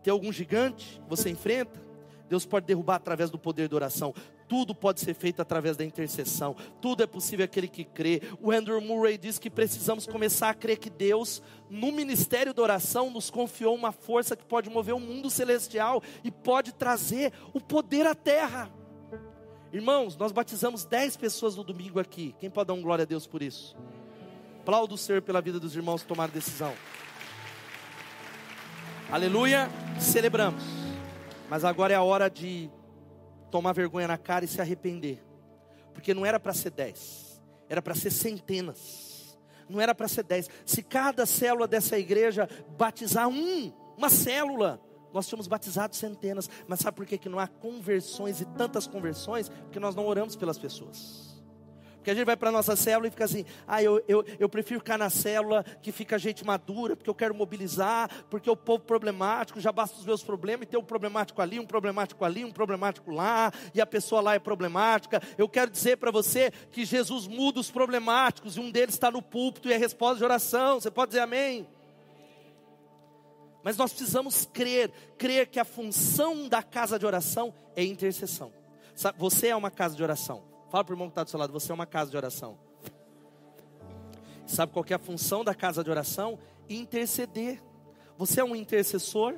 Tem 0.03 0.11
algum 0.11 0.31
gigante 0.31 1.01
você 1.07 1.29
enfrenta? 1.29 1.81
Deus 2.27 2.45
pode 2.45 2.65
derrubar 2.65 2.95
através 2.95 3.29
do 3.29 3.37
poder 3.37 3.67
da 3.67 3.75
oração. 3.75 4.13
Tudo 4.51 4.75
pode 4.75 4.99
ser 4.99 5.13
feito 5.13 5.41
através 5.41 5.77
da 5.77 5.85
intercessão. 5.85 6.57
Tudo 6.81 7.01
é 7.01 7.07
possível 7.07 7.45
aquele 7.45 7.69
que 7.69 7.85
crê. 7.85 8.21
O 8.41 8.51
Andrew 8.51 8.81
Murray 8.81 9.17
diz 9.17 9.39
que 9.39 9.49
precisamos 9.49 10.05
começar 10.05 10.49
a 10.49 10.53
crer 10.53 10.77
que 10.77 10.89
Deus, 10.89 11.41
no 11.69 11.89
ministério 11.89 12.53
da 12.53 12.61
oração, 12.61 13.09
nos 13.09 13.29
confiou 13.29 13.73
uma 13.73 13.93
força 13.93 14.35
que 14.35 14.43
pode 14.43 14.69
mover 14.69 14.93
o 14.93 14.99
mundo 14.99 15.29
celestial 15.29 16.03
e 16.21 16.29
pode 16.29 16.73
trazer 16.73 17.31
o 17.53 17.61
poder 17.61 18.05
à 18.05 18.13
terra. 18.13 18.69
Irmãos, 19.71 20.17
nós 20.17 20.33
batizamos 20.33 20.83
10 20.83 21.15
pessoas 21.15 21.55
no 21.55 21.63
domingo 21.63 21.97
aqui. 21.97 22.35
Quem 22.37 22.49
pode 22.49 22.67
dar 22.67 22.73
um 22.73 22.81
glória 22.81 23.03
a 23.03 23.05
Deus 23.05 23.25
por 23.25 23.41
isso? 23.41 23.73
Aplaudo 24.59 24.95
o 24.95 24.97
Senhor 24.97 25.21
pela 25.21 25.39
vida 25.39 25.61
dos 25.61 25.77
irmãos 25.77 26.01
que 26.01 26.09
tomaram 26.09 26.33
decisão. 26.33 26.73
Aleluia, 29.09 29.69
celebramos. 29.97 30.61
Mas 31.49 31.63
agora 31.63 31.93
é 31.93 31.95
a 31.95 32.03
hora 32.03 32.29
de 32.29 32.69
tomar 33.51 33.73
vergonha 33.73 34.07
na 34.07 34.17
cara 34.17 34.45
e 34.45 34.47
se 34.47 34.59
arrepender. 34.61 35.23
Porque 35.93 36.13
não 36.13 36.25
era 36.25 36.39
para 36.39 36.53
ser 36.53 36.71
10, 36.71 37.41
era 37.69 37.81
para 37.81 37.93
ser 37.93 38.09
centenas. 38.09 39.37
Não 39.69 39.79
era 39.79 39.95
para 39.95 40.07
ser 40.07 40.23
10. 40.23 40.49
Se 40.65 40.81
cada 40.81 41.25
célula 41.25 41.67
dessa 41.67 41.97
igreja 41.97 42.49
batizar 42.77 43.27
um, 43.29 43.71
uma 43.97 44.09
célula, 44.09 44.81
nós 45.13 45.27
tínhamos 45.27 45.47
batizado 45.47 45.95
centenas, 45.95 46.49
mas 46.67 46.79
sabe 46.79 46.97
por 46.97 47.05
que, 47.05 47.17
que 47.17 47.29
não 47.29 47.39
há 47.39 47.47
conversões 47.47 48.41
e 48.41 48.45
tantas 48.45 48.87
conversões? 48.87 49.49
Porque 49.49 49.79
nós 49.79 49.95
não 49.95 50.05
oramos 50.05 50.35
pelas 50.35 50.57
pessoas. 50.57 51.30
Porque 52.01 52.09
a 52.09 52.15
gente 52.15 52.25
vai 52.25 52.35
para 52.35 52.49
a 52.49 52.51
nossa 52.51 52.75
célula 52.75 53.07
e 53.07 53.11
fica 53.11 53.25
assim, 53.25 53.45
ah, 53.67 53.83
eu, 53.83 54.03
eu, 54.07 54.25
eu 54.39 54.49
prefiro 54.49 54.79
ficar 54.79 54.97
na 54.97 55.07
célula 55.07 55.63
que 55.83 55.91
fica 55.91 56.17
gente 56.17 56.43
madura, 56.43 56.95
porque 56.95 57.07
eu 57.07 57.13
quero 57.13 57.35
mobilizar, 57.35 58.09
porque 58.27 58.49
o 58.49 58.55
povo 58.55 58.83
problemático, 58.83 59.59
já 59.59 59.71
basta 59.71 59.99
os 59.99 60.03
meus 60.03 60.23
problemas, 60.23 60.63
e 60.63 60.65
tem 60.65 60.79
um 60.79 60.83
problemático 60.83 61.43
ali, 61.43 61.59
um 61.59 61.65
problemático 61.65 62.25
ali, 62.25 62.43
um 62.43 62.51
problemático 62.51 63.11
lá, 63.11 63.51
e 63.71 63.79
a 63.79 63.85
pessoa 63.85 64.19
lá 64.19 64.33
é 64.33 64.39
problemática. 64.39 65.21
Eu 65.37 65.47
quero 65.47 65.69
dizer 65.69 65.97
para 65.97 66.09
você 66.09 66.49
que 66.71 66.85
Jesus 66.85 67.27
muda 67.27 67.59
os 67.59 67.69
problemáticos, 67.69 68.57
e 68.57 68.59
um 68.59 68.71
deles 68.71 68.95
está 68.95 69.11
no 69.11 69.21
púlpito 69.21 69.69
e 69.69 69.73
é 69.73 69.77
resposta 69.77 70.17
de 70.17 70.23
oração. 70.23 70.79
Você 70.79 70.89
pode 70.89 71.09
dizer 71.09 71.21
amém? 71.21 71.67
Mas 73.61 73.77
nós 73.77 73.93
precisamos 73.93 74.43
crer, 74.51 74.91
crer 75.19 75.45
que 75.45 75.59
a 75.59 75.63
função 75.63 76.49
da 76.49 76.63
casa 76.63 76.97
de 76.97 77.05
oração 77.05 77.53
é 77.75 77.83
intercessão. 77.83 78.51
Você 79.19 79.49
é 79.49 79.55
uma 79.55 79.69
casa 79.69 79.95
de 79.95 80.01
oração. 80.01 80.49
Fala 80.71 80.85
para 80.85 80.93
o 80.93 80.95
irmão 80.95 81.09
que 81.09 81.11
está 81.11 81.25
do 81.25 81.29
seu 81.29 81.37
lado, 81.37 81.51
você 81.51 81.69
é 81.69 81.75
uma 81.75 81.85
casa 81.85 82.09
de 82.09 82.15
oração. 82.15 82.57
Sabe 84.47 84.71
qual 84.71 84.85
é 84.89 84.93
a 84.93 84.99
função 84.99 85.43
da 85.43 85.53
casa 85.53 85.83
de 85.83 85.89
oração? 85.89 86.39
Interceder. 86.69 87.61
Você 88.17 88.39
é 88.39 88.43
um 88.43 88.55
intercessor? 88.55 89.35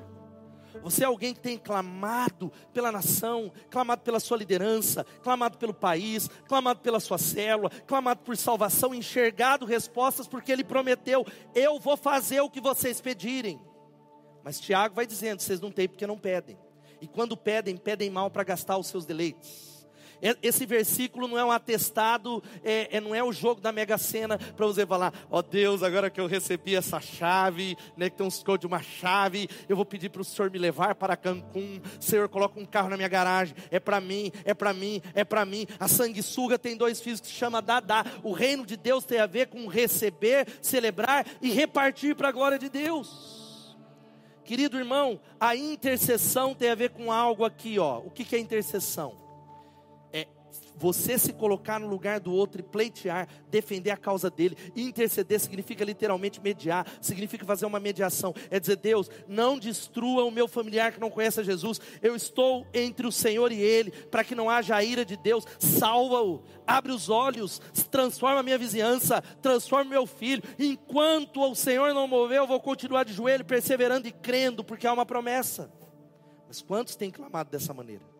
Você 0.84 1.04
é 1.04 1.08
alguém 1.08 1.34
que 1.34 1.40
tem 1.40 1.58
clamado 1.58 2.52
pela 2.72 2.92
nação, 2.92 3.52
clamado 3.72 4.04
pela 4.04 4.20
sua 4.20 4.38
liderança, 4.38 5.04
clamado 5.24 5.58
pelo 5.58 5.74
país, 5.74 6.30
clamado 6.48 6.82
pela 6.82 7.00
sua 7.00 7.18
célula, 7.18 7.72
clamado 7.88 8.22
por 8.22 8.38
salvação, 8.38 8.94
enxergado 8.94 9.66
respostas, 9.66 10.28
porque 10.28 10.52
Ele 10.52 10.64
prometeu: 10.64 11.26
Eu 11.56 11.80
vou 11.80 11.98
fazer 11.98 12.42
o 12.42 12.50
que 12.50 12.62
vocês 12.62 13.02
pedirem. 13.02 13.60
Mas 14.44 14.60
Tiago 14.60 14.94
vai 14.94 15.08
dizendo: 15.08 15.42
vocês 15.42 15.60
não 15.60 15.72
têm 15.72 15.88
porque 15.88 16.06
não 16.06 16.18
pedem. 16.18 16.60
E 17.02 17.08
quando 17.08 17.36
pedem, 17.36 17.76
pedem 17.76 18.12
mal 18.12 18.30
para 18.30 18.44
gastar 18.44 18.78
os 18.78 18.86
seus 18.86 19.04
deleites. 19.04 19.73
Esse 20.42 20.66
versículo 20.66 21.28
não 21.28 21.38
é 21.38 21.44
um 21.44 21.52
atestado, 21.52 22.42
é, 22.64 22.98
é 22.98 23.02
não 23.02 23.14
é 23.14 23.22
o 23.24 23.34
jogo 23.34 23.60
da 23.60 23.72
Mega 23.72 23.98
Sena 23.98 24.38
para 24.38 24.66
você 24.66 24.86
falar, 24.86 25.14
ó 25.30 25.40
oh 25.40 25.42
Deus, 25.42 25.84
agora 25.84 26.10
que 26.10 26.22
eu 26.22 26.28
recebi 26.28 26.76
essa 26.76 27.02
chave, 27.02 27.76
né, 27.98 28.10
que 28.10 28.16
tem 28.16 28.26
um 28.26 28.58
de 28.58 28.66
uma 28.66 28.82
chave, 28.82 29.50
eu 29.68 29.76
vou 29.76 29.86
pedir 29.86 30.10
para 30.10 30.22
o 30.22 30.26
Senhor 30.26 30.50
me 30.50 30.58
levar 30.58 30.96
para 30.96 31.18
Cancún. 31.18 31.82
Senhor, 32.00 32.30
coloca 32.30 32.60
um 32.60 32.66
carro 32.66 32.90
na 32.90 32.98
minha 32.98 33.08
garagem, 33.08 33.56
é 33.70 33.80
para 33.80 34.00
mim, 34.00 34.32
é 34.46 34.54
para 34.54 34.74
mim, 34.74 35.02
é 35.14 35.24
para 35.24 35.46
mim. 35.46 35.66
A 35.80 35.88
sanguessuga 35.88 36.58
tem 36.58 36.78
dois 36.78 37.02
filhos 37.02 37.20
que 37.20 37.28
se 37.28 37.34
chama 37.34 37.62
Dadá. 37.62 38.06
O 38.24 38.32
reino 38.32 38.66
de 38.66 38.78
Deus 38.78 39.06
tem 39.06 39.20
a 39.20 39.26
ver 39.26 39.48
com 39.48 39.68
receber, 39.68 40.48
celebrar 40.62 41.26
e 41.42 41.52
repartir 41.52 42.16
para 42.16 42.30
a 42.30 42.32
glória 42.32 42.60
de 42.60 42.70
Deus. 42.70 43.34
Querido 44.44 44.78
irmão, 44.78 45.20
a 45.40 45.56
intercessão 45.56 46.54
tem 46.54 46.70
a 46.70 46.76
ver 46.76 46.90
com 46.90 47.12
algo 47.12 47.46
aqui, 47.46 47.80
ó. 47.80 48.00
O 48.00 48.12
que, 48.12 48.26
que 48.26 48.36
é 48.36 48.40
intercessão? 48.40 49.23
Você 50.76 51.18
se 51.18 51.34
colocar 51.34 51.80
no 51.80 51.88
lugar 51.88 52.20
do 52.20 52.34
outro 52.34 52.62
e 52.62 52.64
pleitear, 52.64 53.28
defender 53.50 53.92
a 53.92 53.98
causa 53.98 54.30
dele. 54.30 54.58
Interceder 54.76 55.40
significa 55.40 55.84
literalmente 55.84 56.42
mediar, 56.42 56.86
significa 57.02 57.46
fazer 57.46 57.66
uma 57.66 57.80
mediação. 57.80 58.34
É 58.50 58.60
dizer, 58.60 58.78
Deus, 58.78 59.10
não 59.28 59.58
destrua 59.58 60.24
o 60.24 60.32
meu 60.32 60.48
familiar 60.48 60.92
que 60.92 61.00
não 61.00 61.10
conhece 61.10 61.40
a 61.40 61.44
Jesus. 61.44 61.80
Eu 62.02 62.16
estou 62.16 62.68
entre 62.74 63.08
o 63.08 63.12
Senhor 63.12 63.52
e 63.52 63.60
ele, 63.60 63.92
para 63.92 64.24
que 64.24 64.36
não 64.36 64.50
haja 64.50 64.76
a 64.76 64.84
ira 64.84 65.06
de 65.06 65.18
Deus. 65.18 65.46
Salva-o, 65.60 66.44
abre 66.66 66.92
os 66.92 67.10
olhos, 67.10 67.62
transforma 67.90 68.40
a 68.40 68.44
minha 68.44 68.58
vizinhança, 68.58 69.22
transforma 69.42 69.90
meu 69.90 70.06
filho. 70.06 70.44
Enquanto 70.58 71.42
o 71.42 71.56
Senhor 71.56 71.94
não 71.94 72.08
moveu, 72.08 72.44
eu 72.44 72.48
vou 72.48 72.60
continuar 72.60 73.04
de 73.04 73.14
joelho, 73.14 73.46
perseverando 73.46 74.08
e 74.08 74.12
crendo, 74.12 74.64
porque 74.64 74.88
há 74.88 74.94
uma 74.94 75.06
promessa. 75.06 75.72
Mas 76.48 76.62
quantos 76.62 76.96
têm 76.96 77.10
clamado 77.10 77.50
dessa 77.50 77.74
maneira? 77.74 78.13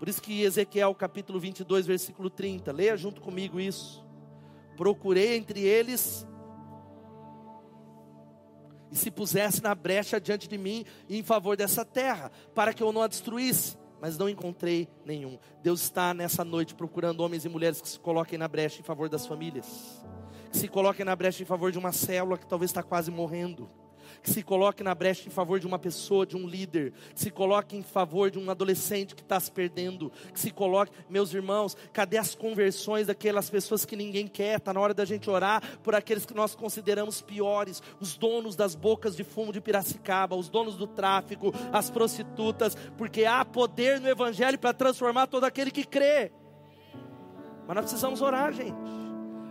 Por 0.00 0.08
isso 0.08 0.22
que 0.22 0.40
Ezequiel 0.40 0.94
capítulo 0.94 1.38
22, 1.38 1.86
versículo 1.86 2.30
30, 2.30 2.72
leia 2.72 2.96
junto 2.96 3.20
comigo 3.20 3.60
isso. 3.60 4.02
Procurei 4.74 5.36
entre 5.36 5.60
eles 5.60 6.26
e 8.90 8.96
se 8.96 9.10
pusesse 9.10 9.62
na 9.62 9.74
brecha 9.74 10.18
diante 10.18 10.48
de 10.48 10.56
mim 10.56 10.86
em 11.06 11.22
favor 11.22 11.54
dessa 11.54 11.84
terra, 11.84 12.32
para 12.54 12.72
que 12.72 12.82
eu 12.82 12.90
não 12.92 13.02
a 13.02 13.06
destruísse, 13.08 13.76
mas 14.00 14.16
não 14.16 14.26
encontrei 14.26 14.88
nenhum. 15.04 15.38
Deus 15.62 15.82
está 15.82 16.14
nessa 16.14 16.42
noite 16.46 16.74
procurando 16.74 17.20
homens 17.20 17.44
e 17.44 17.50
mulheres 17.50 17.82
que 17.82 17.88
se 17.90 18.00
coloquem 18.00 18.38
na 18.38 18.48
brecha 18.48 18.80
em 18.80 18.84
favor 18.84 19.10
das 19.10 19.26
famílias, 19.26 20.02
que 20.50 20.56
se 20.56 20.66
coloquem 20.66 21.04
na 21.04 21.14
brecha 21.14 21.42
em 21.42 21.46
favor 21.46 21.70
de 21.70 21.78
uma 21.78 21.92
célula 21.92 22.38
que 22.38 22.46
talvez 22.46 22.70
está 22.70 22.82
quase 22.82 23.10
morrendo 23.10 23.70
que 24.22 24.30
se 24.30 24.42
coloque 24.42 24.82
na 24.82 24.94
brecha 24.94 25.26
em 25.26 25.30
favor 25.30 25.58
de 25.58 25.66
uma 25.66 25.78
pessoa, 25.78 26.26
de 26.26 26.36
um 26.36 26.46
líder, 26.46 26.92
que 27.14 27.20
se 27.20 27.30
coloque 27.30 27.76
em 27.76 27.82
favor 27.82 28.30
de 28.30 28.38
um 28.38 28.50
adolescente 28.50 29.14
que 29.14 29.22
está 29.22 29.38
se 29.38 29.50
perdendo, 29.50 30.10
que 30.32 30.40
se 30.40 30.50
coloque, 30.50 30.92
meus 31.08 31.32
irmãos, 31.32 31.76
cadê 31.92 32.18
as 32.18 32.34
conversões 32.34 33.06
daquelas 33.06 33.48
pessoas 33.48 33.84
que 33.84 33.96
ninguém 33.96 34.26
quer? 34.26 34.58
Está 34.58 34.72
na 34.72 34.80
hora 34.80 34.94
da 34.94 35.04
gente 35.04 35.28
orar 35.28 35.62
por 35.82 35.94
aqueles 35.94 36.26
que 36.26 36.34
nós 36.34 36.54
consideramos 36.54 37.20
piores, 37.20 37.82
os 38.00 38.16
donos 38.16 38.56
das 38.56 38.74
bocas 38.74 39.16
de 39.16 39.24
fumo 39.24 39.52
de 39.52 39.60
Piracicaba, 39.60 40.36
os 40.36 40.48
donos 40.48 40.76
do 40.76 40.86
tráfico, 40.86 41.52
as 41.72 41.90
prostitutas, 41.90 42.76
porque 42.96 43.24
há 43.24 43.44
poder 43.44 44.00
no 44.00 44.08
Evangelho 44.08 44.58
para 44.58 44.72
transformar 44.72 45.26
todo 45.26 45.44
aquele 45.44 45.70
que 45.70 45.84
crê. 45.84 46.32
Mas 47.66 47.76
nós 47.76 47.84
precisamos 47.84 48.20
orar, 48.20 48.52
gente 48.52 49.09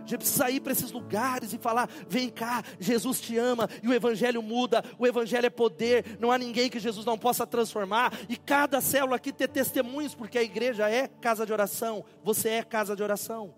gente 0.10 0.20
precisa 0.20 0.50
ir 0.50 0.60
para 0.60 0.72
esses 0.72 0.92
lugares 0.92 1.54
e 1.54 1.58
falar: 1.58 1.90
vem 2.08 2.30
cá, 2.30 2.64
Jesus 2.80 3.22
te 3.22 3.38
ama, 3.38 3.70
e 3.82 3.88
o 3.88 3.94
Evangelho 3.94 4.42
muda, 4.42 4.84
o 4.98 5.06
Evangelho 5.06 5.46
é 5.46 5.50
poder, 5.50 6.18
não 6.20 6.32
há 6.32 6.38
ninguém 6.38 6.70
que 6.70 6.80
Jesus 6.80 7.06
não 7.06 7.18
possa 7.18 7.46
transformar, 7.46 8.14
e 8.28 8.36
cada 8.36 8.82
célula 8.82 9.16
aqui 9.16 9.32
ter 9.32 9.48
testemunhos, 9.48 10.16
porque 10.16 10.38
a 10.38 10.44
igreja 10.44 10.90
é 10.90 11.08
casa 11.08 11.46
de 11.46 11.54
oração, 11.54 12.04
você 12.24 12.50
é 12.50 12.64
casa 12.64 12.96
de 12.96 13.04
oração. 13.04 13.54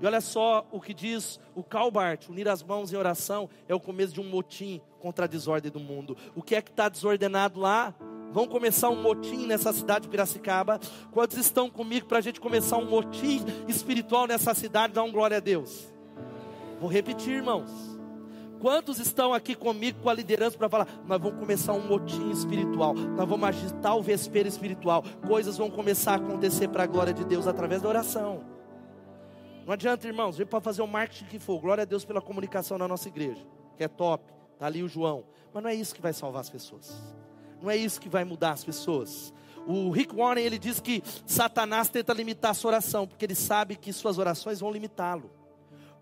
E 0.00 0.06
olha 0.06 0.20
só 0.20 0.66
o 0.70 0.80
que 0.80 0.94
diz 0.94 1.40
o 1.54 1.62
Calbart: 1.62 2.28
unir 2.28 2.48
as 2.48 2.62
mãos 2.62 2.92
em 2.92 2.96
oração 2.96 3.48
é 3.68 3.74
o 3.74 3.80
começo 3.80 4.14
de 4.14 4.20
um 4.20 4.28
motim 4.28 4.80
contra 5.00 5.24
a 5.24 5.28
desordem 5.28 5.70
do 5.70 5.80
mundo. 5.80 6.16
O 6.34 6.42
que 6.42 6.54
é 6.54 6.62
que 6.62 6.70
está 6.70 6.88
desordenado 6.88 7.60
lá? 7.60 7.94
Vamos 8.36 8.52
começar 8.52 8.90
um 8.90 9.00
motim 9.00 9.46
nessa 9.46 9.72
cidade 9.72 10.02
de 10.02 10.08
Piracicaba. 10.10 10.78
Quantos 11.10 11.38
estão 11.38 11.70
comigo 11.70 12.04
para 12.04 12.18
a 12.18 12.20
gente 12.20 12.38
começar 12.38 12.76
um 12.76 12.84
motim 12.84 13.42
espiritual 13.66 14.26
nessa 14.26 14.52
cidade? 14.52 14.92
Dá 14.92 15.02
um 15.02 15.10
glória 15.10 15.38
a 15.38 15.40
Deus. 15.40 15.90
Vou 16.78 16.90
repetir, 16.90 17.32
irmãos. 17.32 17.70
Quantos 18.60 18.98
estão 18.98 19.32
aqui 19.32 19.54
comigo 19.54 20.00
com 20.02 20.10
a 20.10 20.12
liderança 20.12 20.58
para 20.58 20.68
falar? 20.68 20.86
Nós 21.06 21.18
vamos 21.18 21.40
começar 21.40 21.72
um 21.72 21.88
motim 21.88 22.28
espiritual, 22.28 22.92
nós 22.92 23.26
vamos 23.26 23.48
agitar 23.48 23.96
o 23.96 24.02
vespeiro 24.02 24.46
espiritual, 24.46 25.02
coisas 25.26 25.56
vão 25.56 25.70
começar 25.70 26.12
a 26.12 26.16
acontecer 26.16 26.68
para 26.68 26.82
a 26.82 26.86
glória 26.86 27.14
de 27.14 27.24
Deus 27.24 27.46
através 27.46 27.80
da 27.80 27.88
oração. 27.88 28.44
Não 29.64 29.72
adianta, 29.72 30.06
irmãos, 30.06 30.34
a 30.34 30.38
gente 30.38 30.48
pode 30.48 30.64
fazer 30.64 30.82
o 30.82 30.86
marketing 30.86 31.24
que 31.24 31.38
for, 31.38 31.58
glória 31.58 31.82
a 31.82 31.86
Deus 31.86 32.04
pela 32.04 32.20
comunicação 32.20 32.76
na 32.76 32.86
nossa 32.86 33.08
igreja, 33.08 33.46
que 33.78 33.84
é 33.84 33.88
top, 33.88 34.30
está 34.52 34.66
ali 34.66 34.82
o 34.82 34.88
João, 34.88 35.24
mas 35.54 35.62
não 35.62 35.70
é 35.70 35.74
isso 35.74 35.94
que 35.94 36.02
vai 36.02 36.12
salvar 36.12 36.42
as 36.42 36.50
pessoas, 36.50 37.02
não 37.62 37.70
é 37.70 37.76
isso 37.76 38.00
que 38.00 38.08
vai 38.08 38.24
mudar 38.24 38.52
as 38.52 38.64
pessoas. 38.64 39.32
O 39.66 39.90
Rick 39.90 40.14
Warren 40.14 40.44
ele 40.44 40.58
diz 40.58 40.80
que 40.80 41.02
Satanás 41.26 41.88
tenta 41.88 42.12
limitar 42.12 42.52
a 42.52 42.54
sua 42.54 42.70
oração, 42.70 43.06
porque 43.06 43.24
ele 43.24 43.34
sabe 43.34 43.76
que 43.76 43.92
suas 43.92 44.18
orações 44.18 44.60
vão 44.60 44.70
limitá-lo 44.70 45.30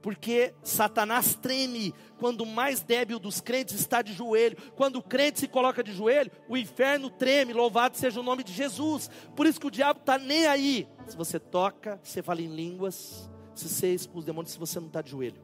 porque 0.04 0.54
Satanás 0.62 1.34
treme 1.34 1.94
quando 2.18 2.42
o 2.42 2.46
mais 2.46 2.82
débil 2.82 3.18
dos 3.18 3.40
crentes 3.40 3.74
está 3.76 4.02
de 4.02 4.12
joelho. 4.12 4.54
Quando 4.76 4.96
o 4.96 5.02
crente 5.02 5.40
se 5.40 5.48
coloca 5.48 5.82
de 5.82 5.94
joelho, 5.94 6.30
o 6.46 6.58
inferno 6.58 7.08
treme, 7.08 7.54
louvado 7.54 7.96
seja 7.96 8.20
o 8.20 8.22
nome 8.22 8.44
de 8.44 8.52
Jesus. 8.52 9.08
Por 9.34 9.46
isso 9.46 9.58
que 9.58 9.66
o 9.66 9.70
diabo 9.70 10.00
está 10.00 10.18
nem 10.18 10.44
aí. 10.44 10.86
Se 11.06 11.16
você 11.16 11.40
toca, 11.40 11.98
se 12.02 12.20
fala 12.20 12.42
em 12.42 12.54
línguas, 12.54 13.30
se 13.54 13.66
você 13.66 13.94
expulsa 13.94 14.26
demônios, 14.26 14.52
se 14.52 14.58
você 14.58 14.78
não 14.78 14.88
está 14.88 15.00
de 15.00 15.10
joelho. 15.10 15.42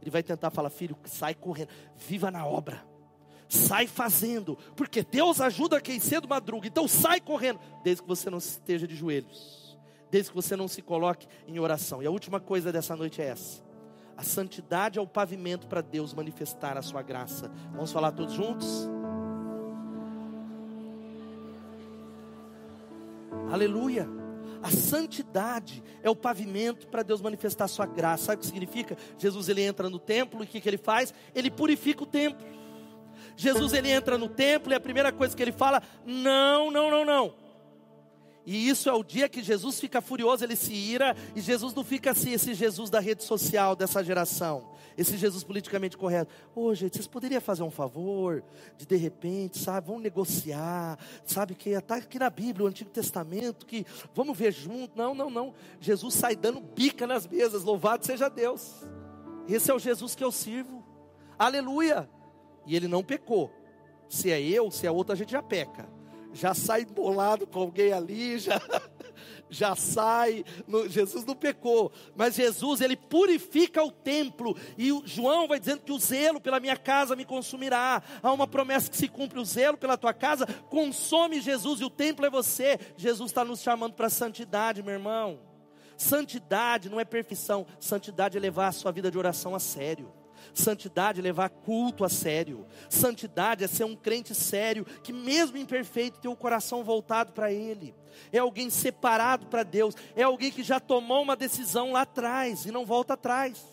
Ele 0.00 0.12
vai 0.12 0.22
tentar 0.22 0.50
falar, 0.50 0.70
filho, 0.70 0.96
sai 1.02 1.34
correndo, 1.34 1.70
viva 1.96 2.30
na 2.30 2.46
obra. 2.46 2.86
Sai 3.48 3.86
fazendo, 3.86 4.56
porque 4.74 5.02
Deus 5.02 5.40
ajuda 5.40 5.80
quem 5.80 6.00
cedo 6.00 6.28
madruga. 6.28 6.66
Então 6.66 6.88
sai 6.88 7.20
correndo, 7.20 7.60
desde 7.84 8.02
que 8.02 8.08
você 8.08 8.28
não 8.28 8.38
esteja 8.38 8.86
de 8.86 8.96
joelhos 8.96 9.66
desde 10.10 10.30
que 10.30 10.36
você 10.36 10.56
não 10.56 10.68
se 10.68 10.82
coloque 10.82 11.26
em 11.46 11.58
oração. 11.58 12.02
E 12.02 12.06
a 12.06 12.10
última 12.10 12.40
coisa 12.40 12.72
dessa 12.72 12.96
noite 12.96 13.20
é 13.20 13.26
essa: 13.26 13.62
a 14.16 14.22
santidade 14.22 14.98
é 14.98 15.02
o 15.02 15.06
pavimento 15.06 15.66
para 15.66 15.80
Deus 15.80 16.14
manifestar 16.14 16.76
a 16.76 16.82
sua 16.82 17.02
graça. 17.02 17.50
Vamos 17.72 17.92
falar 17.92 18.12
todos 18.12 18.34
juntos? 18.34 18.88
Aleluia. 23.50 24.08
A 24.62 24.70
santidade 24.70 25.82
é 26.02 26.10
o 26.10 26.16
pavimento 26.16 26.88
para 26.88 27.02
Deus 27.02 27.20
manifestar 27.20 27.66
a 27.66 27.68
sua 27.68 27.86
graça. 27.86 28.24
Sabe 28.24 28.38
o 28.38 28.40
que 28.40 28.46
significa? 28.46 28.96
Jesus 29.18 29.48
ele 29.48 29.62
entra 29.62 29.88
no 29.88 29.98
templo 29.98 30.42
e 30.42 30.44
o 30.44 30.46
que, 30.46 30.60
que 30.60 30.68
ele 30.68 30.78
faz? 30.78 31.14
Ele 31.34 31.50
purifica 31.50 32.02
o 32.02 32.06
templo. 32.06 32.44
Jesus 33.36 33.72
ele 33.72 33.90
entra 33.90 34.16
no 34.16 34.28
templo 34.28 34.72
e 34.72 34.74
a 34.74 34.80
primeira 34.80 35.12
coisa 35.12 35.36
que 35.36 35.42
ele 35.42 35.52
fala: 35.52 35.82
não, 36.04 36.70
não, 36.70 36.90
não, 36.90 37.04
não 37.04 37.46
e 38.46 38.68
isso 38.68 38.88
é 38.88 38.92
o 38.92 39.02
dia 39.02 39.28
que 39.28 39.42
Jesus 39.42 39.80
fica 39.80 40.00
furioso, 40.00 40.44
ele 40.44 40.54
se 40.54 40.72
ira, 40.72 41.16
e 41.34 41.40
Jesus 41.40 41.74
não 41.74 41.82
fica 41.82 42.12
assim, 42.12 42.32
esse 42.32 42.54
Jesus 42.54 42.88
da 42.88 43.00
rede 43.00 43.24
social 43.24 43.74
dessa 43.74 44.04
geração, 44.04 44.70
esse 44.96 45.16
Jesus 45.16 45.42
politicamente 45.42 45.96
correto. 45.96 46.32
Ô 46.54 46.66
oh, 46.66 46.74
gente, 46.74 46.94
vocês 46.94 47.08
poderiam 47.08 47.40
fazer 47.40 47.64
um 47.64 47.72
favor, 47.72 48.44
de 48.78 48.86
de 48.86 48.94
repente, 48.94 49.58
sabe, 49.58 49.88
vamos 49.88 50.02
negociar, 50.04 50.96
sabe, 51.24 51.56
que 51.56 51.70
está 51.70 51.96
aqui 51.96 52.20
na 52.20 52.30
Bíblia, 52.30 52.66
o 52.66 52.68
Antigo 52.68 52.88
Testamento, 52.88 53.66
que 53.66 53.84
vamos 54.14 54.38
ver 54.38 54.52
junto. 54.52 54.96
Não, 54.96 55.12
não, 55.12 55.28
não. 55.28 55.52
Jesus 55.80 56.14
sai 56.14 56.36
dando 56.36 56.60
bica 56.60 57.04
nas 57.04 57.26
mesas, 57.26 57.64
louvado 57.64 58.06
seja 58.06 58.28
Deus. 58.28 58.86
Esse 59.48 59.72
é 59.72 59.74
o 59.74 59.78
Jesus 59.80 60.14
que 60.14 60.22
eu 60.22 60.30
sirvo. 60.30 60.84
Aleluia. 61.36 62.08
E 62.66 62.74
ele 62.74 62.88
não 62.88 63.02
pecou. 63.02 63.52
Se 64.08 64.30
é 64.30 64.40
eu, 64.40 64.70
se 64.70 64.86
é 64.86 64.90
outro, 64.90 65.12
a 65.12 65.16
gente 65.16 65.32
já 65.32 65.42
peca 65.42 65.88
já 66.36 66.54
sai 66.54 66.84
bolado 66.84 67.46
com 67.46 67.60
alguém 67.60 67.92
ali, 67.92 68.38
já, 68.38 68.60
já 69.48 69.74
sai. 69.74 70.44
No, 70.66 70.88
Jesus 70.88 71.24
não 71.24 71.34
pecou, 71.34 71.90
mas 72.14 72.34
Jesus 72.34 72.80
ele 72.80 72.96
purifica 72.96 73.82
o 73.82 73.90
templo. 73.90 74.56
E 74.76 74.92
o, 74.92 75.02
João 75.04 75.48
vai 75.48 75.58
dizendo 75.58 75.82
que 75.82 75.92
o 75.92 75.98
zelo 75.98 76.40
pela 76.40 76.60
minha 76.60 76.76
casa 76.76 77.16
me 77.16 77.24
consumirá. 77.24 78.02
Há 78.22 78.32
uma 78.32 78.46
promessa 78.46 78.90
que 78.90 78.96
se 78.96 79.08
cumpre: 79.08 79.40
o 79.40 79.44
zelo 79.44 79.76
pela 79.76 79.96
tua 79.96 80.12
casa 80.12 80.46
consome 80.68 81.40
Jesus, 81.40 81.80
e 81.80 81.84
o 81.84 81.90
templo 81.90 82.26
é 82.26 82.30
você. 82.30 82.78
Jesus 82.96 83.30
está 83.30 83.44
nos 83.44 83.60
chamando 83.60 83.94
para 83.94 84.10
santidade, 84.10 84.82
meu 84.82 84.94
irmão. 84.94 85.40
Santidade 85.96 86.90
não 86.90 87.00
é 87.00 87.06
perfeição, 87.06 87.66
santidade 87.80 88.36
é 88.36 88.40
levar 88.40 88.68
a 88.68 88.72
sua 88.72 88.92
vida 88.92 89.10
de 89.10 89.16
oração 89.16 89.54
a 89.54 89.58
sério. 89.58 90.12
Santidade 90.54 91.20
é 91.20 91.22
levar 91.22 91.48
culto 91.50 92.04
a 92.04 92.08
sério. 92.08 92.66
Santidade 92.88 93.64
é 93.64 93.66
ser 93.66 93.84
um 93.84 93.96
crente 93.96 94.34
sério, 94.34 94.84
que 95.02 95.12
mesmo 95.12 95.56
imperfeito 95.56 96.20
tem 96.20 96.30
o 96.30 96.36
coração 96.36 96.84
voltado 96.84 97.32
para 97.32 97.52
Ele. 97.52 97.94
É 98.32 98.38
alguém 98.38 98.70
separado 98.70 99.46
para 99.46 99.62
Deus. 99.62 99.94
É 100.14 100.22
alguém 100.22 100.50
que 100.50 100.62
já 100.62 100.80
tomou 100.80 101.22
uma 101.22 101.36
decisão 101.36 101.92
lá 101.92 102.02
atrás 102.02 102.66
e 102.66 102.70
não 102.70 102.86
volta 102.86 103.14
atrás. 103.14 103.64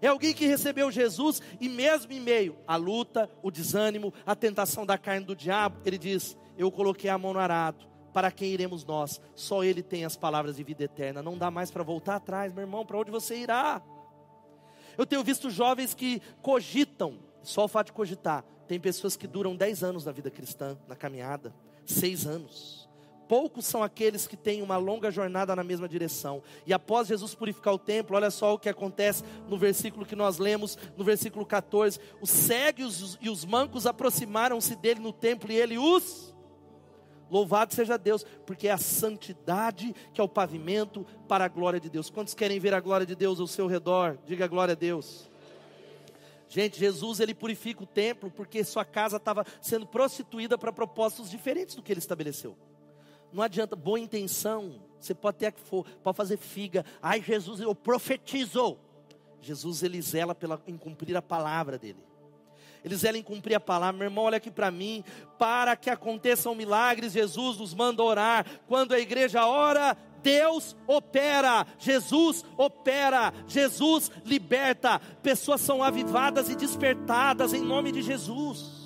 É 0.00 0.06
alguém 0.06 0.32
que 0.32 0.46
recebeu 0.46 0.90
Jesus 0.90 1.42
e 1.60 1.68
mesmo 1.68 2.12
em 2.12 2.20
meio 2.20 2.56
à 2.66 2.76
luta, 2.76 3.28
o 3.42 3.50
desânimo, 3.50 4.14
a 4.24 4.34
tentação 4.34 4.86
da 4.86 4.96
carne 4.96 5.26
do 5.26 5.34
diabo, 5.34 5.80
ele 5.84 5.98
diz: 5.98 6.36
Eu 6.56 6.70
coloquei 6.70 7.10
a 7.10 7.18
mão 7.18 7.32
no 7.32 7.40
arado. 7.40 7.88
Para 8.12 8.30
quem 8.30 8.50
iremos 8.50 8.84
nós? 8.84 9.20
Só 9.34 9.62
Ele 9.62 9.82
tem 9.82 10.04
as 10.04 10.16
palavras 10.16 10.56
de 10.56 10.64
vida 10.64 10.82
eterna. 10.82 11.22
Não 11.22 11.36
dá 11.36 11.50
mais 11.50 11.70
para 11.70 11.84
voltar 11.84 12.16
atrás, 12.16 12.52
meu 12.52 12.62
irmão. 12.62 12.84
Para 12.84 12.98
onde 12.98 13.10
você 13.10 13.36
irá? 13.36 13.82
Eu 14.98 15.06
tenho 15.06 15.22
visto 15.22 15.48
jovens 15.48 15.94
que 15.94 16.20
cogitam, 16.42 17.20
só 17.40 17.64
o 17.64 17.68
fato 17.68 17.86
de 17.86 17.92
cogitar. 17.92 18.44
Tem 18.66 18.80
pessoas 18.80 19.16
que 19.16 19.28
duram 19.28 19.54
10 19.54 19.84
anos 19.84 20.04
na 20.04 20.10
vida 20.10 20.28
cristã, 20.28 20.76
na 20.88 20.96
caminhada, 20.96 21.54
6 21.86 22.26
anos. 22.26 22.88
Poucos 23.28 23.64
são 23.66 23.82
aqueles 23.82 24.26
que 24.26 24.36
têm 24.36 24.60
uma 24.60 24.76
longa 24.76 25.10
jornada 25.10 25.54
na 25.54 25.62
mesma 25.62 25.88
direção. 25.88 26.42
E 26.66 26.72
após 26.72 27.06
Jesus 27.06 27.34
purificar 27.34 27.74
o 27.74 27.78
templo, 27.78 28.16
olha 28.16 28.30
só 28.30 28.54
o 28.54 28.58
que 28.58 28.68
acontece 28.68 29.22
no 29.48 29.56
versículo 29.56 30.04
que 30.04 30.16
nós 30.16 30.38
lemos, 30.38 30.76
no 30.96 31.04
versículo 31.04 31.46
14: 31.46 32.00
os 32.20 32.30
cegos 32.30 33.16
e 33.20 33.30
os 33.30 33.44
mancos 33.44 33.86
aproximaram-se 33.86 34.74
dele 34.74 34.98
no 34.98 35.12
templo 35.12 35.52
e 35.52 35.56
ele 35.56 35.78
os 35.78 36.34
Louvado 37.30 37.74
seja 37.74 37.98
Deus, 37.98 38.24
porque 38.46 38.68
é 38.68 38.72
a 38.72 38.78
santidade 38.78 39.94
que 40.12 40.20
é 40.20 40.24
o 40.24 40.28
pavimento 40.28 41.06
para 41.26 41.44
a 41.44 41.48
glória 41.48 41.78
de 41.78 41.90
Deus. 41.90 42.08
Quantos 42.08 42.34
querem 42.34 42.58
ver 42.58 42.72
a 42.72 42.80
glória 42.80 43.06
de 43.06 43.14
Deus 43.14 43.38
ao 43.38 43.46
seu 43.46 43.66
redor? 43.66 44.18
Diga 44.24 44.46
glória 44.46 44.72
a 44.72 44.76
Deus. 44.76 45.30
Gente, 46.48 46.78
Jesus 46.78 47.20
ele 47.20 47.34
purifica 47.34 47.82
o 47.82 47.86
templo 47.86 48.30
porque 48.30 48.64
sua 48.64 48.84
casa 48.84 49.18
estava 49.18 49.44
sendo 49.60 49.86
prostituída 49.86 50.56
para 50.56 50.72
propósitos 50.72 51.30
diferentes 51.30 51.74
do 51.74 51.82
que 51.82 51.92
ele 51.92 52.00
estabeleceu. 52.00 52.56
Não 53.30 53.42
adianta, 53.42 53.76
boa 53.76 54.00
intenção, 54.00 54.80
você 54.98 55.14
pode 55.14 55.36
ter 55.36 55.52
que 55.52 55.60
for, 55.60 55.86
pode 56.02 56.16
fazer 56.16 56.38
figa. 56.38 56.82
Ai, 57.02 57.20
Jesus, 57.20 57.60
eu 57.60 57.74
profetizo. 57.74 58.78
Jesus 59.42 59.82
ele 59.82 60.00
zela 60.00 60.34
pela, 60.34 60.60
em 60.66 60.78
cumprir 60.78 61.14
a 61.14 61.22
palavra 61.22 61.78
dele 61.78 62.07
eles 62.84 63.00
querem 63.00 63.22
cumprir 63.22 63.54
a 63.54 63.60
palavra. 63.60 63.98
Meu 63.98 64.06
irmão, 64.06 64.24
olha 64.24 64.36
aqui 64.38 64.50
para 64.50 64.70
mim. 64.70 65.04
Para 65.38 65.76
que 65.76 65.90
aconteçam 65.90 66.54
milagres, 66.54 67.12
Jesus 67.12 67.58
nos 67.58 67.74
manda 67.74 68.02
orar. 68.02 68.46
Quando 68.66 68.92
a 68.92 68.98
igreja 68.98 69.46
ora, 69.46 69.96
Deus 70.22 70.76
opera, 70.86 71.66
Jesus 71.78 72.44
opera, 72.56 73.32
Jesus 73.46 74.10
liberta. 74.24 75.00
Pessoas 75.22 75.60
são 75.60 75.82
avivadas 75.82 76.48
e 76.48 76.56
despertadas 76.56 77.52
em 77.52 77.60
nome 77.60 77.92
de 77.92 78.02
Jesus. 78.02 78.78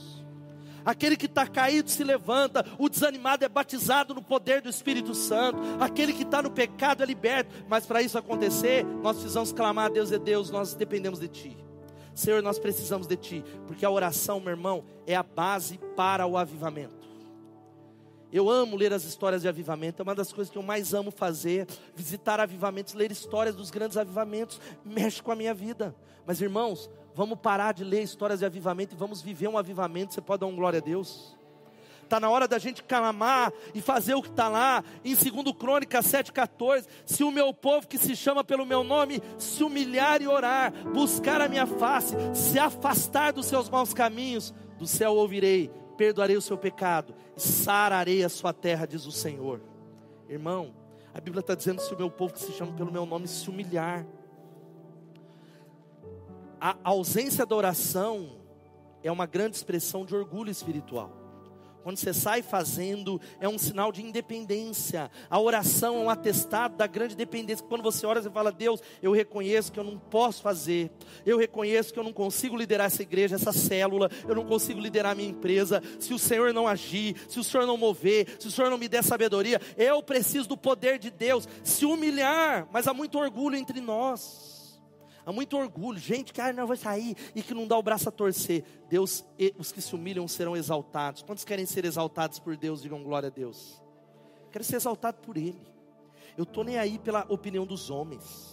Aquele 0.84 1.16
que 1.16 1.26
está 1.26 1.46
caído 1.46 1.90
se 1.90 2.02
levanta, 2.02 2.66
o 2.78 2.88
desanimado 2.88 3.44
é 3.44 3.48
batizado 3.48 4.14
no 4.14 4.22
poder 4.22 4.60
do 4.60 4.68
Espírito 4.68 5.14
Santo, 5.14 5.58
aquele 5.78 6.12
que 6.12 6.24
está 6.24 6.42
no 6.42 6.50
pecado 6.50 7.02
é 7.02 7.06
liberto. 7.06 7.54
Mas 7.68 7.86
para 7.86 8.02
isso 8.02 8.18
acontecer, 8.18 8.84
nós 8.84 9.16
precisamos 9.16 9.52
clamar: 9.52 9.92
Deus 9.92 10.10
é 10.10 10.18
Deus, 10.18 10.50
nós 10.50 10.74
dependemos 10.74 11.20
de 11.20 11.28
Ti. 11.28 11.61
Senhor, 12.14 12.42
nós 12.42 12.58
precisamos 12.58 13.06
de 13.06 13.16
Ti, 13.16 13.44
porque 13.66 13.84
a 13.84 13.90
oração, 13.90 14.40
meu 14.40 14.50
irmão, 14.50 14.84
é 15.06 15.14
a 15.14 15.22
base 15.22 15.78
para 15.96 16.26
o 16.26 16.36
avivamento. 16.36 17.02
Eu 18.32 18.48
amo 18.48 18.76
ler 18.76 18.92
as 18.94 19.04
histórias 19.04 19.42
de 19.42 19.48
avivamento, 19.48 20.00
é 20.00 20.02
uma 20.02 20.14
das 20.14 20.32
coisas 20.32 20.50
que 20.50 20.56
eu 20.56 20.62
mais 20.62 20.94
amo 20.94 21.10
fazer, 21.10 21.66
visitar 21.94 22.40
avivamentos, 22.40 22.94
ler 22.94 23.12
histórias 23.12 23.54
dos 23.54 23.70
grandes 23.70 23.98
avivamentos, 23.98 24.58
mexe 24.82 25.22
com 25.22 25.30
a 25.30 25.36
minha 25.36 25.52
vida. 25.52 25.94
Mas 26.26 26.40
irmãos, 26.40 26.90
vamos 27.14 27.38
parar 27.38 27.72
de 27.72 27.84
ler 27.84 28.02
histórias 28.02 28.38
de 28.38 28.46
avivamento 28.46 28.94
e 28.94 28.98
vamos 28.98 29.20
viver 29.20 29.48
um 29.48 29.58
avivamento. 29.58 30.14
Você 30.14 30.22
pode 30.22 30.40
dar 30.40 30.46
um 30.46 30.56
glória 30.56 30.78
a 30.78 30.82
Deus? 30.82 31.36
Está 32.12 32.20
na 32.20 32.28
hora 32.28 32.46
da 32.46 32.58
gente 32.58 32.82
clamar 32.82 33.50
e 33.74 33.80
fazer 33.80 34.12
o 34.12 34.20
que 34.20 34.28
está 34.28 34.46
lá. 34.46 34.84
Em 35.02 35.14
2 35.14 35.56
Crônica 35.58 35.98
7,14. 36.00 36.86
Se 37.06 37.24
o 37.24 37.30
meu 37.30 37.54
povo 37.54 37.88
que 37.88 37.96
se 37.96 38.14
chama 38.14 38.44
pelo 38.44 38.66
meu 38.66 38.84
nome 38.84 39.22
se 39.38 39.64
humilhar 39.64 40.20
e 40.20 40.28
orar, 40.28 40.74
buscar 40.92 41.40
a 41.40 41.48
minha 41.48 41.66
face, 41.66 42.14
se 42.34 42.58
afastar 42.58 43.32
dos 43.32 43.46
seus 43.46 43.70
maus 43.70 43.94
caminhos, 43.94 44.52
do 44.78 44.86
céu 44.86 45.14
ouvirei, 45.14 45.70
perdoarei 45.96 46.36
o 46.36 46.42
seu 46.42 46.58
pecado, 46.58 47.14
sararei 47.34 48.22
a 48.22 48.28
sua 48.28 48.52
terra, 48.52 48.86
diz 48.86 49.06
o 49.06 49.10
Senhor. 49.10 49.62
Irmão, 50.28 50.74
A 51.14 51.18
Bíblia 51.18 51.40
está 51.40 51.54
dizendo: 51.54 51.80
se 51.80 51.94
o 51.94 51.96
meu 51.96 52.10
povo 52.10 52.34
que 52.34 52.40
se 52.40 52.52
chama 52.52 52.74
pelo 52.74 52.92
meu 52.92 53.06
nome 53.06 53.26
se 53.26 53.48
humilhar. 53.48 54.06
A 56.60 56.76
ausência 56.84 57.46
da 57.46 57.56
oração 57.56 58.38
é 59.02 59.10
uma 59.10 59.24
grande 59.24 59.56
expressão 59.56 60.04
de 60.04 60.14
orgulho 60.14 60.50
espiritual. 60.50 61.21
Quando 61.82 61.96
você 61.96 62.14
sai 62.14 62.42
fazendo, 62.42 63.20
é 63.40 63.48
um 63.48 63.58
sinal 63.58 63.90
de 63.90 64.02
independência. 64.02 65.10
A 65.28 65.40
oração 65.40 65.96
é 65.96 65.98
um 66.00 66.10
atestado 66.10 66.76
da 66.76 66.86
grande 66.86 67.16
dependência. 67.16 67.64
Quando 67.66 67.82
você 67.82 68.06
ora, 68.06 68.22
você 68.22 68.30
fala: 68.30 68.52
Deus, 68.52 68.80
eu 69.02 69.12
reconheço 69.12 69.72
que 69.72 69.80
eu 69.80 69.84
não 69.84 69.98
posso 69.98 70.42
fazer. 70.42 70.90
Eu 71.26 71.38
reconheço 71.38 71.92
que 71.92 71.98
eu 71.98 72.04
não 72.04 72.12
consigo 72.12 72.56
liderar 72.56 72.86
essa 72.86 73.02
igreja, 73.02 73.34
essa 73.34 73.52
célula. 73.52 74.10
Eu 74.26 74.34
não 74.34 74.44
consigo 74.44 74.80
liderar 74.80 75.12
a 75.12 75.14
minha 75.14 75.30
empresa. 75.30 75.82
Se 75.98 76.14
o 76.14 76.18
Senhor 76.18 76.52
não 76.52 76.68
agir, 76.68 77.16
se 77.28 77.40
o 77.40 77.44
Senhor 77.44 77.66
não 77.66 77.76
mover, 77.76 78.36
se 78.38 78.46
o 78.46 78.50
Senhor 78.50 78.70
não 78.70 78.78
me 78.78 78.88
der 78.88 79.02
sabedoria, 79.02 79.60
eu 79.76 80.02
preciso 80.02 80.48
do 80.48 80.56
poder 80.56 80.98
de 80.98 81.10
Deus. 81.10 81.48
Se 81.64 81.84
humilhar, 81.84 82.68
mas 82.72 82.86
há 82.86 82.94
muito 82.94 83.18
orgulho 83.18 83.56
entre 83.56 83.80
nós. 83.80 84.41
Há 85.24 85.32
muito 85.32 85.56
orgulho, 85.56 85.98
gente 85.98 86.32
que 86.32 86.40
ah, 86.40 86.52
não 86.52 86.66
vai 86.66 86.76
sair 86.76 87.16
e 87.34 87.42
que 87.42 87.54
não 87.54 87.66
dá 87.66 87.76
o 87.78 87.82
braço 87.82 88.08
a 88.08 88.12
torcer. 88.12 88.64
Deus, 88.88 89.24
os 89.56 89.70
que 89.70 89.80
se 89.80 89.94
humilham 89.94 90.26
serão 90.26 90.56
exaltados. 90.56 91.22
Quantos 91.22 91.44
querem 91.44 91.64
ser 91.64 91.84
exaltados 91.84 92.38
por 92.38 92.56
Deus? 92.56 92.82
Digam 92.82 93.02
glória 93.02 93.28
a 93.28 93.30
Deus. 93.30 93.80
Quero 94.50 94.64
ser 94.64 94.76
exaltado 94.76 95.18
por 95.18 95.36
Ele. 95.36 95.60
Eu 96.36 96.44
estou 96.44 96.64
nem 96.64 96.78
aí 96.78 96.98
pela 96.98 97.24
opinião 97.28 97.64
dos 97.64 97.90
homens. 97.90 98.52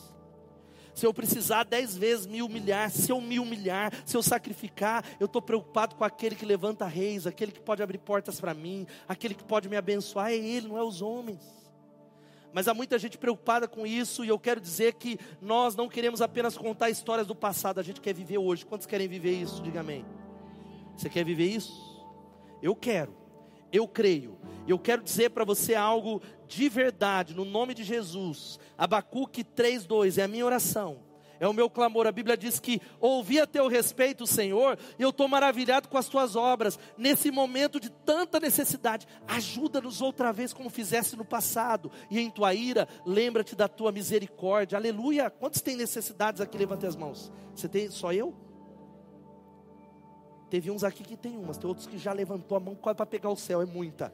Se 0.94 1.06
eu 1.06 1.14
precisar 1.14 1.64
dez 1.64 1.96
vezes 1.96 2.26
me 2.26 2.42
humilhar, 2.42 2.92
se 2.92 3.12
eu 3.12 3.22
me 3.22 3.40
humilhar, 3.40 3.92
se 4.06 4.18
eu 4.18 4.22
sacrificar, 4.22 5.04
eu 5.20 5.26
estou 5.26 5.42
preocupado 5.42 5.96
com 5.96 6.04
aquele 6.04 6.36
que 6.36 6.46
levanta 6.46 6.86
reis, 6.86 7.26
aquele 7.26 7.52
que 7.52 7.62
pode 7.62 7.82
abrir 7.82 8.00
portas 8.00 8.40
para 8.40 8.54
mim, 8.54 8.86
aquele 9.08 9.34
que 9.34 9.44
pode 9.44 9.70
me 9.70 9.78
abençoar, 9.78 10.32
é 10.32 10.36
Ele, 10.36 10.68
não 10.68 10.78
é 10.78 10.84
os 10.84 11.02
homens. 11.02 11.59
Mas 12.54 12.68
há 12.68 12.74
muita 12.74 12.98
gente 12.98 13.18
preocupada 13.18 13.68
com 13.68 13.86
isso, 13.86 14.26
e 14.26 14.30
eu 14.30 14.40
quero 14.40 14.60
dizer 14.60 14.94
que 14.94 15.20
nós 15.42 15.76
não 15.76 15.88
queremos 15.88 16.22
apenas 16.22 16.58
contar 16.58 16.90
histórias 16.90 17.28
do 17.28 17.36
passado, 17.36 17.80
a 17.80 17.84
gente 17.84 18.02
quer 18.02 18.14
viver 18.14 18.38
hoje. 18.38 18.66
Quantos 18.66 18.88
querem 18.88 19.08
viver 19.08 19.34
isso? 19.34 19.62
Diga 19.62 19.82
amém. 19.82 20.06
Você 20.96 21.10
quer 21.10 21.24
viver 21.24 21.46
isso? 21.46 21.72
Eu 22.62 22.76
quero, 22.76 23.16
eu 23.72 23.88
creio. 23.88 24.38
Eu 24.68 24.78
quero 24.78 25.02
dizer 25.02 25.32
para 25.32 25.46
você 25.46 25.74
algo 25.76 26.22
de 26.48 26.70
verdade, 26.70 27.34
no 27.34 27.46
nome 27.46 27.74
de 27.74 27.84
Jesus. 27.84 28.60
Abacuque 28.78 29.44
3,2 29.44 30.18
é 30.18 30.24
a 30.24 30.28
minha 30.28 30.46
oração 30.46 31.09
é 31.40 31.48
o 31.48 31.54
meu 31.54 31.70
clamor. 31.70 32.06
A 32.06 32.12
Bíblia 32.12 32.36
diz 32.36 32.60
que 32.60 32.82
ouvi 33.00 33.40
a 33.40 33.48
teu 33.48 33.68
respeito, 33.68 34.28
Senhor, 34.28 34.78
e 34.98 35.02
eu 35.02 35.10
estou 35.10 35.28
maravilhado 35.28 35.88
com 35.88 35.98
as 35.98 36.08
tuas 36.08 36.36
obras. 36.36 36.78
Nesse 36.98 37.32
momento 37.32 37.80
de 37.80 37.90
tanta 37.90 38.40
necessidade, 38.40 39.08
ajuda-nos 39.28 40.02
outra 40.02 40.32
vez 40.32 40.54
como 40.54 40.70
fizeste 40.70 41.16
no 41.16 41.26
passado. 41.26 41.92
E 42.10 42.20
em 42.20 42.30
tua 42.30 42.54
ira, 42.54 42.88
lembra-te 43.06 43.56
da 43.56 43.68
tua 43.68 43.92
misericórdia. 43.92 44.78
Aleluia. 44.78 45.30
Quantos 45.30 45.62
têm 45.62 45.76
necessidades 45.76 46.42
aqui? 46.42 46.58
Levante 46.58 46.86
as 46.86 46.96
mãos. 46.96 47.32
Você 47.56 47.68
tem 47.68 47.90
só 47.90 48.12
eu? 48.12 48.34
Teve 50.50 50.72
uns 50.72 50.84
aqui 50.84 51.04
que 51.04 51.16
tem 51.16 51.38
umas, 51.38 51.58
tem 51.58 51.68
outros 51.68 51.86
que 51.86 51.98
já 51.98 52.12
levantou 52.12 52.58
a 52.58 52.60
mão 52.60 52.74
quase 52.74 52.98
para 52.98 53.06
pegar 53.06 53.30
o 53.30 53.36
céu, 53.36 53.62
é 53.62 53.66
muita. 53.66 54.12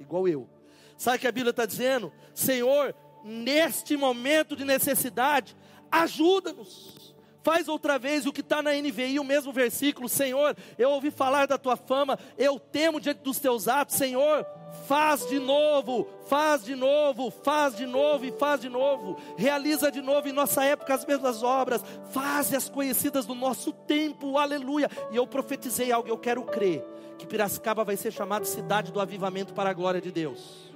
Igual 0.00 0.26
eu. 0.26 0.48
Sabe 0.96 1.18
o 1.18 1.20
que 1.20 1.26
a 1.26 1.32
Bíblia 1.32 1.50
está 1.50 1.66
dizendo? 1.66 2.10
Senhor, 2.34 2.94
neste 3.22 3.96
momento 3.96 4.56
de 4.56 4.64
necessidade, 4.64 5.54
ajuda-nos. 5.92 7.14
Faz 7.42 7.68
outra 7.68 7.98
vez 7.98 8.24
o 8.24 8.32
que 8.32 8.40
está 8.40 8.62
na 8.62 8.72
NVI, 8.72 9.18
o 9.18 9.24
mesmo 9.24 9.52
versículo, 9.52 10.08
Senhor, 10.08 10.56
eu 10.78 10.90
ouvi 10.90 11.10
falar 11.10 11.46
da 11.46 11.58
tua 11.58 11.76
fama, 11.76 12.16
eu 12.38 12.58
temo 12.58 13.00
diante 13.00 13.18
dos 13.18 13.40
teus 13.40 13.66
atos, 13.66 13.96
Senhor, 13.96 14.46
faz 14.86 15.26
de 15.28 15.40
novo, 15.40 16.06
faz 16.28 16.64
de 16.64 16.76
novo, 16.76 17.32
faz 17.32 17.76
de 17.76 17.84
novo 17.84 18.24
e 18.24 18.30
faz 18.30 18.60
de 18.60 18.68
novo, 18.68 19.18
realiza 19.36 19.90
de 19.90 20.00
novo 20.00 20.28
em 20.28 20.32
nossa 20.32 20.64
época 20.64 20.94
as 20.94 21.04
mesmas 21.04 21.42
obras, 21.42 21.82
faz 22.12 22.54
as 22.54 22.68
conhecidas 22.68 23.26
do 23.26 23.34
nosso 23.34 23.72
tempo, 23.72 24.38
aleluia. 24.38 24.88
E 25.10 25.16
eu 25.16 25.26
profetizei 25.26 25.90
algo, 25.90 26.08
eu 26.08 26.18
quero 26.18 26.44
crer 26.44 26.84
que 27.18 27.26
Piracicaba 27.26 27.82
vai 27.82 27.96
ser 27.96 28.12
chamada 28.12 28.44
cidade 28.44 28.92
do 28.92 29.00
avivamento 29.00 29.52
para 29.52 29.70
a 29.70 29.74
glória 29.74 30.00
de 30.00 30.12
Deus. 30.12 30.72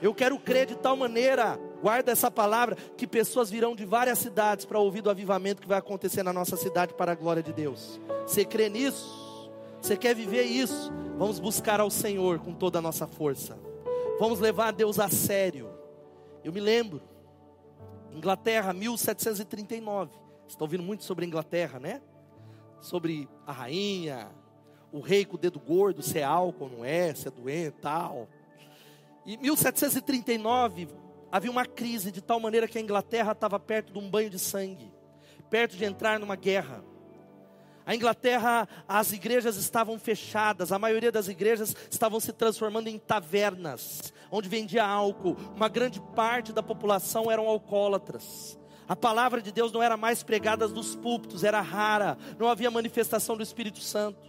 Eu 0.00 0.14
quero 0.14 0.38
crer 0.38 0.66
de 0.66 0.76
tal 0.76 0.96
maneira, 0.96 1.58
guarda 1.82 2.12
essa 2.12 2.30
palavra, 2.30 2.76
que 2.96 3.06
pessoas 3.06 3.50
virão 3.50 3.74
de 3.74 3.84
várias 3.84 4.18
cidades 4.18 4.64
para 4.64 4.78
ouvir 4.78 5.02
do 5.02 5.10
avivamento 5.10 5.62
que 5.62 5.68
vai 5.68 5.78
acontecer 5.78 6.22
na 6.22 6.32
nossa 6.32 6.56
cidade 6.56 6.94
para 6.94 7.12
a 7.12 7.14
glória 7.14 7.42
de 7.42 7.52
Deus. 7.52 8.00
Você 8.26 8.44
crê 8.44 8.68
nisso? 8.68 9.50
Você 9.80 9.96
quer 9.96 10.14
viver 10.14 10.42
isso? 10.42 10.92
Vamos 11.16 11.38
buscar 11.38 11.80
ao 11.80 11.90
Senhor 11.90 12.38
com 12.40 12.52
toda 12.52 12.78
a 12.78 12.82
nossa 12.82 13.06
força. 13.06 13.58
Vamos 14.18 14.40
levar 14.40 14.72
Deus 14.72 14.98
a 14.98 15.08
sério. 15.08 15.70
Eu 16.42 16.52
me 16.52 16.60
lembro, 16.60 17.00
Inglaterra, 18.12 18.72
1739. 18.72 20.12
Você 20.12 20.54
está 20.54 20.64
ouvindo 20.64 20.82
muito 20.82 21.04
sobre 21.04 21.24
a 21.24 21.28
Inglaterra, 21.28 21.78
né? 21.78 22.00
Sobre 22.80 23.28
a 23.46 23.52
rainha, 23.52 24.28
o 24.92 25.00
rei 25.00 25.24
com 25.24 25.36
o 25.36 25.38
dedo 25.38 25.60
gordo, 25.60 26.02
se 26.02 26.18
é 26.18 26.24
álcool, 26.24 26.68
não 26.68 26.84
é, 26.84 27.14
se 27.14 27.28
é 27.28 27.30
doente, 27.30 27.76
tal. 27.80 28.28
Em 29.26 29.36
1739, 29.36 30.88
havia 31.30 31.50
uma 31.50 31.64
crise 31.64 32.10
de 32.10 32.20
tal 32.20 32.40
maneira 32.40 32.68
que 32.68 32.78
a 32.78 32.80
Inglaterra 32.80 33.32
estava 33.32 33.58
perto 33.58 33.92
de 33.92 33.98
um 33.98 34.08
banho 34.08 34.30
de 34.30 34.38
sangue, 34.38 34.92
perto 35.50 35.76
de 35.76 35.84
entrar 35.84 36.18
numa 36.18 36.36
guerra. 36.36 36.84
A 37.84 37.94
Inglaterra, 37.94 38.68
as 38.86 39.12
igrejas 39.12 39.56
estavam 39.56 39.98
fechadas, 39.98 40.72
a 40.72 40.78
maioria 40.78 41.10
das 41.10 41.28
igrejas 41.28 41.74
estavam 41.90 42.20
se 42.20 42.32
transformando 42.32 42.88
em 42.88 42.98
tavernas, 42.98 44.12
onde 44.30 44.48
vendia 44.48 44.84
álcool. 44.84 45.36
Uma 45.56 45.68
grande 45.68 46.00
parte 46.14 46.52
da 46.52 46.62
população 46.62 47.30
eram 47.30 47.48
alcoólatras. 47.48 48.58
A 48.86 48.94
palavra 48.94 49.40
de 49.40 49.52
Deus 49.52 49.72
não 49.72 49.82
era 49.82 49.96
mais 49.96 50.22
pregada 50.22 50.68
dos 50.68 50.94
púlpitos, 50.94 51.44
era 51.44 51.60
rara, 51.60 52.18
não 52.38 52.48
havia 52.48 52.70
manifestação 52.70 53.36
do 53.36 53.42
Espírito 53.42 53.80
Santo. 53.80 54.28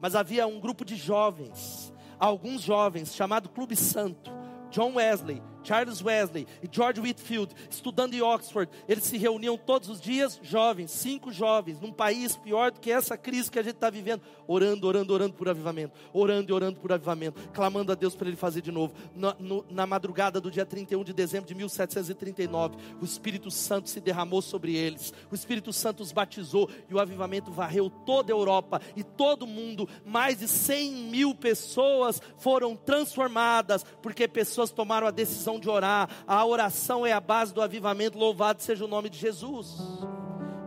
Mas 0.00 0.14
havia 0.14 0.46
um 0.46 0.58
grupo 0.58 0.84
de 0.84 0.96
jovens 0.96 1.92
alguns 2.18 2.62
jovens, 2.62 3.14
chamado 3.14 3.48
Clube 3.48 3.76
Santo, 3.76 4.30
John 4.70 4.94
Wesley, 4.94 5.42
Charles 5.68 6.02
Wesley 6.02 6.46
e 6.62 6.68
George 6.72 6.98
Whitfield, 6.98 7.54
estudando 7.70 8.14
em 8.14 8.22
Oxford, 8.22 8.72
eles 8.88 9.04
se 9.04 9.18
reuniam 9.18 9.58
todos 9.58 9.90
os 9.90 10.00
dias, 10.00 10.40
jovens, 10.42 10.90
cinco 10.90 11.30
jovens, 11.30 11.78
num 11.78 11.92
país 11.92 12.36
pior 12.36 12.70
do 12.70 12.80
que 12.80 12.90
essa 12.90 13.18
crise 13.18 13.50
que 13.50 13.58
a 13.58 13.62
gente 13.62 13.74
está 13.74 13.90
vivendo, 13.90 14.22
orando, 14.46 14.86
orando, 14.86 15.12
orando 15.12 15.34
por 15.34 15.46
avivamento, 15.46 15.92
orando 16.10 16.50
e 16.50 16.54
orando 16.54 16.80
por 16.80 16.90
avivamento, 16.90 17.38
clamando 17.52 17.92
a 17.92 17.94
Deus 17.94 18.14
para 18.14 18.28
Ele 18.28 18.36
fazer 18.36 18.62
de 18.62 18.72
novo. 18.72 18.94
Na, 19.14 19.36
no, 19.38 19.62
na 19.68 19.86
madrugada 19.86 20.40
do 20.40 20.50
dia 20.50 20.64
31 20.64 21.04
de 21.04 21.12
dezembro 21.12 21.46
de 21.46 21.54
1739, 21.54 22.76
o 23.02 23.04
Espírito 23.04 23.50
Santo 23.50 23.90
se 23.90 24.00
derramou 24.00 24.40
sobre 24.40 24.74
eles, 24.74 25.12
o 25.30 25.34
Espírito 25.34 25.70
Santo 25.70 26.02
os 26.02 26.12
batizou 26.12 26.70
e 26.88 26.94
o 26.94 26.98
avivamento 26.98 27.50
varreu 27.50 27.90
toda 27.90 28.32
a 28.32 28.36
Europa 28.36 28.80
e 28.96 29.04
todo 29.04 29.42
o 29.42 29.46
mundo. 29.46 29.86
Mais 30.06 30.38
de 30.38 30.48
100 30.48 30.92
mil 30.92 31.34
pessoas 31.34 32.22
foram 32.38 32.74
transformadas, 32.74 33.84
porque 34.00 34.26
pessoas 34.26 34.70
tomaram 34.70 35.06
a 35.06 35.10
decisão 35.10 35.57
de 35.58 35.68
orar. 35.68 36.08
A 36.26 36.44
oração 36.44 37.06
é 37.06 37.12
a 37.12 37.20
base 37.20 37.52
do 37.52 37.62
avivamento. 37.62 38.18
Louvado 38.18 38.62
seja 38.62 38.84
o 38.84 38.88
nome 38.88 39.08
de 39.08 39.18
Jesus. 39.18 39.76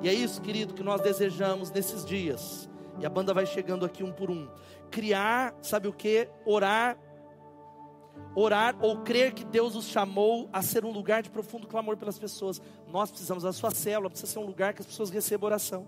E 0.02 0.10
é 0.10 0.14
isso, 0.14 0.42
querido, 0.42 0.74
que 0.74 0.84
nós 0.84 1.02
desejamos 1.02 1.72
nesses 1.72 2.06
dias. 2.06 2.70
E 3.00 3.06
a 3.06 3.10
banda 3.10 3.34
vai 3.34 3.46
chegando 3.46 3.86
aqui 3.86 4.04
um 4.04 4.12
por 4.12 4.30
um. 4.30 4.48
Criar, 4.90 5.56
sabe 5.62 5.88
o 5.88 5.94
que? 5.94 6.28
Orar. 6.46 6.98
Orar 8.36 8.76
ou 8.82 8.98
crer 9.00 9.34
que 9.34 9.44
Deus 9.44 9.76
os 9.76 9.86
chamou 9.86 10.50
a 10.54 10.62
ser 10.62 10.86
um 10.86 10.92
lugar 10.92 11.22
de 11.22 11.30
profundo 11.30 11.68
clamor 11.68 11.98
pelas 11.98 12.20
pessoas. 12.20 12.62
Nós 12.88 13.10
precisamos, 13.10 13.46
a 13.46 13.54
sua 13.54 13.72
célula 13.72 14.10
precisa 14.10 14.32
ser 14.32 14.40
um 14.40 14.46
lugar 14.46 14.74
que 14.74 14.82
as 14.82 14.88
pessoas 14.88 15.10
recebam 15.10 15.48
oração. 15.48 15.88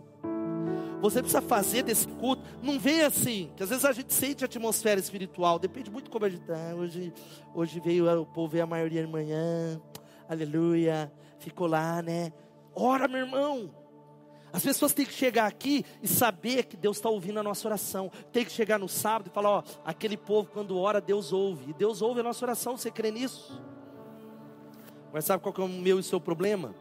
Você 1.02 1.22
precisa 1.22 1.42
fazer 1.42 1.84
desse 1.84 2.08
culto. 2.08 2.42
Não 2.62 2.80
vem 2.80 3.02
assim, 3.02 3.52
que 3.58 3.64
às 3.64 3.70
vezes 3.70 3.84
a 3.84 3.92
gente 3.92 4.14
sente 4.14 4.44
a 4.44 4.46
atmosfera 4.46 5.00
espiritual. 5.00 5.60
Depende 5.60 5.92
muito 5.92 6.10
como 6.10 6.24
a 6.24 6.30
gente 6.30 6.44
está. 6.44 6.74
Hoje, 6.76 7.14
hoje 7.54 7.80
veio 7.82 8.22
o 8.22 8.26
povo 8.26 8.48
veio 8.48 8.64
a 8.64 8.68
maioria 8.68 9.06
de 9.06 9.12
manhã. 9.12 9.82
Aleluia. 10.30 11.12
Ficou 11.40 11.68
lá, 11.68 12.02
né? 12.02 12.32
Ora, 12.74 13.08
meu 13.10 13.20
irmão. 13.20 13.70
As 14.54 14.64
pessoas 14.64 14.94
têm 14.94 15.06
que 15.06 15.14
chegar 15.14 15.46
aqui 15.46 15.84
e 16.02 16.08
saber 16.08 16.66
que 16.66 16.78
Deus 16.78 16.98
está 16.98 17.10
ouvindo 17.10 17.40
a 17.40 17.44
nossa 17.44 17.68
oração. 17.68 18.10
Tem 18.32 18.46
que 18.46 18.52
chegar 18.52 18.80
no 18.80 18.88
sábado 18.88 19.28
e 19.28 19.34
falar: 19.34 19.50
ó, 19.50 19.64
aquele 19.84 20.16
povo 20.16 20.50
quando 20.54 20.78
ora, 20.78 21.02
Deus 21.02 21.34
ouve. 21.34 21.72
E 21.72 21.74
Deus 21.74 22.02
ouve 22.02 22.22
a 22.22 22.24
nossa 22.24 22.46
oração. 22.46 22.78
Você 22.78 22.90
crê 22.90 23.12
nisso? 23.12 23.62
Mas 25.12 25.26
sabe 25.26 25.44
qual 25.44 25.52
que 25.52 25.60
é 25.60 25.64
o 25.66 25.68
meu 25.68 25.98
e 25.98 26.00
o 26.00 26.04
seu 26.04 26.22
problema? 26.22 26.74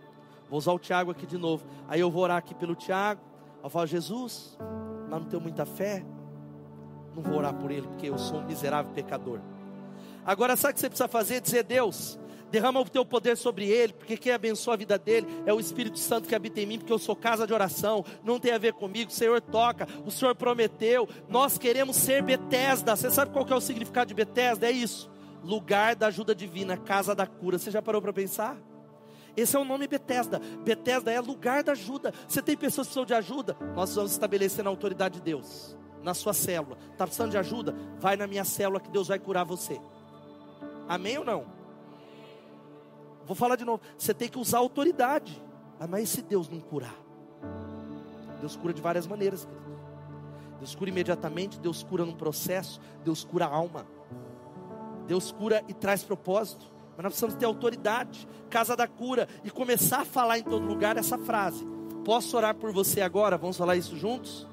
Vou 0.48 0.58
usar 0.58 0.72
o 0.72 0.78
Tiago 0.78 1.10
aqui 1.10 1.26
de 1.26 1.36
novo. 1.36 1.66
Aí 1.88 1.98
eu 1.98 2.08
vou 2.10 2.22
orar 2.22 2.36
aqui 2.36 2.54
pelo 2.54 2.76
Tiago. 2.76 3.31
Eu 3.62 3.70
falo, 3.70 3.86
Jesus, 3.86 4.56
mas 5.08 5.20
não 5.20 5.28
tenho 5.28 5.42
muita 5.42 5.64
fé. 5.64 6.04
Não 7.14 7.22
vou 7.22 7.38
orar 7.38 7.54
por 7.54 7.70
ele, 7.70 7.86
porque 7.86 8.08
eu 8.08 8.18
sou 8.18 8.38
um 8.38 8.46
miserável 8.46 8.92
pecador. 8.92 9.40
Agora, 10.24 10.56
sabe 10.56 10.72
o 10.72 10.74
que 10.74 10.80
você 10.80 10.88
precisa 10.88 11.08
fazer? 11.08 11.40
Dizer, 11.40 11.62
Deus, 11.62 12.18
derrama 12.50 12.80
o 12.80 12.88
teu 12.88 13.04
poder 13.04 13.36
sobre 13.36 13.68
ele, 13.68 13.92
porque 13.92 14.16
quem 14.16 14.32
abençoa 14.32 14.74
a 14.74 14.76
vida 14.76 14.98
dele 14.98 15.26
é 15.46 15.52
o 15.52 15.60
Espírito 15.60 15.98
Santo 15.98 16.28
que 16.28 16.34
habita 16.34 16.60
em 16.60 16.66
mim, 16.66 16.78
porque 16.78 16.92
eu 16.92 16.98
sou 16.98 17.16
casa 17.16 17.46
de 17.46 17.52
oração, 17.52 18.04
não 18.22 18.38
tem 18.38 18.52
a 18.52 18.58
ver 18.58 18.74
comigo, 18.74 19.10
o 19.10 19.14
Senhor 19.14 19.40
toca, 19.40 19.86
o 20.04 20.10
Senhor 20.10 20.34
prometeu, 20.34 21.08
nós 21.28 21.58
queremos 21.58 21.96
ser 21.96 22.22
Betesda, 22.22 22.94
você 22.94 23.10
sabe 23.10 23.32
qual 23.32 23.44
que 23.44 23.52
é 23.52 23.56
o 23.56 23.60
significado 23.60 24.08
de 24.08 24.14
Betesda? 24.14 24.66
É 24.66 24.70
isso, 24.70 25.10
lugar 25.42 25.96
da 25.96 26.08
ajuda 26.08 26.34
divina, 26.34 26.76
casa 26.76 27.14
da 27.14 27.26
cura. 27.26 27.58
Você 27.58 27.70
já 27.70 27.82
parou 27.82 28.00
para 28.00 28.12
pensar? 28.12 28.56
Esse 29.36 29.56
é 29.56 29.58
o 29.58 29.64
nome 29.64 29.86
Betesda. 29.86 30.40
Betesda 30.64 31.10
é 31.10 31.20
lugar 31.20 31.62
da 31.62 31.72
ajuda. 31.72 32.12
Você 32.28 32.42
tem 32.42 32.56
pessoas 32.56 32.88
que 32.88 32.94
precisam 32.94 33.06
de 33.06 33.14
ajuda? 33.14 33.56
Nós 33.74 33.94
vamos 33.94 34.12
estabelecer 34.12 34.62
na 34.62 34.70
autoridade 34.70 35.14
de 35.14 35.22
Deus, 35.22 35.76
na 36.02 36.14
sua 36.14 36.34
célula. 36.34 36.76
Está 36.92 37.06
precisando 37.06 37.30
de 37.30 37.38
ajuda? 37.38 37.74
Vai 37.98 38.16
na 38.16 38.26
minha 38.26 38.44
célula 38.44 38.80
que 38.80 38.90
Deus 38.90 39.08
vai 39.08 39.18
curar 39.18 39.44
você. 39.44 39.80
Amém 40.88 41.18
ou 41.18 41.24
não? 41.24 41.46
Vou 43.24 43.34
falar 43.34 43.56
de 43.56 43.64
novo. 43.64 43.82
Você 43.96 44.12
tem 44.12 44.28
que 44.28 44.38
usar 44.38 44.58
autoridade. 44.58 45.42
Ah, 45.80 45.86
mas 45.86 46.04
e 46.04 46.06
se 46.06 46.22
Deus 46.22 46.48
não 46.48 46.60
curar? 46.60 46.94
Deus 48.40 48.56
cura 48.56 48.74
de 48.74 48.82
várias 48.82 49.06
maneiras. 49.06 49.48
Deus 50.58 50.74
cura 50.74 50.90
imediatamente, 50.90 51.58
Deus 51.58 51.82
cura 51.82 52.04
num 52.04 52.14
processo, 52.14 52.80
Deus 53.04 53.24
cura 53.24 53.46
a 53.46 53.48
alma. 53.48 53.86
Deus 55.06 55.32
cura 55.32 55.64
e 55.66 55.74
traz 55.74 56.04
propósito. 56.04 56.71
Mas 57.02 57.04
nós 57.04 57.12
precisamos 57.14 57.34
ter 57.34 57.46
autoridade, 57.46 58.28
casa 58.48 58.76
da 58.76 58.86
cura, 58.86 59.26
e 59.42 59.50
começar 59.50 60.02
a 60.02 60.04
falar 60.04 60.38
em 60.38 60.44
todo 60.44 60.64
lugar 60.64 60.96
essa 60.96 61.18
frase. 61.18 61.66
Posso 62.04 62.36
orar 62.36 62.54
por 62.54 62.72
você 62.72 63.00
agora? 63.00 63.36
Vamos 63.36 63.56
falar 63.56 63.76
isso 63.76 63.96
juntos? 63.96 64.46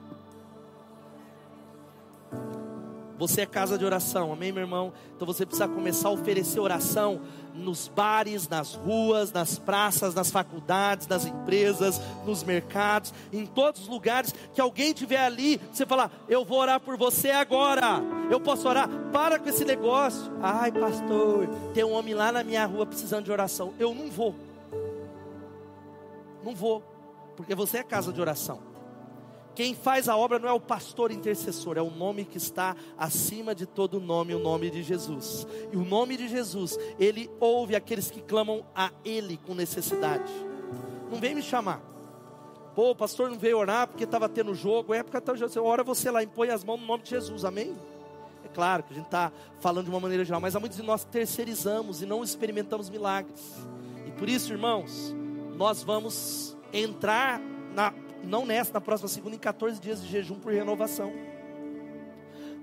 Você 3.20 3.42
é 3.42 3.46
casa 3.46 3.78
de 3.78 3.84
oração, 3.84 4.32
amém, 4.32 4.50
meu 4.50 4.64
irmão? 4.64 4.94
Então 5.14 5.28
você 5.28 5.46
precisa 5.46 5.68
começar 5.68 6.08
a 6.08 6.12
oferecer 6.12 6.58
oração 6.58 7.20
nos 7.54 7.90
bares, 7.90 8.48
nas 8.48 8.76
ruas, 8.76 9.34
nas 9.34 9.60
praças, 9.60 10.16
nas 10.16 10.32
faculdades, 10.32 11.06
nas 11.06 11.26
empresas, 11.26 12.00
nos 12.26 12.44
mercados, 12.46 13.14
em 13.34 13.46
todos 13.46 13.82
os 13.82 13.88
lugares 13.90 14.34
que 14.54 14.62
alguém 14.62 14.94
tiver 14.94 15.20
ali, 15.20 15.60
você 15.70 15.86
falar: 15.86 16.10
Eu 16.30 16.46
vou 16.46 16.60
orar 16.60 16.80
por 16.80 16.96
você 16.96 17.32
agora. 17.32 18.02
Eu 18.32 18.40
posso 18.40 18.70
orar? 18.70 18.88
Para 19.12 19.38
com 19.38 19.50
esse 19.50 19.66
negócio. 19.66 20.32
Ai, 20.42 20.72
pastor, 20.72 21.46
tem 21.74 21.84
um 21.84 21.92
homem 21.92 22.14
lá 22.14 22.32
na 22.32 22.42
minha 22.42 22.66
rua 22.66 22.86
precisando 22.86 23.26
de 23.26 23.32
oração. 23.34 23.74
Eu 23.78 23.94
não 23.94 24.10
vou. 24.10 24.34
Não 26.42 26.56
vou, 26.56 26.82
porque 27.36 27.54
você 27.54 27.80
é 27.80 27.84
casa 27.84 28.14
de 28.14 28.22
oração. 28.22 28.69
Quem 29.56 29.74
faz 29.74 30.08
a 30.08 30.16
obra 30.16 30.40
não 30.40 30.48
é 30.48 30.54
o 30.54 30.60
pastor 30.60 31.12
intercessor, 31.12 31.78
é 31.78 31.82
o 31.82 31.90
nome 31.90 32.24
que 32.24 32.38
está 32.38 32.76
acima 32.98 33.54
de 33.54 33.66
todo 33.66 34.00
nome, 34.00 34.34
o 34.34 34.40
nome 34.40 34.70
de 34.70 34.82
Jesus. 34.84 35.46
E 35.72 35.76
o 35.76 35.84
nome 35.84 36.16
de 36.16 36.28
Jesus, 36.28 36.78
ele 36.98 37.30
ouve 37.40 37.76
aqueles 37.76 38.10
que 38.10 38.22
clamam 38.22 38.66
a 38.74 38.92
ele 39.04 39.38
com 39.46 39.54
necessidade. 39.54 40.32
Não 41.12 41.20
vem 41.20 41.36
me 41.36 41.42
chamar. 41.42 41.82
Pô, 42.76 42.92
o 42.92 42.96
pastor 42.96 43.30
não 43.30 43.38
veio 43.38 43.58
orar 43.58 43.88
porque 43.88 44.06
estava 44.06 44.30
tendo 44.30 44.54
jogo. 44.54 44.94
É 44.94 45.02
está 45.02 45.34
você 45.34 45.60
ora 45.60 45.84
você 45.84 46.10
lá, 46.10 46.24
impõe 46.24 46.50
as 46.50 46.64
mãos 46.64 46.80
no 46.80 46.88
nome 46.88 47.04
de 47.04 47.10
Jesus, 47.10 47.44
amém? 47.44 47.76
É 48.46 48.48
claro 48.48 48.84
que 48.84 48.94
a 48.94 48.96
gente 48.96 49.06
está 49.08 49.32
falando 49.60 49.86
de 49.86 49.92
uma 49.92 50.00
maneira 50.00 50.24
geral, 50.24 50.40
mas 50.40 50.56
há 50.56 50.60
muitos 50.60 50.78
de 50.78 50.84
nós 50.84 51.04
terceirizamos 51.04 52.02
e 52.02 52.06
não 52.06 52.24
experimentamos 52.24 52.90
milagres. 52.90 53.54
E 54.08 54.12
por 54.12 54.30
isso, 54.30 54.54
irmãos, 54.54 55.14
nós 55.58 55.84
vamos 55.84 56.58
entrar 56.72 57.42
na 57.74 57.94
não 58.24 58.46
nessa, 58.46 58.74
na 58.74 58.82
próxima 58.82 59.08
segunda, 59.08 59.36
em 59.36 59.40
14 59.40 59.80
dias 59.80 60.02
de 60.02 60.08
jejum 60.08 60.36
por 60.36 60.54
renovação. 60.54 61.12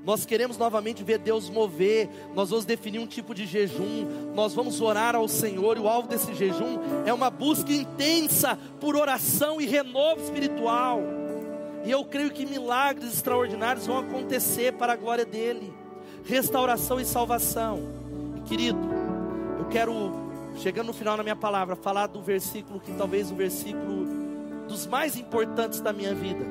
Nós 0.06 0.24
queremos 0.24 0.56
novamente 0.56 1.02
ver 1.02 1.18
Deus 1.18 1.50
mover, 1.50 2.08
nós 2.32 2.50
vamos 2.50 2.64
definir 2.64 3.00
um 3.00 3.08
tipo 3.08 3.34
de 3.34 3.44
jejum, 3.44 4.32
nós 4.36 4.54
vamos 4.54 4.80
orar 4.80 5.16
ao 5.16 5.26
Senhor, 5.26 5.76
e 5.76 5.80
o 5.80 5.88
alvo 5.88 6.06
desse 6.06 6.32
jejum 6.32 6.78
é 7.04 7.12
uma 7.12 7.28
busca 7.28 7.72
intensa 7.72 8.56
por 8.78 8.94
oração 8.94 9.60
e 9.60 9.66
renovo 9.66 10.22
espiritual. 10.22 11.00
E 11.84 11.90
eu 11.90 12.04
creio 12.04 12.30
que 12.30 12.46
milagres 12.46 13.14
extraordinários 13.14 13.86
vão 13.86 13.98
acontecer 13.98 14.74
para 14.74 14.92
a 14.92 14.96
glória 14.96 15.24
dele. 15.24 15.74
Restauração 16.24 17.00
e 17.00 17.04
salvação. 17.04 17.80
E, 18.36 18.40
querido, 18.42 18.78
eu 19.58 19.64
quero, 19.66 20.12
chegando 20.56 20.86
no 20.86 20.92
final 20.92 21.16
da 21.16 21.24
minha 21.24 21.36
palavra, 21.36 21.74
falar 21.74 22.06
do 22.06 22.22
versículo 22.22 22.78
que 22.78 22.92
talvez 22.92 23.32
o 23.32 23.34
versículo 23.34 24.25
dos 24.66 24.86
mais 24.86 25.16
importantes 25.16 25.80
da 25.80 25.92
minha 25.92 26.14
vida. 26.14 26.44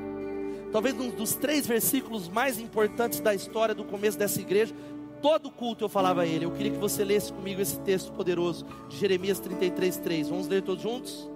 Talvez 0.71 0.93
um 0.99 1.09
dos 1.09 1.35
três 1.35 1.65
versículos 1.65 2.27
mais 2.27 2.59
importantes 2.59 3.19
da 3.19 3.33
história 3.33 3.73
do 3.73 3.83
começo 3.83 4.17
dessa 4.17 4.41
igreja. 4.41 4.75
Todo 5.21 5.49
culto 5.49 5.85
eu 5.85 5.89
falava 5.89 6.23
a 6.23 6.25
ele. 6.25 6.45
Eu 6.45 6.51
queria 6.51 6.71
que 6.71 6.77
você 6.77 7.03
lesse 7.03 7.31
comigo 7.31 7.61
esse 7.61 7.79
texto 7.79 8.11
poderoso 8.11 8.65
de 8.89 8.97
Jeremias 8.97 9.39
33, 9.39 9.97
3. 9.97 10.29
Vamos 10.29 10.47
ler 10.47 10.61
todos 10.61 10.83
juntos? 10.83 11.29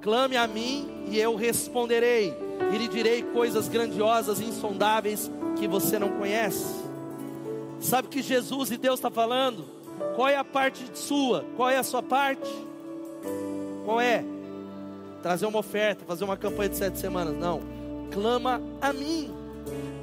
Clame 0.00 0.36
a 0.36 0.46
mim 0.46 1.04
e 1.10 1.18
eu 1.18 1.36
responderei, 1.36 2.34
e 2.72 2.78
lhe 2.78 2.88
direi 2.88 3.22
coisas 3.22 3.68
grandiosas 3.68 4.40
e 4.40 4.44
insondáveis 4.44 5.30
que 5.58 5.68
você 5.68 5.98
não 5.98 6.08
conhece. 6.12 6.74
Sabe 7.80 8.08
que 8.08 8.22
Jesus 8.22 8.70
e 8.70 8.78
Deus 8.78 8.98
está 8.98 9.10
falando? 9.10 9.64
Qual 10.16 10.26
é 10.26 10.36
a 10.36 10.44
parte 10.44 10.82
sua? 10.94 11.44
Qual 11.54 11.68
é 11.68 11.76
a 11.76 11.82
sua 11.82 12.02
parte? 12.02 12.50
Qual 13.84 14.00
é? 14.00 14.24
Trazer 15.22 15.46
uma 15.46 15.58
oferta, 15.58 16.04
fazer 16.04 16.24
uma 16.24 16.36
campanha 16.36 16.68
de 16.68 16.76
sete 16.76 16.98
semanas. 16.98 17.36
Não. 17.36 17.60
Clama 18.10 18.60
a 18.80 18.92
mim. 18.92 19.32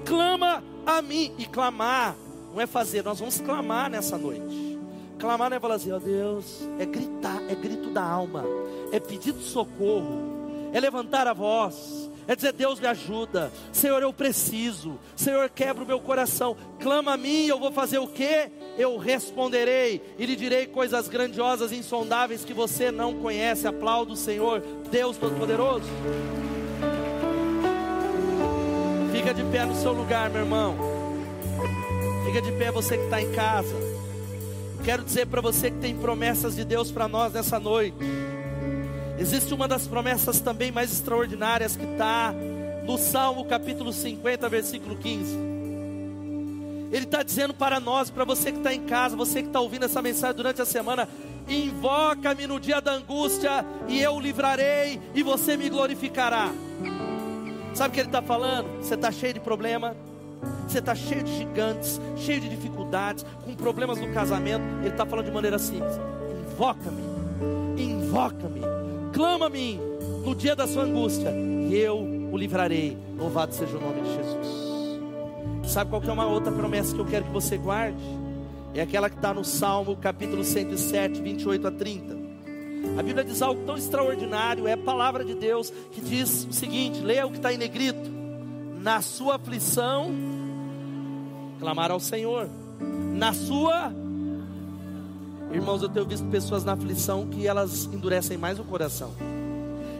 Clama 0.05 0.63
a 0.85 1.01
mim. 1.01 1.33
E 1.37 1.45
clamar 1.45 2.15
não 2.57 2.61
é 2.63 2.65
fazer, 2.65 3.03
nós 3.03 3.19
vamos 3.19 3.39
clamar 3.39 3.87
nessa 3.87 4.17
noite. 4.17 4.79
Clamar 5.19 5.49
não 5.49 5.57
é 5.57 5.59
falar 5.59 5.75
assim, 5.75 5.91
ó 5.91 5.97
oh 5.97 5.99
Deus, 5.99 6.67
é 6.79 6.85
gritar, 6.85 7.39
é 7.47 7.53
grito 7.53 7.91
da 7.91 8.03
alma, 8.03 8.43
é 8.91 8.99
pedido 8.99 9.37
de 9.37 9.45
socorro, 9.45 10.69
é 10.73 10.79
levantar 10.79 11.27
a 11.27 11.33
voz, 11.33 12.06
é 12.27 12.35
dizer: 12.35 12.53
Deus 12.53 12.79
me 12.79 12.87
ajuda, 12.87 13.51
Senhor, 13.71 14.01
eu 14.01 14.11
preciso, 14.11 14.99
Senhor, 15.15 15.49
quebra 15.49 15.83
o 15.83 15.87
meu 15.87 15.99
coração, 15.99 16.57
clama 16.79 17.13
a 17.13 17.17
mim, 17.17 17.45
eu 17.45 17.59
vou 17.59 17.71
fazer 17.71 17.97
o 17.99 18.07
que? 18.07 18.49
Eu 18.77 18.97
responderei 18.97 20.01
e 20.19 20.25
lhe 20.25 20.35
direi 20.35 20.67
coisas 20.67 21.07
grandiosas 21.07 21.71
insondáveis 21.71 22.45
que 22.45 22.53
você 22.53 22.91
não 22.91 23.15
conhece. 23.15 23.67
Aplaudo 23.67 24.13
o 24.13 24.17
Senhor, 24.17 24.61
Deus 24.91 25.17
Todo-Poderoso. 25.17 25.87
Fica 29.11 29.33
de 29.33 29.43
pé 29.45 29.65
no 29.65 29.75
seu 29.75 29.93
lugar, 29.93 30.29
meu 30.29 30.41
irmão. 30.41 30.77
Fica 32.25 32.41
de 32.41 32.51
pé 32.51 32.71
você 32.71 32.97
que 32.97 33.05
está 33.05 33.21
em 33.21 33.31
casa. 33.31 33.75
Quero 34.83 35.03
dizer 35.03 35.25
para 35.25 35.41
você 35.41 35.71
que 35.71 35.77
tem 35.79 35.97
promessas 35.97 36.55
de 36.55 36.63
Deus 36.63 36.91
para 36.91 37.07
nós 37.07 37.33
nessa 37.33 37.59
noite. 37.59 37.97
Existe 39.19 39.51
uma 39.53 39.67
das 39.67 39.87
promessas 39.87 40.39
também 40.39 40.71
mais 40.71 40.91
extraordinárias 40.91 41.75
que 41.75 41.83
está 41.83 42.33
no 42.85 42.97
Salmo 42.97 43.45
capítulo 43.45 43.91
50, 43.91 44.47
versículo 44.47 44.95
15. 44.95 45.35
Ele 46.91 47.03
está 47.03 47.23
dizendo 47.23 47.53
para 47.53 47.79
nós, 47.79 48.09
para 48.09 48.23
você 48.23 48.51
que 48.51 48.59
está 48.59 48.73
em 48.73 48.81
casa, 48.81 49.15
você 49.15 49.41
que 49.41 49.47
está 49.47 49.59
ouvindo 49.59 49.85
essa 49.85 50.01
mensagem 50.01 50.35
durante 50.35 50.61
a 50.61 50.65
semana, 50.65 51.09
invoca-me 51.47 52.45
no 52.45 52.59
dia 52.59 52.79
da 52.79 52.93
angústia 52.93 53.65
e 53.87 53.99
eu 53.99 54.13
o 54.13 54.19
livrarei 54.19 55.01
e 55.15 55.23
você 55.23 55.57
me 55.57 55.67
glorificará. 55.67 56.51
Sabe 57.73 57.89
o 57.89 57.93
que 57.93 57.99
ele 57.99 58.09
está 58.09 58.21
falando? 58.21 58.67
Você 58.81 58.93
está 58.93 59.11
cheio 59.11 59.33
de 59.33 59.39
problema, 59.39 59.95
você 60.67 60.77
está 60.77 60.93
cheio 60.93 61.23
de 61.23 61.37
gigantes, 61.37 61.99
cheio 62.17 62.39
de 62.39 62.49
dificuldades, 62.49 63.25
com 63.43 63.55
problemas 63.55 63.99
no 63.99 64.13
casamento. 64.13 64.63
Ele 64.79 64.89
está 64.89 65.05
falando 65.05 65.25
de 65.25 65.31
maneira 65.31 65.59
simples: 65.59 65.93
invoca-me, 66.51 67.01
invoca-me 67.81 68.66
clama 69.17 69.47
a 69.47 69.49
mim 69.49 69.79
no 70.23 70.35
dia 70.35 70.55
da 70.55 70.67
sua 70.67 70.83
angústia, 70.83 71.31
e 71.31 71.75
eu 71.75 71.97
o 72.31 72.37
livrarei. 72.37 72.95
Louvado 73.17 73.51
seja 73.51 73.75
o 73.75 73.81
nome 73.81 74.01
de 74.01 74.13
Jesus. 74.13 75.71
Sabe 75.73 75.89
qual 75.89 75.99
que 75.99 76.07
é 76.07 76.13
uma 76.13 76.27
outra 76.27 76.51
promessa 76.51 76.93
que 76.93 77.01
eu 77.01 77.05
quero 77.05 77.25
que 77.25 77.31
você 77.31 77.57
guarde? 77.57 77.97
É 78.75 78.81
aquela 78.81 79.09
que 79.09 79.15
está 79.15 79.33
no 79.33 79.43
Salmo 79.43 79.97
capítulo 79.97 80.43
107, 80.43 81.19
28 81.19 81.67
a 81.67 81.71
30. 81.71 82.15
A 82.99 83.01
Bíblia 83.01 83.23
diz 83.23 83.41
algo 83.41 83.65
tão 83.65 83.75
extraordinário, 83.75 84.67
é 84.67 84.73
a 84.73 84.77
palavra 84.77 85.25
de 85.25 85.33
Deus 85.33 85.73
que 85.91 85.99
diz 85.99 86.45
o 86.47 86.53
seguinte: 86.53 86.99
leia 86.99 87.25
o 87.25 87.31
que 87.31 87.37
está 87.37 87.51
em 87.51 87.57
negrito. 87.57 88.11
Na 88.79 89.01
sua 89.01 89.37
aflição, 89.37 90.11
clamar 91.59 91.89
ao 91.89 91.99
Senhor. 91.99 92.47
Na 93.15 93.33
sua 93.33 93.91
Irmãos, 95.51 95.81
eu 95.81 95.89
tenho 95.89 96.05
visto 96.05 96.27
pessoas 96.27 96.63
na 96.63 96.73
aflição 96.73 97.25
que 97.27 97.47
elas 97.47 97.85
endurecem 97.85 98.37
mais 98.37 98.59
o 98.59 98.63
coração. 98.63 99.13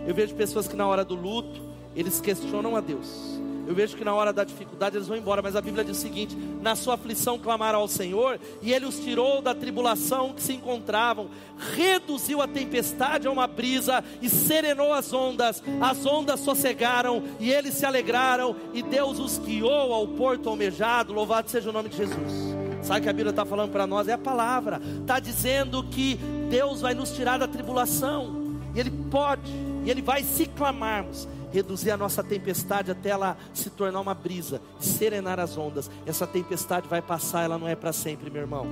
Eu 0.06 0.14
vejo 0.14 0.36
pessoas 0.36 0.68
que 0.68 0.76
na 0.76 0.86
hora 0.86 1.06
do 1.06 1.16
luto, 1.16 1.62
eles 1.96 2.20
questionam 2.20 2.76
a 2.76 2.82
Deus. 2.82 3.38
Eu 3.68 3.76
vejo 3.76 3.98
que 3.98 4.04
na 4.04 4.14
hora 4.14 4.32
da 4.32 4.46
dificuldade 4.46 4.96
eles 4.96 5.10
vão 5.10 5.18
embora, 5.18 5.42
mas 5.42 5.54
a 5.54 5.62
Bíblia 5.62 5.84
diz 5.84 5.98
o 5.98 6.00
seguinte: 6.00 6.38
na 6.62 6.74
sua 6.74 6.94
aflição 6.94 7.38
clamaram 7.38 7.80
ao 7.80 7.88
Senhor, 7.88 8.40
e 8.62 8.72
Ele 8.72 8.86
os 8.86 8.98
tirou 8.98 9.42
da 9.42 9.54
tribulação 9.54 10.34
que 10.34 10.42
se 10.42 10.54
encontravam, 10.54 11.30
reduziu 11.76 12.42
a 12.42 12.48
tempestade 12.48 13.28
a 13.28 13.32
uma 13.32 13.46
brisa 13.46 14.02
e 14.22 14.30
serenou 14.30 14.94
as 14.94 15.12
ondas. 15.12 15.62
As 15.82 16.06
ondas 16.06 16.40
sossegaram 16.40 17.22
e 17.42 17.52
eles 17.52 17.74
se 17.74 17.86
alegraram, 17.86 18.56
e 18.74 18.82
Deus 18.82 19.20
os 19.20 19.38
guiou 19.38 19.94
ao 19.94 20.08
porto 20.08 20.48
almejado. 20.48 21.12
Louvado 21.12 21.50
seja 21.50 21.70
o 21.70 21.74
nome 21.74 21.90
de 21.90 21.98
Jesus. 21.98 22.57
Sabe 22.82 23.00
o 23.00 23.04
que 23.04 23.10
a 23.10 23.14
Bíblia 23.14 23.32
está 23.32 23.46
falando 23.46 23.72
para 23.72 23.86
nós? 23.88 24.08
É 24.08 24.14
a 24.14 24.18
palavra. 24.18 24.82
Está 25.02 25.20
dizendo 25.20 25.84
que 25.84 26.20
Deus 26.50 26.82
vai 26.82 26.94
nos 26.94 27.12
tirar 27.12 27.38
da 27.38 27.48
tribulação. 27.48 28.58
E 28.74 28.80
Ele 28.80 28.92
pode, 29.10 29.52
e 29.84 29.90
Ele 29.90 30.02
vai, 30.02 30.24
se 30.24 30.46
clamarmos, 30.46 31.28
reduzir 31.52 31.92
a 31.92 31.98
nossa 31.98 32.24
tempestade 32.24 32.92
até 32.92 33.10
ela 33.10 33.38
se 33.54 33.70
tornar 33.70 34.00
uma 34.00 34.14
brisa, 34.14 34.62
serenar 34.80 35.40
as 35.40 35.58
ondas. 35.58 35.90
Essa 36.06 36.28
tempestade 36.28 36.88
vai 36.88 37.02
passar, 37.02 37.44
ela 37.44 37.58
não 37.58 37.68
é 37.68 37.76
para 37.76 37.92
sempre, 37.92 38.30
meu 38.30 38.42
irmão. 38.42 38.68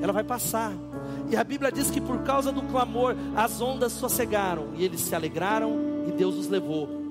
ela 0.00 0.12
vai 0.12 0.22
passar. 0.24 0.72
E 1.28 1.36
a 1.36 1.42
Bíblia 1.42 1.72
diz 1.72 1.90
que 1.90 2.00
por 2.00 2.22
causa 2.22 2.52
do 2.52 2.62
clamor, 2.62 3.16
as 3.34 3.60
ondas 3.60 3.92
sossegaram 3.92 4.68
e 4.76 4.84
eles 4.84 5.00
se 5.00 5.14
alegraram 5.14 5.72
e 6.06 6.12
Deus 6.12 6.36
os 6.36 6.48
levou. 6.48 7.05